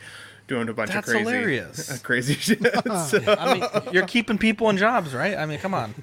[0.49, 1.99] doing a bunch That's of crazy, hilarious.
[2.01, 2.59] crazy shit.
[3.07, 3.63] So- I mean,
[3.93, 5.37] you're keeping people in jobs, right?
[5.37, 5.93] I mean, come on.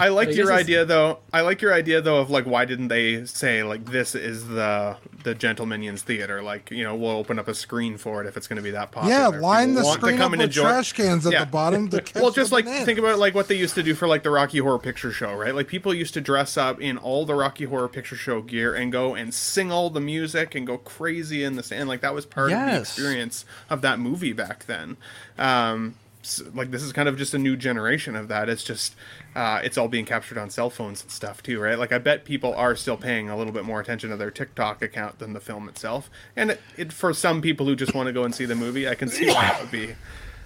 [0.00, 1.18] I like your idea though.
[1.32, 4.96] I like your idea though of like why didn't they say like this is the
[5.22, 6.42] the Gentle Minions theater?
[6.42, 8.70] Like you know we'll open up a screen for it if it's going to be
[8.72, 9.14] that popular.
[9.14, 11.44] Yeah, line people the screen come up and with enjoy- trash cans at Yeah.
[11.44, 11.88] the bottom.
[11.90, 12.86] To catch well, just like bananas.
[12.86, 15.34] think about like what they used to do for like the Rocky Horror Picture Show,
[15.34, 15.54] right?
[15.54, 18.90] Like people used to dress up in all the Rocky Horror Picture Show gear and
[18.90, 21.88] go and sing all the music and go crazy in the sand.
[21.88, 24.96] Like that was part of the experience of that movie back then.
[25.38, 26.09] Um, s
[26.54, 28.48] like this is kind of just a new generation of that.
[28.48, 28.94] It's just
[29.34, 31.78] uh, it's all being captured on cell phones and stuff too, right?
[31.78, 34.82] Like I bet people are still paying a little bit more attention to their TikTok
[34.82, 36.10] account than the film itself.
[36.36, 38.88] And it, it for some people who just want to go and see the movie,
[38.88, 39.94] I can see why that would be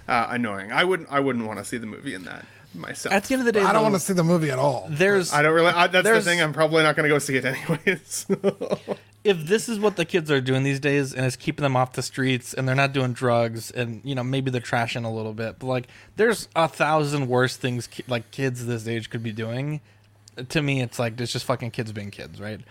[0.07, 0.71] uh, annoying.
[0.71, 3.13] I wouldn't I wouldn't want to see the movie in that myself.
[3.13, 4.59] At the end of the day, I don't though, want to see the movie at
[4.59, 4.87] all.
[4.89, 5.67] There's I don't really.
[5.67, 6.41] I, that's the thing.
[6.41, 8.27] I'm probably not going to go see it anyways.
[9.25, 11.93] if this is what the kids are doing these days and it's keeping them off
[11.93, 15.33] the streets and they're not doing drugs and you know maybe they're trashing a little
[15.33, 19.33] bit but like there's a thousand worse things ki- like kids this age could be
[19.33, 19.81] doing.
[20.49, 22.61] To me it's like it's just fucking kids being kids right?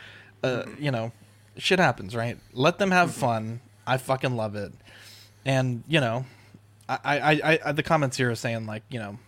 [0.45, 1.13] Uh, you know
[1.59, 2.39] shit happens right?
[2.53, 3.61] Let them have fun.
[3.85, 4.73] I fucking love it.
[5.45, 6.25] And you know
[6.89, 9.19] I, I, I, the comments here are saying like you know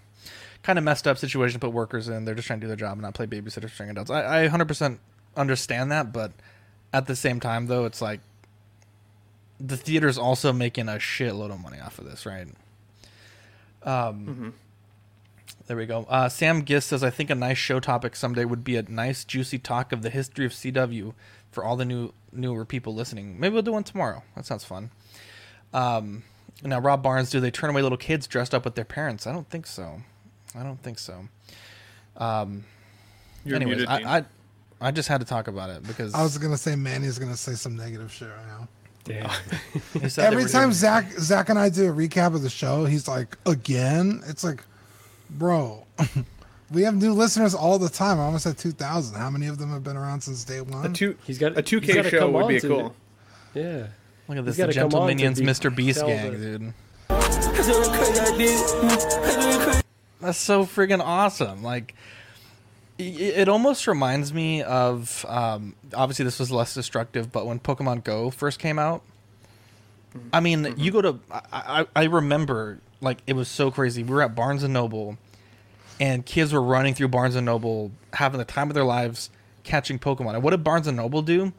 [0.62, 2.24] kind of messed up situation to put workers in.
[2.24, 4.10] They're just trying to do their job and not play babysitter string adults.
[4.10, 4.98] I, I 100%
[5.36, 6.32] understand that but
[6.92, 8.20] at the same time though it's like
[9.58, 12.48] the theater's also making a shitload of money off of this right?
[13.82, 14.54] Um
[15.66, 16.06] there we go.
[16.08, 19.24] Uh, sam gist says i think a nice show topic someday would be a nice
[19.24, 21.12] juicy talk of the history of cw
[21.50, 23.40] for all the new newer people listening.
[23.40, 24.22] Maybe we'll do one tomorrow.
[24.34, 24.90] That sounds fun.
[25.72, 26.22] Um
[26.62, 29.26] now rob barnes do they turn away little kids dressed up with their parents?
[29.26, 30.02] I don't think so.
[30.54, 31.28] I don't think so.
[32.16, 32.64] Um
[33.44, 34.24] You're anyways muted, I, I
[34.80, 37.54] i just had to talk about it because I was gonna say Manny's gonna say
[37.54, 38.68] some negative shit right now.
[39.04, 39.30] Damn.
[40.02, 42.84] he said they Every time Zach Zach and I do a recap of the show,
[42.86, 44.64] he's like, "Again?" It's like,
[45.30, 45.86] bro,
[46.72, 48.18] we have new listeners all the time.
[48.18, 49.16] I almost had two thousand.
[49.16, 50.86] How many of them have been around since day one?
[50.86, 52.94] a two He's got a two K show come would on be to- cool.
[53.54, 53.86] Yeah.
[54.28, 55.74] Look at He's this, the gotta Gentle Minions, be- Mr.
[55.74, 56.72] Beast gang, the- dude.
[60.20, 61.62] That's so friggin' awesome.
[61.62, 61.96] Like, i-
[62.98, 65.24] it almost reminds me of.
[65.28, 69.02] Um, obviously, this was less destructive, but when Pokemon Go first came out,
[70.32, 71.18] I mean, you go to.
[71.30, 74.02] I, I, I remember, like, it was so crazy.
[74.02, 75.18] We were at Barnes and Noble,
[76.00, 79.30] and kids were running through Barnes and Noble, having the time of their lives
[79.62, 80.34] catching Pokemon.
[80.34, 81.52] And what did Barnes and Noble do?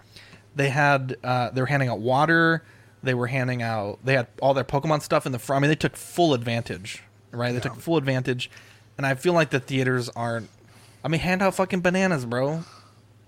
[0.56, 2.64] They had uh, they were handing out water.
[3.04, 4.00] They were handing out.
[4.04, 5.58] They had all their Pokemon stuff in the front.
[5.58, 7.52] I mean, they took full advantage, right?
[7.52, 8.50] They took full advantage,
[8.98, 10.50] and I feel like the theaters aren't.
[11.04, 12.64] I mean, hand out fucking bananas, bro.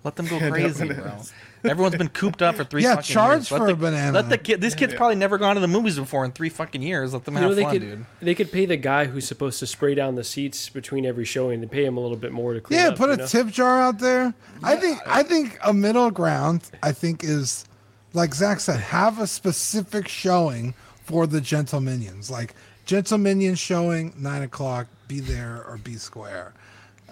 [0.04, 1.20] Let them go Hand crazy, bro.
[1.66, 2.84] Everyone's been cooped up for three.
[2.84, 3.52] Yeah, fucking charge years.
[3.52, 4.14] Let for the, a banana.
[4.14, 4.62] Let the kid.
[4.62, 4.98] These kids Yeah.
[4.98, 7.14] probably never gone to the movies before in three fucking years.
[7.14, 8.06] Let them You have know, they fun, could dude.
[8.22, 11.60] they could pay the guy who's supposed to spray down the seats between every showing.
[11.60, 12.96] They pay him a little bit more to clean yeah, up.
[12.96, 13.28] put a know?
[13.28, 14.34] tip jar out there.
[14.64, 16.64] I think I think a middle ground.
[16.82, 17.66] I think is
[18.14, 20.74] like Zach said, have a specific showing
[21.04, 22.32] for the Gentle Minions.
[22.32, 22.56] Like
[22.86, 24.88] Gentle Minions showing nine o'clock.
[25.10, 26.54] Be there or be square.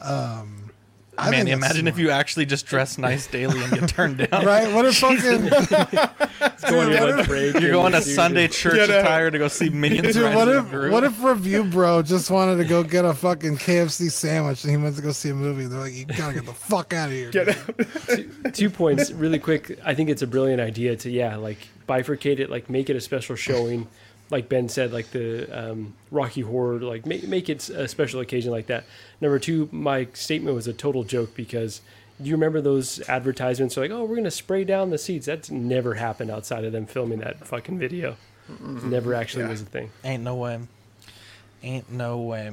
[0.01, 0.63] Um,
[1.19, 4.17] I Man, think that's imagine if you actually just dress nice daily and get turned
[4.29, 4.45] down.
[4.45, 4.71] right.
[4.71, 5.49] What if fucking
[6.69, 8.99] Going Dude, to what lunch if- break You're going to dude, Sunday church Get out.
[9.03, 10.13] attire to go see Minions.
[10.13, 13.57] Dude, Rise what if what if review bro just wanted to go get a fucking
[13.57, 15.65] KFC sandwich and he went to go see a movie?
[15.65, 17.31] They're like, you gotta get the fuck out of here.
[17.31, 17.47] Get
[18.07, 18.53] dude." out.
[18.53, 21.57] two points really quick i think it's a brilliant idea to yeah like
[21.87, 23.87] bifurcate it like make it a special showing
[24.29, 28.51] like ben said like the um, rocky horror like make, make it a special occasion
[28.51, 28.83] like that
[29.21, 31.81] number two my statement was a total joke because
[32.19, 35.93] you remember those advertisements like oh we're going to spray down the seats that's never
[35.95, 38.17] happened outside of them filming that fucking video
[38.83, 40.59] never actually was a thing Ain't no way.
[41.63, 42.51] Ain't no way.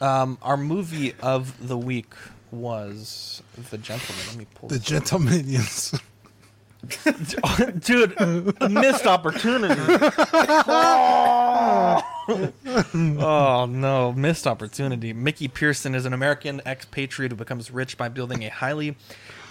[0.00, 2.14] Um, our movie of the week
[2.50, 4.24] was The Gentlemen.
[4.28, 5.92] Let me pull The this Gentle Minions.
[5.94, 6.00] up.
[7.80, 9.80] Dude, a missed opportunity.
[12.28, 15.12] oh no, missed opportunity.
[15.12, 18.96] Mickey Pearson is an American expatriate who becomes rich by building a highly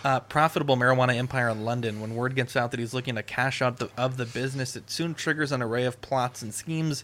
[0.03, 1.99] uh, profitable marijuana empire in London.
[1.99, 4.89] When word gets out that he's looking to cash out the, of the business, it
[4.91, 7.03] soon triggers an array of plots and schemes,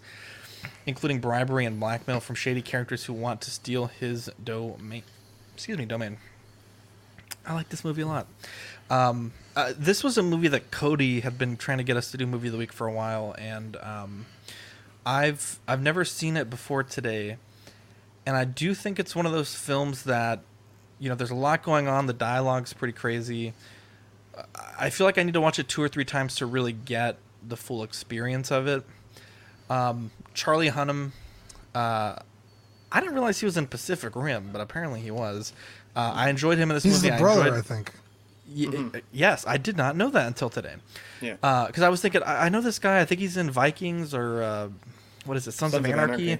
[0.86, 5.04] including bribery and blackmail from shady characters who want to steal his domain.
[5.56, 6.18] excuse me, domain.
[7.46, 8.28] I like this movie a lot.
[8.92, 12.18] Um, uh, this was a movie that Cody had been trying to get us to
[12.18, 14.26] do movie of the week for a while, and um,
[15.06, 17.38] I've I've never seen it before today,
[18.26, 20.42] and I do think it's one of those films that,
[21.00, 22.06] you know, there's a lot going on.
[22.06, 23.54] The dialogue's pretty crazy.
[24.78, 27.18] I feel like I need to watch it two or three times to really get
[27.48, 28.84] the full experience of it.
[29.70, 31.12] Um, Charlie Hunnam,
[31.74, 32.16] uh,
[32.92, 35.54] I didn't realize he was in Pacific Rim, but apparently he was.
[35.96, 37.16] Uh, I enjoyed him in this He's movie.
[37.16, 37.92] the brother, I, I, think.
[38.54, 40.76] Y- Yes, I did not know that until today.
[41.22, 41.34] Yeah.
[41.68, 43.00] Because I was thinking, I, I know this guy.
[43.00, 44.70] I think he's in Vikings or uh,
[45.26, 46.40] what is it, Sons, of Anarchy.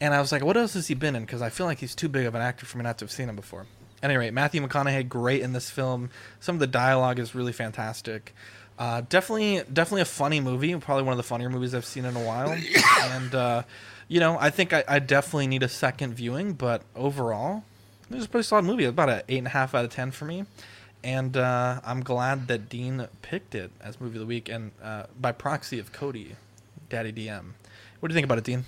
[0.00, 1.22] And I was like, what else has he been in?
[1.24, 3.12] Because I feel like he's too big of an actor for me not to have
[3.12, 3.66] seen him before.
[4.02, 6.10] At any rate, Matthew McConaughey, great in this film.
[6.40, 8.34] Some of the dialogue is really fantastic.
[8.78, 10.74] Uh, definitely, definitely a funny movie.
[10.74, 12.50] Probably one of the funnier movies I've seen in a while.
[13.02, 13.62] and uh,
[14.08, 16.54] you know, I think I, I definitely need a second viewing.
[16.54, 17.62] But overall,
[18.10, 18.84] it was a pretty solid movie.
[18.84, 20.46] About an eight and a half out of ten for me.
[21.04, 25.04] And uh, I'm glad that Dean picked it as movie of the week, and uh,
[25.20, 26.36] by proxy of Cody,
[26.88, 27.52] Daddy DM.
[28.00, 28.64] What do you think about it, Dean?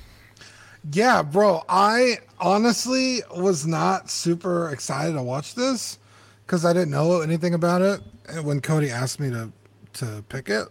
[0.92, 1.62] Yeah, bro.
[1.68, 5.98] I honestly was not super excited to watch this
[6.44, 8.00] because I didn't know anything about it
[8.42, 9.52] when Cody asked me to
[9.94, 10.68] to pick it.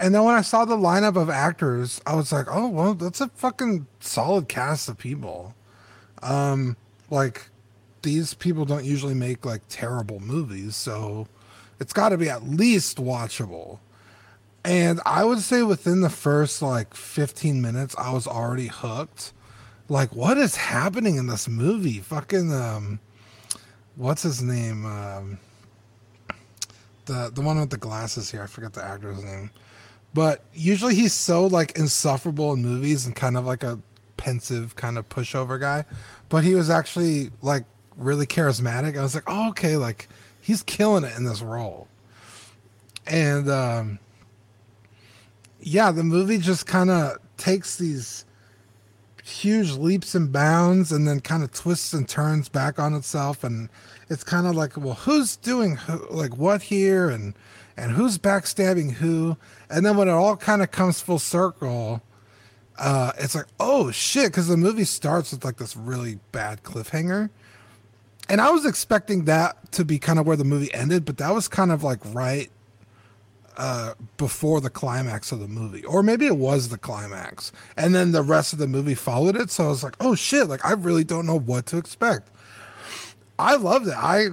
[0.00, 3.20] And then when I saw the lineup of actors, I was like, "Oh, well, that's
[3.20, 5.54] a fucking solid cast of people."
[6.22, 6.76] Um,
[7.10, 7.50] like
[8.02, 11.26] these people don't usually make like terrible movies, so
[11.78, 13.78] it's got to be at least watchable.
[14.64, 19.32] And I would say within the first like 15 minutes, I was already hooked.
[19.88, 21.98] Like, what is happening in this movie?
[21.98, 23.00] Fucking, um,
[23.96, 24.84] what's his name?
[24.84, 25.38] Um,
[27.06, 28.42] the the one with the glasses here.
[28.42, 29.50] I forget the actor's name.
[30.12, 33.78] But usually he's so like insufferable in movies and kind of like a
[34.16, 35.84] pensive kind of pushover guy.
[36.28, 37.64] But he was actually like
[38.00, 38.98] really charismatic.
[38.98, 40.08] I was like, oh, okay, like
[40.40, 41.86] he's killing it in this role.
[43.06, 43.98] And um
[45.60, 48.24] yeah, the movie just kind of takes these
[49.24, 53.68] huge leaps and bounds and then kind of twists and turns back on itself and
[54.08, 57.34] it's kind of like well who's doing who, like what here and
[57.76, 59.36] and who's backstabbing who
[59.68, 62.02] and then when it all kind of comes full circle
[62.78, 67.30] uh it's like oh shit because the movie starts with like this really bad cliffhanger
[68.30, 71.34] and i was expecting that to be kind of where the movie ended but that
[71.34, 72.50] was kind of like right
[73.56, 78.10] uh, before the climax of the movie, or maybe it was the climax, and then
[78.12, 79.50] the rest of the movie followed it.
[79.50, 82.30] So I was like, "Oh shit!" Like I really don't know what to expect.
[83.38, 83.94] I loved it.
[83.96, 84.28] I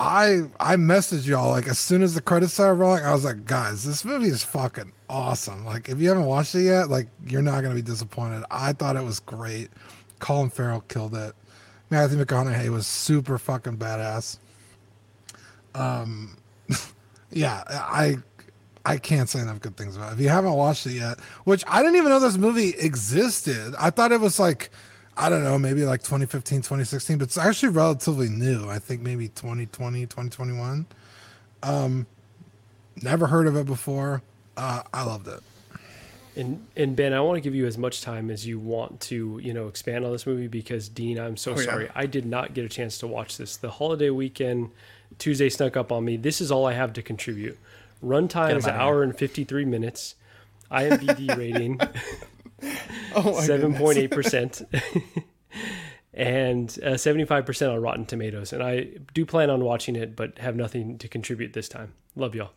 [0.00, 3.04] I I messaged y'all like as soon as the credits started rolling.
[3.04, 6.62] I was like, "Guys, this movie is fucking awesome!" Like if you haven't watched it
[6.62, 8.44] yet, like you're not gonna be disappointed.
[8.50, 9.68] I thought it was great.
[10.20, 11.34] Colin Farrell killed it.
[11.90, 14.38] Matthew McConaughey was super fucking badass.
[15.74, 16.36] Um,
[17.30, 18.16] yeah, I
[18.84, 20.14] I can't say enough good things about it.
[20.14, 23.74] If you haven't watched it yet, which I didn't even know this movie existed.
[23.78, 24.70] I thought it was like,
[25.16, 28.68] I don't know, maybe like 2015, 2016, but it's actually relatively new.
[28.68, 30.86] I think maybe 2020, 2021.
[31.62, 32.06] Um,
[33.02, 34.22] never heard of it before.
[34.56, 35.40] Uh, I loved it.
[36.36, 39.38] And and Ben, I want to give you as much time as you want to,
[39.42, 41.64] you know, expand on this movie because Dean, I'm so Oh, yeah.
[41.64, 41.88] sorry.
[41.94, 43.56] I did not get a chance to watch this.
[43.56, 44.70] The holiday weekend,
[45.18, 46.16] Tuesday snuck up on me.
[46.16, 47.56] This is all I have to contribute.
[48.02, 50.16] Runtime is an hour and 53 minutes.
[50.70, 51.78] IMDb rating
[53.14, 54.62] Oh seven point eight percent,
[56.14, 58.52] and uh, seventy five percent on Rotten Tomatoes.
[58.52, 61.92] And I do plan on watching it, but have nothing to contribute this time.
[62.16, 62.50] Love y'all.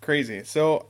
[0.00, 0.42] Crazy.
[0.44, 0.86] So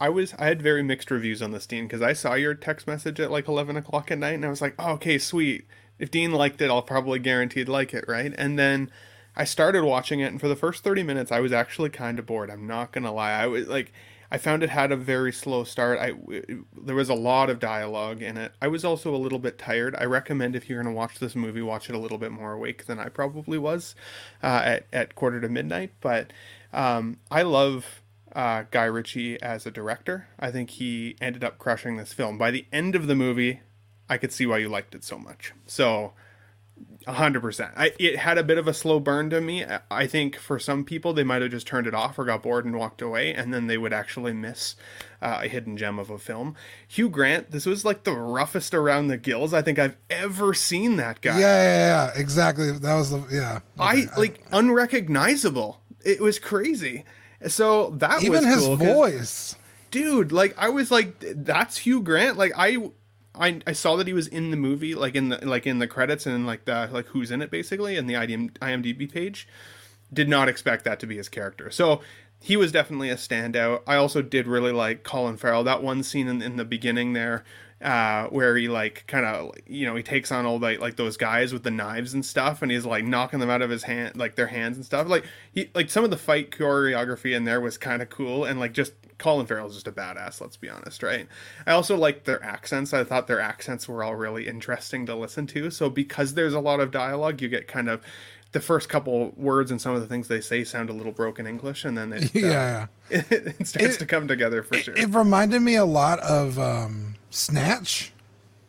[0.00, 2.86] I was I had very mixed reviews on this Dean because I saw your text
[2.86, 5.66] message at like eleven o'clock at night and I was like, oh, okay, sweet.
[5.98, 8.34] If Dean liked it, I'll probably guaranteed like it, right?
[8.36, 8.90] And then
[9.34, 12.26] I started watching it and for the first thirty minutes I was actually kind of
[12.26, 12.50] bored.
[12.50, 13.32] I'm not gonna lie.
[13.32, 13.92] I was like
[14.30, 15.98] I found it had a very slow start.
[15.98, 16.12] I
[16.76, 18.52] there was a lot of dialogue in it.
[18.60, 19.94] I was also a little bit tired.
[19.98, 22.52] I recommend if you're going to watch this movie, watch it a little bit more
[22.52, 23.94] awake than I probably was
[24.42, 25.92] uh, at at quarter to midnight.
[26.00, 26.32] But
[26.72, 28.02] um, I love
[28.36, 30.28] uh, Guy Ritchie as a director.
[30.38, 32.36] I think he ended up crushing this film.
[32.38, 33.60] By the end of the movie,
[34.08, 35.52] I could see why you liked it so much.
[35.66, 36.12] So
[37.08, 37.72] hundred percent.
[37.76, 39.64] I it had a bit of a slow burn to me.
[39.64, 42.42] I- I think for some people they might have just turned it off or got
[42.42, 44.76] bored and walked away, and then they would actually miss
[45.22, 46.54] uh, a hidden gem of a film.
[46.86, 50.96] Hugh Grant, this was like the roughest around the gills I think I've ever seen
[50.96, 51.38] that guy.
[51.40, 52.70] Yeah, yeah, yeah, exactly.
[52.72, 53.60] That was the yeah.
[53.78, 55.80] I like unrecognizable.
[56.04, 57.04] It was crazy.
[57.48, 59.56] So that was Even was his cool voice.
[59.90, 62.76] dude like i was like that's hugh grant like i
[63.38, 65.86] I, I saw that he was in the movie, like in the like in the
[65.86, 69.46] credits and in like the like who's in it basically, and the IMDb page.
[70.12, 71.70] Did not expect that to be his character.
[71.70, 72.00] So
[72.40, 73.82] he was definitely a standout.
[73.86, 75.64] I also did really like Colin Farrell.
[75.64, 77.44] That one scene in, in the beginning there,
[77.86, 81.16] uh, where he like kind of you know he takes on all the, like those
[81.16, 84.16] guys with the knives and stuff, and he's like knocking them out of his hand,
[84.16, 85.08] like their hands and stuff.
[85.08, 88.58] Like he like some of the fight choreography in there was kind of cool, and
[88.58, 90.40] like just Colin Farrell's just a badass.
[90.40, 91.28] Let's be honest, right?
[91.64, 92.92] I also liked their accents.
[92.92, 95.70] I thought their accents were all really interesting to listen to.
[95.70, 98.02] So because there's a lot of dialogue, you get kind of
[98.50, 101.46] the first couple words and some of the things they say sound a little broken
[101.46, 103.30] English, and then it, uh, Yeah, it,
[103.60, 104.96] it starts to come together for sure.
[104.96, 108.12] It reminded me a lot of um, Snatch.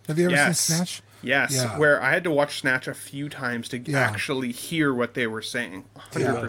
[0.08, 0.60] Have you ever Yes.
[0.60, 1.02] seen Snatch?
[1.24, 1.78] Yes, Yeah.
[1.78, 4.00] where I had to watch Snatch a few times to Yeah.
[4.00, 5.86] actually hear what they were saying.
[6.18, 6.48] Yeah.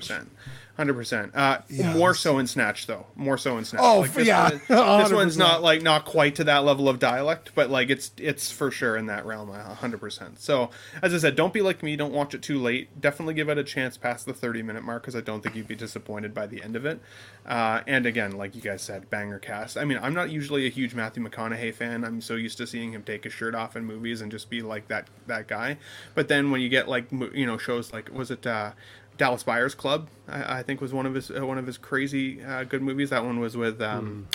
[0.78, 1.34] Hundred percent, percent.
[1.34, 3.04] Uh, Yeah, more so in Snatch though.
[3.16, 3.82] More so in Snatch.
[3.84, 4.48] Oh, Like, this yeah.
[4.50, 4.60] one-
[5.02, 8.50] this one's not like not quite to that level of dialect, but like it's it's
[8.52, 9.48] for sure in that realm.
[9.50, 10.40] hundred percent.
[10.40, 10.70] So
[11.02, 11.96] as I said, don't be like me.
[11.96, 13.00] Don't watch it too late.
[13.00, 15.66] Definitely give it a chance past the thirty minute mark because I don't think you'd
[15.66, 17.00] be disappointed by the end of it.
[17.44, 19.76] Uh, and again, like you guys said, banger cast.
[19.76, 22.04] I mean, I'm not usually a huge Matthew McConaughey fan.
[22.04, 24.62] I'm so used to seeing him take his shirt off in movies and just be
[24.62, 25.78] like that that guy.
[26.14, 28.72] But then when you get like you know shows like was it uh,
[29.18, 30.08] Dallas Buyers Club?
[30.28, 33.10] I, I think was one of his uh, one of his crazy uh, good movies.
[33.10, 34.28] That one was with um,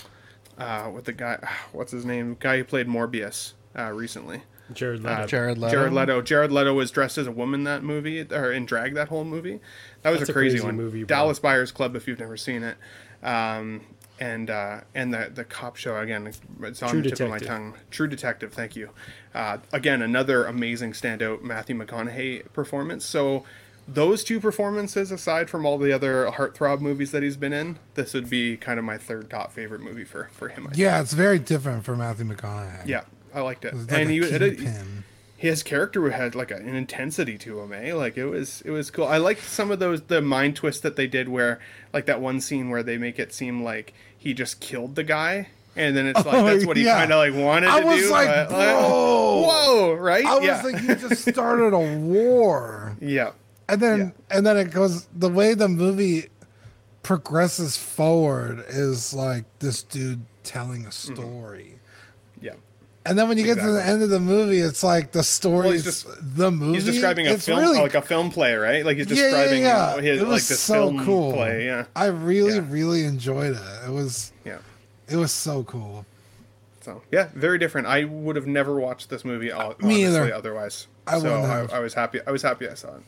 [0.57, 1.39] uh, with the guy.
[1.71, 2.37] What's his name?
[2.39, 4.43] Guy who played Morbius uh, recently.
[4.71, 5.13] Jared Leto.
[5.13, 5.71] Uh, Jared Leto?
[5.71, 6.21] Jared Leto.
[6.21, 9.59] Jared Leto was dressed as a woman that movie, or in drag that whole movie.
[10.03, 10.77] That was That's a a crazy, crazy one.
[10.77, 11.07] movie, bro.
[11.07, 12.77] Dallas Buyers Club, if you've never seen it,
[13.21, 13.81] um,
[14.19, 16.31] and uh, and the the cop show again.
[16.61, 17.75] It's on True the tip of my tongue.
[17.91, 18.53] True Detective.
[18.53, 18.89] Thank you.
[19.33, 23.05] Uh, again, another amazing standout Matthew McConaughey performance.
[23.05, 23.45] So.
[23.87, 28.13] Those two performances, aside from all the other heartthrob movies that he's been in, this
[28.13, 30.63] would be kind of my third top favorite movie for for him.
[30.65, 30.77] I think.
[30.79, 32.87] Yeah, it's very different for Matthew McConaughey.
[32.87, 33.03] Yeah,
[33.33, 33.73] I liked it.
[33.73, 34.59] It's like and he, it, it,
[35.35, 37.93] his character who had like an intensity to him, eh?
[37.93, 39.05] Like it was it was cool.
[39.05, 41.59] I liked some of those the mind twists that they did where
[41.91, 45.49] like that one scene where they make it seem like he just killed the guy.
[45.75, 46.99] And then it's like Oh, that's what he yeah.
[46.99, 48.57] kind of like wanted I to was like, but, bro.
[48.57, 50.23] whoa, Whoa, right?
[50.25, 50.61] I was yeah.
[50.61, 52.95] like, you just started a war.
[53.01, 53.31] yeah.
[53.73, 56.29] And then and then it goes the way the movie
[57.01, 61.13] progresses forward is like this dude telling a Mm-hmm.
[61.15, 61.79] story.
[62.41, 62.53] Yeah.
[63.05, 65.71] And then when you get to the end of the movie, it's like the story
[65.73, 66.75] he's just- the movie.
[66.75, 68.85] He's describing a it's film really, like a film play, right?
[68.85, 69.95] Like he's yeah, yeah, describing yeah.
[70.01, 71.33] his it was like this so film cool.
[71.33, 71.85] play, yeah.
[71.95, 72.65] I really, Yeah.
[72.69, 73.85] really enjoyed it.
[73.87, 74.59] It was Yeah.
[75.09, 76.05] it was so cool.
[76.81, 77.87] So yeah, very different.
[77.87, 80.33] I would have never watched this movie al- Me either.
[80.33, 80.87] otherwise.
[81.07, 81.77] I so I.
[81.77, 82.19] I was happy.
[82.25, 83.03] I was happy I saw it.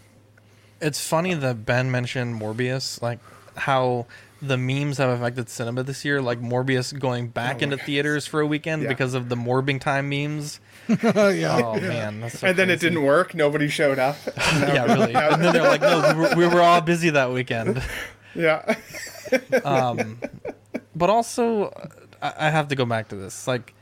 [0.81, 3.19] It's funny that Ben mentioned Morbius, like
[3.55, 4.05] how
[4.41, 8.45] the memes have affected cinema this year, like Morbius going back into theaters for a
[8.45, 8.89] weekend Yeah.
[8.89, 10.59] because of the morbing time memes.
[10.89, 11.61] yeah.
[11.63, 13.33] Oh man, that's so and then it didn't work.
[13.33, 14.17] Nobody showed up.
[14.37, 15.15] Yeah, really.
[15.15, 17.81] And then they're like, no, we were, we were all busy that weekend.
[18.35, 18.75] yeah.
[19.63, 20.19] Um,
[20.95, 21.71] but also,
[22.21, 23.47] I, I have to go back to this.
[23.47, 23.73] Like,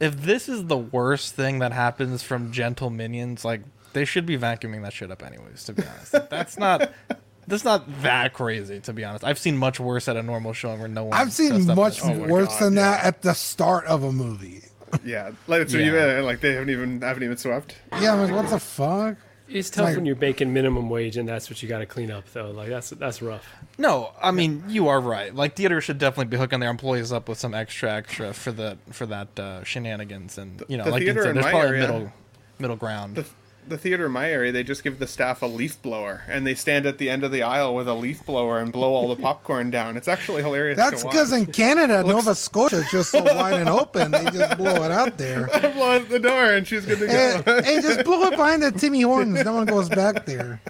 [0.00, 3.62] if this is the worst thing that happens from gentle minions, like
[3.94, 5.64] they should be vacuuming that shit up anyways.
[5.64, 6.92] To be honest, that's not.
[7.46, 9.22] That's not that crazy, to be honest.
[9.22, 11.12] I've seen much worse at a normal showing where no one.
[11.12, 12.80] I've seen dressed up much as- worse God, than yeah.
[12.92, 14.62] that at the start of a movie.
[15.04, 15.88] Yeah, like so Yeah.
[15.88, 17.74] even like they haven't even haven't even swept.
[18.00, 19.18] Yeah, I'm like, what the fuck?
[19.46, 22.10] It's tough like- when you're making minimum wage and that's what you got to clean
[22.10, 22.50] up though.
[22.50, 23.46] Like that's that's rough.
[23.76, 25.34] No, I mean you are right.
[25.34, 28.78] Like theaters should definitely be hooking their employees up with some extra extra for the
[28.90, 31.50] for that uh, shenanigans and you know the like you theater said, in there's my
[31.50, 32.12] probably area- middle
[32.58, 33.16] middle ground.
[33.16, 33.26] The,
[33.68, 36.54] the theater in my area, they just give the staff a leaf blower, and they
[36.54, 39.20] stand at the end of the aisle with a leaf blower and blow all the
[39.20, 39.96] popcorn down.
[39.96, 40.76] It's actually hilarious.
[40.76, 44.10] That's because in Canada, Nova Scotia is just so wide and open.
[44.10, 45.48] They just blow it out there.
[45.54, 47.62] I blow out the door, and she's good to Hey, go.
[47.62, 49.44] hey, just blow it behind the Timmy Hortons.
[49.44, 50.60] No one goes back there.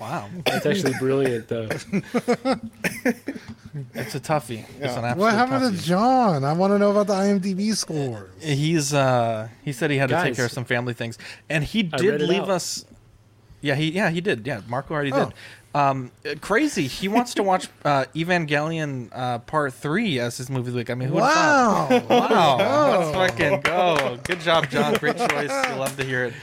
[0.00, 1.68] wow, That's actually brilliant though.
[3.94, 4.64] it's a toughie.
[4.80, 5.78] It's an absolute What happened toughie.
[5.80, 6.44] to John?
[6.44, 8.28] I want to know about the IMDb score.
[8.40, 11.82] He's uh he said he had to take care of some family things, and he
[11.82, 12.50] did leave out.
[12.50, 12.84] us.
[13.60, 14.46] Yeah, he yeah he did.
[14.46, 15.26] Yeah, Marco already Oh.
[15.26, 15.34] did.
[15.74, 16.86] Um, uh, crazy.
[16.86, 20.88] He wants to watch uh, Evangelion uh, Part Three as his movie of the week.
[20.90, 21.88] I mean, who would Wow.
[22.08, 24.18] Wow, let's fucking go.
[24.24, 24.94] Good job, John.
[24.94, 25.50] Great choice.
[25.68, 26.34] You love to hear it.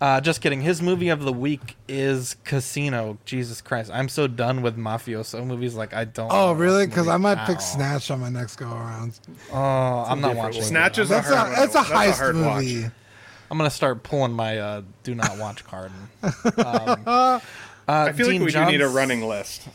[0.00, 0.60] Uh, just kidding.
[0.60, 3.18] His movie of the week is Casino.
[3.24, 5.74] Jesus Christ, I'm so done with mafioso movies.
[5.74, 6.30] Like I don't.
[6.32, 6.86] Oh, really?
[6.86, 7.60] Because I might pick all.
[7.60, 9.18] Snatch on my next go around.
[9.52, 10.60] Oh, I'm not watching.
[10.60, 10.68] one.
[10.68, 11.88] Snatch is That's a a, hard that's a one.
[11.88, 12.64] That's a heist hard watch.
[12.64, 12.90] movie.
[13.50, 15.90] I'm gonna start pulling my uh, do not watch card.
[16.22, 16.32] Um,
[17.06, 17.40] uh,
[17.88, 19.66] I feel Dean like we do need a running list.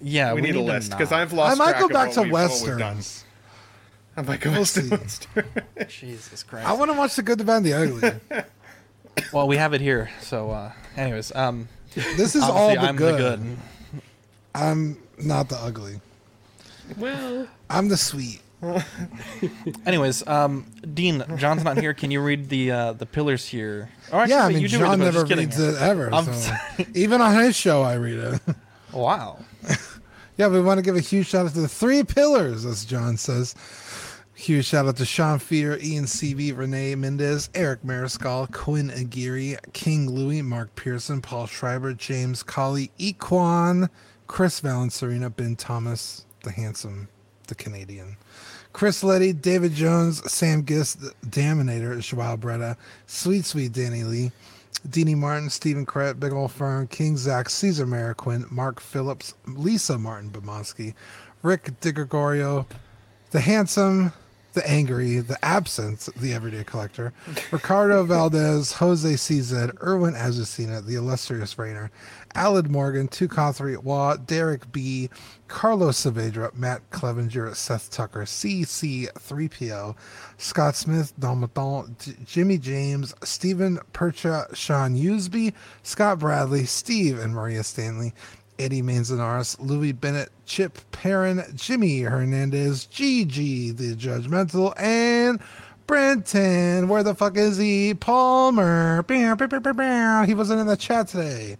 [0.00, 1.12] Yeah, we, need, a list because.
[1.12, 1.60] I've lost.
[1.60, 2.96] I might track go of back to we've- what we've done.
[2.96, 3.24] westerns.
[4.18, 4.90] I'm like, We'll see.
[5.88, 6.66] Jesus Christ.
[6.66, 8.12] I want to watch the good, the bad, and the ugly.
[9.32, 10.10] well, we have it here.
[10.20, 13.14] So, uh, anyways, um, This is all obviously the I'm good.
[13.14, 13.56] the good.
[14.54, 16.00] I'm not the ugly.
[16.96, 18.40] Well, I'm the sweet.
[19.86, 21.92] Anyways, um, Dean, John's not here.
[21.92, 23.90] Can you read the uh, the pillars here?
[24.12, 25.44] Oh, actually, yeah, I mean, you do John read it, but I'm never just kidding.
[25.46, 26.12] reads it ever.
[26.12, 26.32] I'm so.
[26.32, 26.86] sorry.
[26.94, 28.40] Even on his show, I read it.
[28.92, 29.38] Wow.
[30.38, 33.16] yeah, we want to give a huge shout out to the three pillars, as John
[33.18, 33.54] says.
[34.38, 40.10] Huge shout out to Sean Fear, Ian CB, Renee Mendez, Eric Mariscal, Quinn Aguirre, King
[40.10, 43.88] Louis, Mark Pearson, Paul Schreiber, James Colley, Equan,
[44.26, 47.08] Chris Valencerina, Ben Thomas, the handsome,
[47.46, 48.18] the Canadian.
[48.74, 52.76] Chris Letty, David Jones, Sam Gist, the Daminator, Joao Bretta,
[53.06, 54.32] Sweet Sweet Danny Lee,
[54.86, 60.30] Deanie Martin, Stephen Crett, Big Ol' Fern, King Zach, Caesar Mariquin, Mark Phillips, Lisa Martin
[60.30, 60.92] Bomosky,
[61.42, 62.66] Rick DiGregorio,
[63.30, 64.12] the handsome,
[64.56, 67.12] the angry, the absent, the everyday collector,
[67.52, 71.90] Ricardo Valdez, Jose CZ, Erwin Azucena, the illustrious Rainer,
[72.34, 75.10] Alad Morgan, Tukothri Waugh, Derek B,
[75.46, 79.94] Carlos Saavedra, Matt Clevenger, Seth Tucker, CC3PO,
[80.38, 85.52] Scott Smith, J- Jimmy James, Stephen Percha, Sean Usby,
[85.82, 88.14] Scott Bradley, Steve and Maria Stanley,
[88.58, 95.40] Eddie Manzanares, Louis Bennett, Chip Perrin, Jimmy Hernandez, Gigi the Judgmental, and
[95.86, 96.88] Brenton.
[96.88, 97.94] Where the fuck is he?
[97.94, 99.04] Palmer.
[99.06, 101.56] He wasn't in the chat today.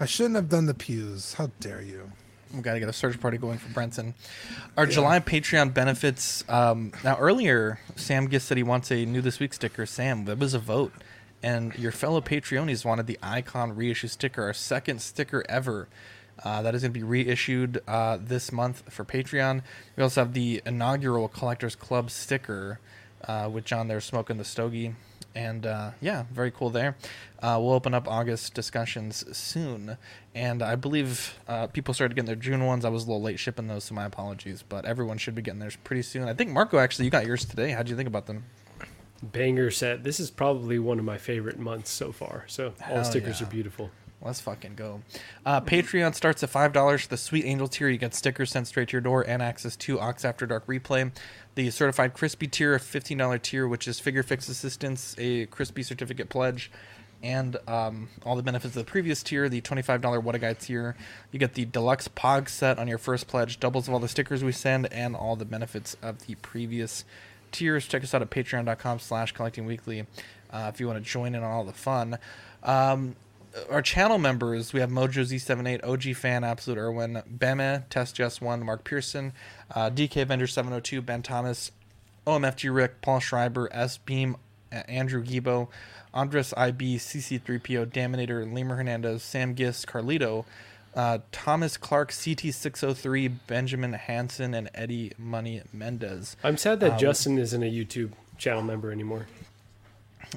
[0.00, 1.34] I shouldn't have done the pews.
[1.34, 2.10] How dare you?
[2.52, 4.14] We got to get a search party going for Brenton.
[4.76, 6.44] Our July Patreon benefits.
[6.48, 9.86] Um, now, earlier, Sam Gist said he wants a new This Week sticker.
[9.86, 10.92] Sam, that was a vote.
[11.42, 15.88] And your fellow Patreonies wanted the Icon reissue sticker, our second sticker ever.
[16.44, 19.62] Uh, that is going to be reissued uh, this month for Patreon.
[19.96, 22.80] We also have the inaugural Collectors Club sticker
[23.26, 24.94] uh, with John there smoking the stogie.
[25.34, 26.96] And uh, yeah, very cool there.
[27.40, 29.96] Uh, we'll open up August discussions soon.
[30.34, 32.84] And I believe uh, people started getting their June ones.
[32.84, 34.62] I was a little late shipping those, so my apologies.
[34.68, 36.28] But everyone should be getting theirs pretty soon.
[36.28, 37.70] I think, Marco, actually, you got yours today.
[37.70, 38.44] How'd you think about them?
[39.22, 40.02] banger set.
[40.02, 42.44] This is probably one of my favorite months so far.
[42.48, 43.46] So all Hell stickers yeah.
[43.46, 43.90] are beautiful.
[44.24, 45.02] Let's fucking go.
[45.44, 47.06] Uh, Patreon starts at five dollars.
[47.08, 49.98] The Sweet Angel tier, you get stickers sent straight to your door and access to
[49.98, 51.10] Ox After Dark replay.
[51.56, 55.82] The Certified Crispy tier, a fifteen dollar tier, which is figure fix assistance, a crispy
[55.82, 56.70] certificate pledge,
[57.22, 59.48] and um, all the benefits of the previous tier.
[59.48, 60.94] The twenty five dollar What a Guy tier,
[61.32, 64.44] you get the deluxe Pog set on your first pledge, doubles of all the stickers
[64.44, 67.04] we send, and all the benefits of the previous
[67.50, 67.88] tiers.
[67.88, 70.06] Check us out at patreon.com slash collecting weekly
[70.52, 72.18] uh, if you want to join in on all the fun.
[72.62, 73.16] Um,
[73.70, 78.64] our channel members, we have Mojo Z78, OG Fan, Absolute Irwin, Beme, Test Just One,
[78.64, 79.32] Mark Pearson,
[79.74, 81.70] uh, DK Avenger 702, Ben Thomas,
[82.26, 84.36] OMFG Rick, Paul Schreiber, S Beam,
[84.72, 85.68] uh, Andrew Gibo,
[86.14, 90.44] Andres IB, CC3PO, Daminator, Lemur Hernandez, Sam Gist, Carlito,
[90.94, 96.36] uh, Thomas Clark, CT603, Benjamin Hansen, and Eddie Money Mendez.
[96.44, 99.26] I'm sad that Uh, Justin isn't a YouTube channel member anymore.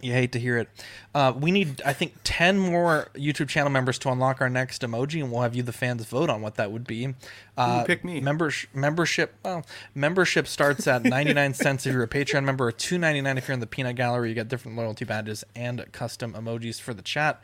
[0.02, 0.70] You hate to hear it.
[1.14, 5.22] Uh, we need, I think, 10 more YouTube channel members to unlock our next emoji,
[5.22, 7.14] and we'll have you, the fans, vote on what that would be.
[7.58, 8.20] Uh, Ooh, pick me.
[8.20, 13.38] Members, membership, well, membership starts at 99 cents if you're a Patreon member, or 2.99
[13.38, 14.30] if you're in the Peanut Gallery.
[14.30, 17.42] You get different loyalty badges and custom emojis for the chat.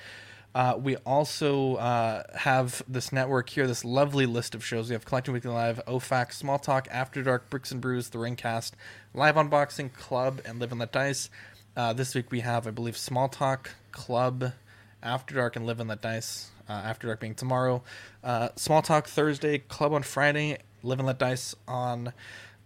[0.53, 4.89] Uh, we also uh, have this network here, this lovely list of shows.
[4.89, 8.71] We have Collecting Weekly Live, OFAC, Small Talk, After Dark, Bricks and Brews, The Ringcast,
[9.13, 11.29] Live Unboxing, Club, and Live and Let Dice.
[11.75, 14.51] Uh, this week we have, I believe, Small Talk, Club,
[15.01, 16.51] After Dark, and Live and Let Dice.
[16.67, 17.81] Uh, After Dark being tomorrow.
[18.23, 22.11] Uh, Small Talk Thursday, Club on Friday, Live and Let Dice on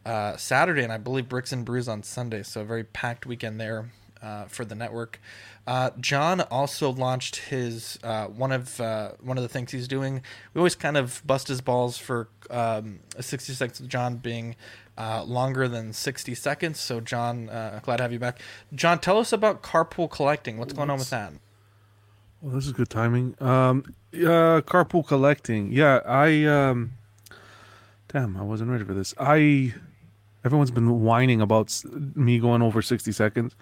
[0.05, 2.41] uh, Saturday, and I believe Bricks and Brews on Sunday.
[2.41, 5.19] So a very packed weekend there uh, for the network.
[5.67, 10.21] Uh, John also launched his uh, one of uh, one of the things he's doing.
[10.53, 14.55] We always kind of bust his balls for um, 60 seconds John being
[14.97, 16.79] uh, longer than 60 seconds.
[16.79, 18.39] So John, uh, glad to have you back.
[18.73, 20.57] John, tell us about carpool collecting.
[20.57, 21.33] What's going on with that?
[22.41, 23.35] Well, this is good timing.
[23.39, 25.71] Um, carpool collecting.
[25.71, 26.91] Yeah, I um,
[28.07, 29.15] damn, I wasn't ready for this.
[29.19, 29.73] I
[30.43, 31.81] everyone's been whining about
[32.15, 33.55] me going over sixty seconds,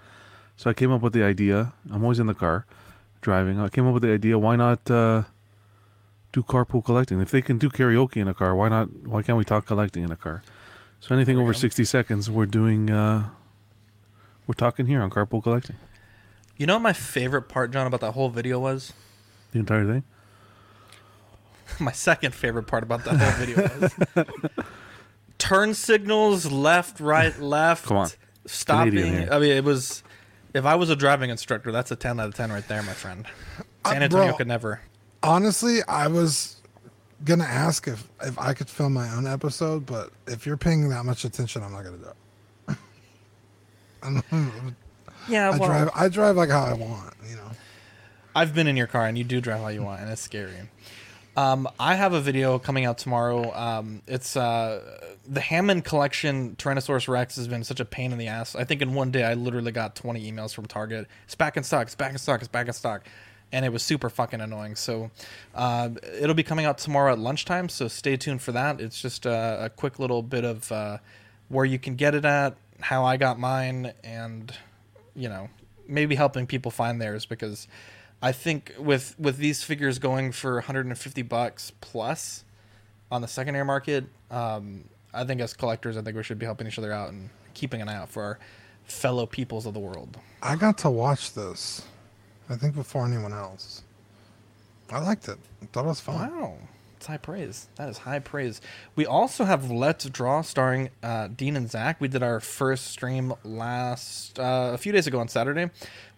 [0.56, 1.72] so I came up with the idea.
[1.90, 2.66] I'm always in the car,
[3.20, 3.60] driving.
[3.60, 4.38] I came up with the idea.
[4.38, 5.24] Why not uh,
[6.32, 7.20] do carpool collecting?
[7.20, 9.06] If they can do karaoke in a car, why not?
[9.06, 10.42] Why can't we talk collecting in a car?
[11.00, 12.90] So anything over sixty seconds, we're doing.
[12.90, 13.28] Uh,
[14.46, 15.76] we're talking here on carpool collecting.
[16.56, 18.92] You know what my favorite part, John, about that whole video was?
[19.52, 20.04] The entire thing.
[21.80, 24.26] my second favorite part about that whole video was
[25.38, 27.86] turn signals, left, right, left.
[27.86, 28.08] Come on.
[28.46, 29.30] stopping.
[29.30, 30.02] I mean, it was.
[30.54, 32.92] If I was a driving instructor, that's a ten out of ten right there, my
[32.92, 33.26] friend.
[33.86, 34.80] San Uh, Antonio bro, could never.
[35.22, 36.56] Honestly, I was
[37.24, 41.04] gonna ask if if I could film my own episode, but if you're paying that
[41.04, 42.08] much attention, I'm not gonna do
[42.68, 42.76] it.
[44.02, 44.76] I'm-
[45.26, 45.90] Yeah, I well, drive.
[45.94, 47.14] I drive like how I want.
[47.26, 47.50] You know.
[48.36, 50.52] I've been in your car and you do drive how you want, and it's scary.
[51.36, 53.52] Um, I have a video coming out tomorrow.
[53.54, 56.54] Um, it's uh, the Hammond collection.
[56.56, 58.54] Tyrannosaurus Rex has been such a pain in the ass.
[58.54, 61.08] I think in one day I literally got 20 emails from Target.
[61.24, 61.86] It's back in stock.
[61.86, 62.40] It's back in stock.
[62.40, 63.04] It's back in stock.
[63.52, 64.76] And it was super fucking annoying.
[64.76, 65.10] So
[65.54, 65.90] uh,
[66.20, 67.68] it'll be coming out tomorrow at lunchtime.
[67.68, 68.80] So stay tuned for that.
[68.80, 70.98] It's just a, a quick little bit of uh,
[71.48, 74.52] where you can get it at, how I got mine, and
[75.14, 75.48] you know
[75.86, 77.68] maybe helping people find theirs because
[78.24, 82.42] I think with with these figures going for 150 bucks plus
[83.12, 86.66] on the secondary market, um, I think as collectors, I think we should be helping
[86.66, 88.38] each other out and keeping an eye out for our
[88.86, 90.16] fellow peoples of the world.
[90.42, 91.82] I got to watch this.
[92.48, 93.82] I think before anyone else.
[94.90, 95.36] I liked it.
[95.62, 96.30] I thought it was fun.
[96.30, 96.56] Wow,
[97.04, 97.68] it's high praise.
[97.76, 98.62] That is high praise.
[98.96, 102.00] We also have Let's Draw starring uh, Dean and Zach.
[102.00, 105.68] We did our first stream last uh, a few days ago on Saturday.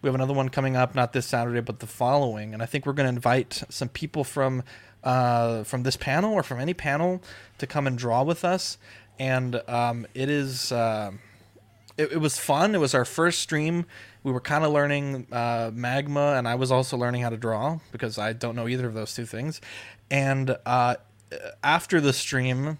[0.01, 2.53] We have another one coming up, not this Saturday, but the following.
[2.53, 4.63] And I think we're going to invite some people from
[5.03, 7.21] uh, from this panel or from any panel
[7.57, 8.77] to come and draw with us.
[9.19, 10.71] And um, it is.
[10.71, 11.11] Uh,
[11.97, 12.75] it, it was fun.
[12.75, 13.85] It was our first stream.
[14.23, 17.79] We were kind of learning uh, magma, and I was also learning how to draw
[17.91, 19.61] because I don't know either of those two things.
[20.09, 20.95] And uh,
[21.63, 22.77] after the stream,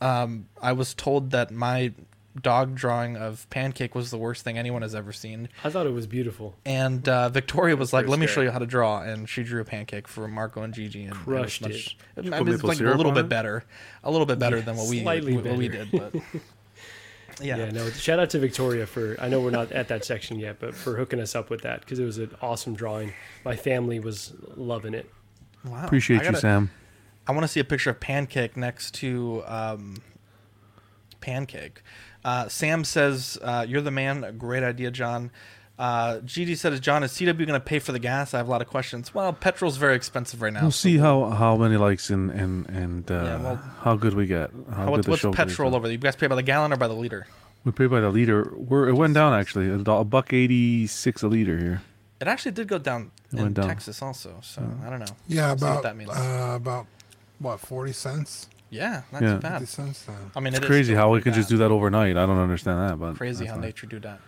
[0.00, 1.92] um, I was told that my
[2.40, 5.48] dog drawing of Pancake was the worst thing anyone has ever seen.
[5.64, 6.54] I thought it was beautiful.
[6.64, 9.42] And uh, Victoria was like, pretty "Let me show you how to draw," and she
[9.42, 11.68] drew a pancake for Marco and Gigi, and Crushed it.
[11.68, 11.78] Was it.
[11.78, 13.28] much, Did you I mean, it's like a little bit it?
[13.28, 13.64] better,
[14.04, 16.14] a little bit better Yeah, than what we slightly what we did, but.
[17.42, 17.56] Yeah.
[17.56, 17.88] Yeah, no.
[17.90, 19.16] Shout out to Victoria for.
[19.18, 21.80] I know we're not at that section yet, but for hooking us up with that
[21.80, 23.14] because it was an awesome drawing.
[23.46, 25.10] My family was loving it.
[25.64, 25.84] Wow.
[25.84, 26.70] Appreciate I you, gotta- Sam.
[27.26, 29.98] I want to see a picture of Pancake next to um,
[31.20, 31.82] Pancake.
[32.24, 34.24] Uh, Sam says, uh, "You're the man.
[34.24, 35.30] A Great idea, John."
[35.78, 38.50] Uh, Gigi said, John is CW going to pay for the gas?" I have a
[38.50, 39.14] lot of questions.
[39.14, 40.62] Well, petrol's very expensive right now.
[40.62, 44.14] We'll so see how how many likes and and and uh, Yeah, well- how good
[44.14, 44.50] we get.
[44.74, 45.92] How what's the what's petrol over there?
[45.92, 47.26] You guys pay by the gallon or by the liter?
[47.64, 48.52] We pay by the liter.
[48.56, 49.70] We're it went down actually.
[49.70, 51.82] A buck eighty six a liter here.
[52.20, 53.66] It actually did go down It in down.
[53.68, 54.38] Texas also.
[54.42, 55.06] So I don't know.
[55.26, 56.10] Yeah, We'll see what about that means.
[56.10, 56.86] uh, about
[57.38, 58.48] what forty cents.
[58.68, 59.34] yeah, not Yeah.
[59.34, 59.58] too bad.
[59.60, 60.04] 50 cents.
[60.08, 62.16] Uh, I mean, It's it is crazy how we pretty can just do that overnight.
[62.16, 63.62] I don't understand that, but Crazy how fine.
[63.62, 64.20] nature do that.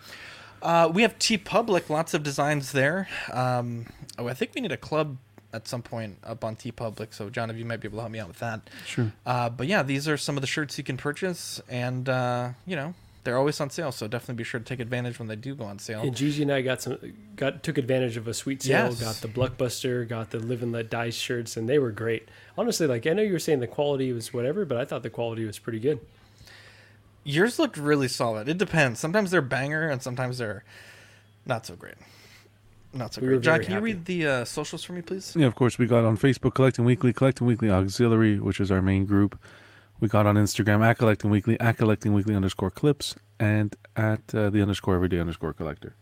[0.61, 3.07] Uh, we have T Public, lots of designs there.
[3.31, 3.85] Um,
[4.17, 5.17] oh, I think we need a club
[5.53, 7.13] at some point up on T Public.
[7.13, 8.69] So, John, if you might be able to help me out with that.
[8.87, 9.11] Sure.
[9.25, 12.75] Uh, but yeah, these are some of the shirts you can purchase, and uh, you
[12.75, 12.93] know
[13.23, 13.91] they're always on sale.
[13.91, 16.01] So definitely be sure to take advantage when they do go on sale.
[16.01, 16.97] And Gigi and I got some
[17.35, 18.89] got took advantage of a sweet sale.
[18.89, 19.01] Yes.
[19.01, 22.27] Got the Blockbuster, got the Live and Let Die shirts, and they were great.
[22.57, 25.09] Honestly, like I know you were saying the quality was whatever, but I thought the
[25.09, 25.99] quality was pretty good.
[27.23, 28.49] Yours looked really solid.
[28.49, 28.99] It depends.
[28.99, 30.65] Sometimes they're banger, and sometimes they're
[31.45, 31.95] not so great.
[32.93, 33.41] Not so We great.
[33.41, 35.33] John, very can you read the uh, socials for me, please?
[35.35, 35.77] Yeah, of course.
[35.77, 39.39] We got on Facebook Collecting Weekly, Collecting Weekly Auxiliary, which is our main group.
[40.03, 44.49] We got on Instagram at Collecting Weekly, at Collecting Weekly underscore clips, and at uh,
[44.49, 45.95] the underscore everyday underscore collector.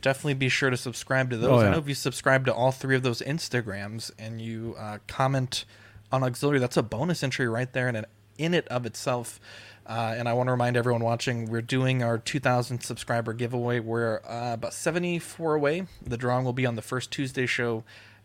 [0.00, 1.50] definitely be sure to subscribe to those.
[1.50, 5.00] Oh, I know if you subscribe to all three of those Instagrams and you uh,
[5.06, 5.66] comment
[6.10, 8.06] on auxiliary, that's a bonus entry right there in, an,
[8.38, 9.38] in it of itself.
[9.86, 13.80] Uh, and I want to remind everyone watching, we're doing our 2,000 subscriber giveaway.
[13.80, 15.88] We're uh, about 74 away.
[16.02, 17.84] The drawing will be on the first Tuesday show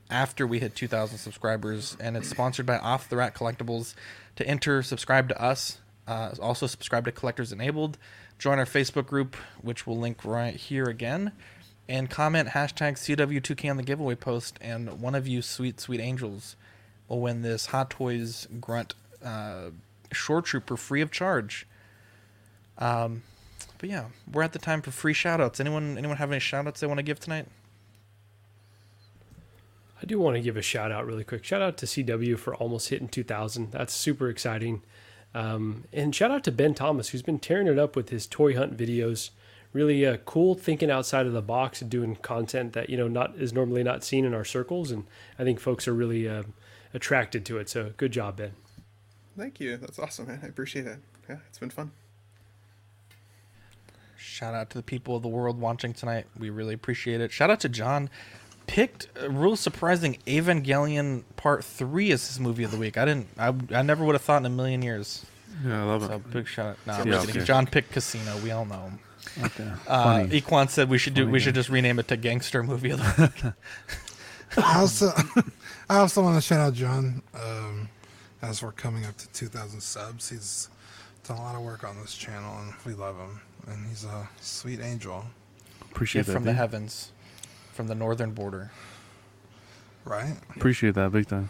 [0.10, 3.94] after we hit 2,000 subscribers, and it's sponsored by Off the Rack Collectibles.
[4.38, 5.80] To enter, subscribe to us.
[6.07, 7.98] Uh, also, subscribe to Collectors Enabled.
[8.40, 11.31] Join our Facebook group, which we'll link right here again.
[11.88, 16.56] And comment hashtag CW2K on the giveaway post, and one of you sweet, sweet angels
[17.07, 19.72] will win this Hot Toys Grunt uh,
[20.11, 21.68] Shore Trooper free of charge.
[22.77, 23.23] Um,
[23.80, 25.60] but yeah, we're at the time for free shoutouts.
[25.60, 27.48] Anyone anyone have any shoutouts they want to give tonight?
[30.02, 31.44] I do want to give a shout out really quick.
[31.44, 33.72] Shout out to CW for almost hitting 2,000.
[33.72, 34.82] That's super exciting.
[35.36, 38.56] Um, and shout out to Ben Thomas, who's been tearing it up with his toy
[38.56, 39.32] hunt videos.
[39.74, 43.36] Really uh, cool thinking outside of the box and doing content that you know not
[43.36, 45.06] is normally not seen in our circles, and
[45.38, 46.42] I think folks are really uh,
[46.92, 47.70] attracted to it.
[47.70, 48.54] So good job, Ben.
[49.38, 49.78] Thank you.
[49.78, 50.40] That's awesome, man.
[50.42, 50.98] I appreciate it.
[51.30, 51.92] Yeah, it's been fun.
[54.18, 56.26] Shout out to the people of the world watching tonight.
[56.38, 57.32] We really appreciate it.
[57.32, 58.10] Shout out to John
[58.70, 62.98] picked uh, real surprising Evangelion Part Three as his movie of the week.
[62.98, 63.28] I didn't.
[63.38, 65.26] I, I never would have thought in a million years.
[65.66, 66.32] Yeah, I love So it.
[66.32, 66.78] big shout.
[66.86, 67.41] No, I'm Yeah, just kidding.
[67.41, 67.48] okay.
[67.48, 68.38] John picked Casino.
[68.44, 69.00] We all know him.
[69.44, 69.72] Okay.
[69.88, 71.24] Uh, Equan said we should do.
[71.24, 71.60] Funny We should guy.
[71.60, 73.54] just rename it to Gangster Movie of the Week.
[74.64, 75.12] I also,
[75.90, 77.22] I also want to shout out John.
[77.34, 77.90] Um,
[78.41, 80.70] as we're coming up to 2,000 subs, he's
[81.28, 83.41] done a lot of work on this channel, and we love him.
[83.68, 85.26] And he's a sweet angel,
[85.91, 86.34] Appreciate Gift that.
[86.34, 87.12] from the heavens,
[87.80, 88.72] from the northern border.
[90.03, 90.35] right?
[90.53, 91.47] Appreciate that big time.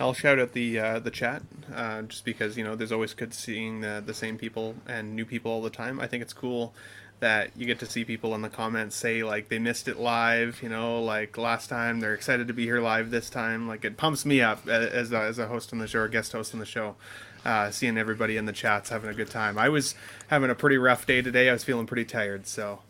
[0.00, 1.42] I'll shout out the uh, the chat
[1.72, 5.24] uh, just because you know there's always good seeing the, the same people and new
[5.24, 6.00] people all the time.
[6.00, 6.74] I think it's cool
[7.20, 10.60] that you get to see people in the comments say like they missed it live,
[10.60, 13.68] you know, like last time they're excited to be here live this time.
[13.68, 16.32] Like it pumps me up as a, as a host on the show or guest
[16.32, 16.96] host on the show.
[17.44, 19.56] Uh, seeing everybody in the chats having a good time.
[19.56, 19.94] I was
[20.26, 21.48] having a pretty rough day today.
[21.48, 22.80] I was feeling pretty tired, so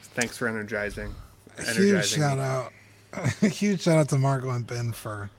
[0.00, 1.14] thanks for energizing.
[1.58, 2.44] Huge shout me.
[2.44, 2.72] out,
[3.52, 5.30] huge shout out to Marco and Ben for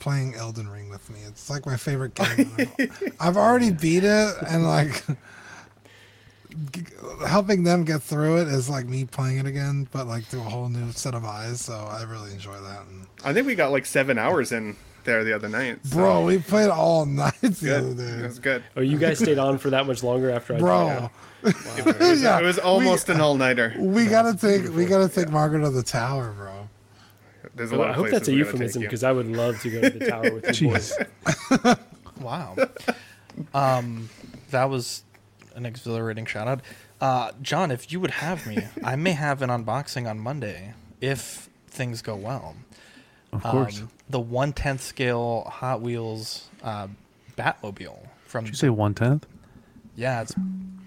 [0.00, 1.20] playing Elden Ring with me.
[1.26, 2.50] It's like my favorite game.
[3.20, 5.04] I've already beat it, and like
[7.26, 10.44] helping them get through it is like me playing it again, but like through a
[10.44, 11.60] whole new set of eyes.
[11.60, 12.86] So I really enjoy that.
[12.86, 15.78] And, I think we got like seven hours in there the other night.
[15.84, 17.80] so- bro, we played all night the Good.
[17.84, 18.22] other day.
[18.22, 18.62] That's good.
[18.76, 21.10] Oh, you guys stayed on for that much longer after I Bro,
[21.44, 23.74] It was, Yeah, it was almost an all nighter.
[23.78, 26.68] we gotta take we gotta take Margaret to the tower, bro.
[27.54, 29.28] There's a Well, lot I hope that's a we're gonna take euphemism because I would
[29.28, 30.96] love to go to the tower with you boys.
[32.20, 32.56] Wow.
[33.52, 34.08] um,
[34.50, 35.02] that was
[35.54, 36.60] an exhilarating shout out.
[37.00, 41.48] Uh, John, if you would have me, I may have an unboxing on Monday if
[41.66, 42.56] things go well.
[43.32, 43.80] Of course.
[43.80, 46.88] Um, the one tenth scale Hot Wheels uh,
[47.36, 49.26] Batmobile from Did you say one tenth?
[49.96, 50.34] yeah, it's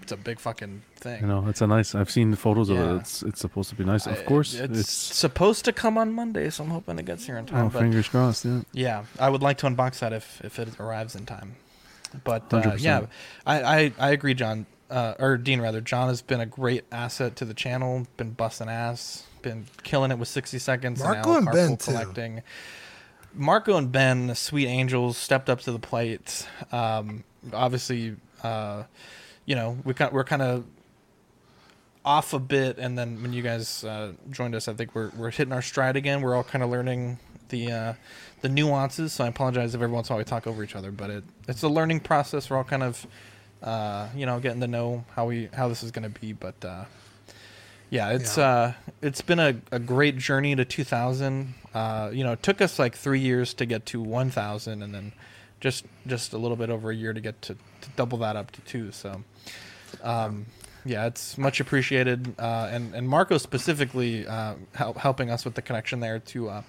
[0.02, 1.20] it's a big fucking thing.
[1.20, 1.94] You know, it's a nice.
[1.94, 2.96] I've seen the photos of it.
[3.00, 4.06] It's it's supposed to be nice.
[4.06, 4.90] I- Of course, it's, it's.
[4.92, 7.66] supposed to come on Monday, so I'm hoping it gets here in time.
[7.66, 8.44] Oh, but fingers crossed.
[8.44, 8.60] Yeah.
[8.72, 11.56] yeah, I would like to unbox that if if it arrives in time.
[12.24, 13.06] But uh, yeah,
[13.46, 14.66] I, I I agree, John.
[14.90, 15.82] Uh, or Dean rather.
[15.82, 18.06] John has been a great asset to the channel.
[18.16, 19.24] Been busting ass.
[19.42, 21.02] Been killing it with 60 seconds.
[21.02, 22.40] Marco and, now and Ben, carpool too.
[23.38, 26.46] Marco and Ben, sweet angels, stepped up to the plate.
[26.72, 28.82] Um, obviously, uh,
[29.46, 30.64] you know we kind we're kind of
[32.04, 35.30] off a bit, and then when you guys uh, joined us, I think we're we're
[35.30, 36.20] hitting our stride again.
[36.20, 37.94] We're all kind of learning the uh,
[38.40, 39.12] the nuances.
[39.12, 41.10] So I apologize if every once in a while we talk over each other, but
[41.10, 42.50] it it's a learning process.
[42.50, 43.06] We're all kind of
[43.62, 46.64] uh, you know getting to know how we how this is going to be, but.
[47.90, 48.48] Yeah, it's Yeah.
[48.48, 51.54] uh, it's been a, a great journey to 2,000.
[51.74, 55.12] Uh, you know, it took us like three years to get to 1,000, and then
[55.60, 58.50] just just a little bit over a year to get to, to double that up
[58.52, 58.92] to two.
[58.92, 59.22] So,
[60.02, 60.46] um,
[60.84, 62.34] yeah, it's much appreciated.
[62.38, 66.62] Uh, and and Marco specifically uh, help, helping us with the connection there to uh,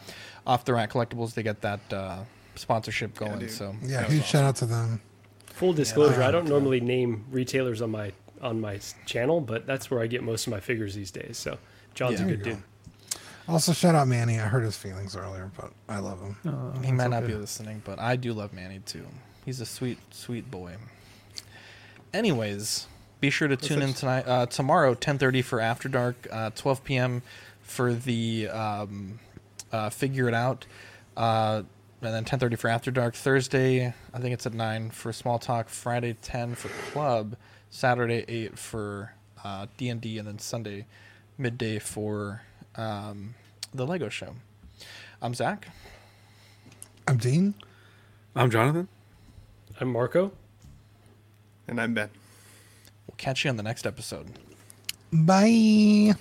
[0.47, 2.19] off the rack collectibles to get that uh,
[2.55, 3.39] sponsorship going.
[3.39, 3.51] dude.
[3.51, 4.21] so Yeah, huge awesome.
[4.23, 5.01] shout out to them.
[5.47, 10.01] Full disclosure, I don't normally name retailers on my on my channel, but that's where
[10.01, 11.37] I get most of my figures these days.
[11.37, 11.57] So
[11.95, 12.25] John's Yeah.
[12.27, 12.63] a good you dude.
[13.47, 14.39] Also, shout out Manny.
[14.39, 16.37] I hurt his feelings earlier, but I love him.
[16.45, 19.05] Oh, He might not be listening, but I do love Manny too.
[19.43, 20.75] He's a sweet, sweet boy.
[22.13, 22.87] Anyways,
[23.21, 26.83] be sure to tune in tonight, uh, tomorrow, ten thirty for After Dark, uh, twelve
[26.83, 27.21] p.m.
[27.61, 29.19] for the um,
[29.71, 30.65] uh, Figure It Out,
[31.17, 31.63] uh,
[32.01, 33.15] and then ten thirty for After Dark.
[33.15, 35.69] Thursday, I think it's at nine for Small Talk.
[35.69, 37.35] Friday, ten for Club.
[37.69, 39.13] Saturday, eight for
[39.43, 40.85] uh, D and D, and then Sunday,
[41.37, 42.41] midday for
[42.75, 43.35] um,
[43.73, 44.35] the Lego Show.
[45.21, 45.67] I'm Zach.
[47.07, 47.53] I'm Dean.
[48.35, 48.87] I'm Jonathan.
[49.79, 50.31] I'm Marco.
[51.67, 52.09] And I'm Ben.
[53.07, 54.27] We'll catch you on the next episode.
[55.11, 56.15] Bye.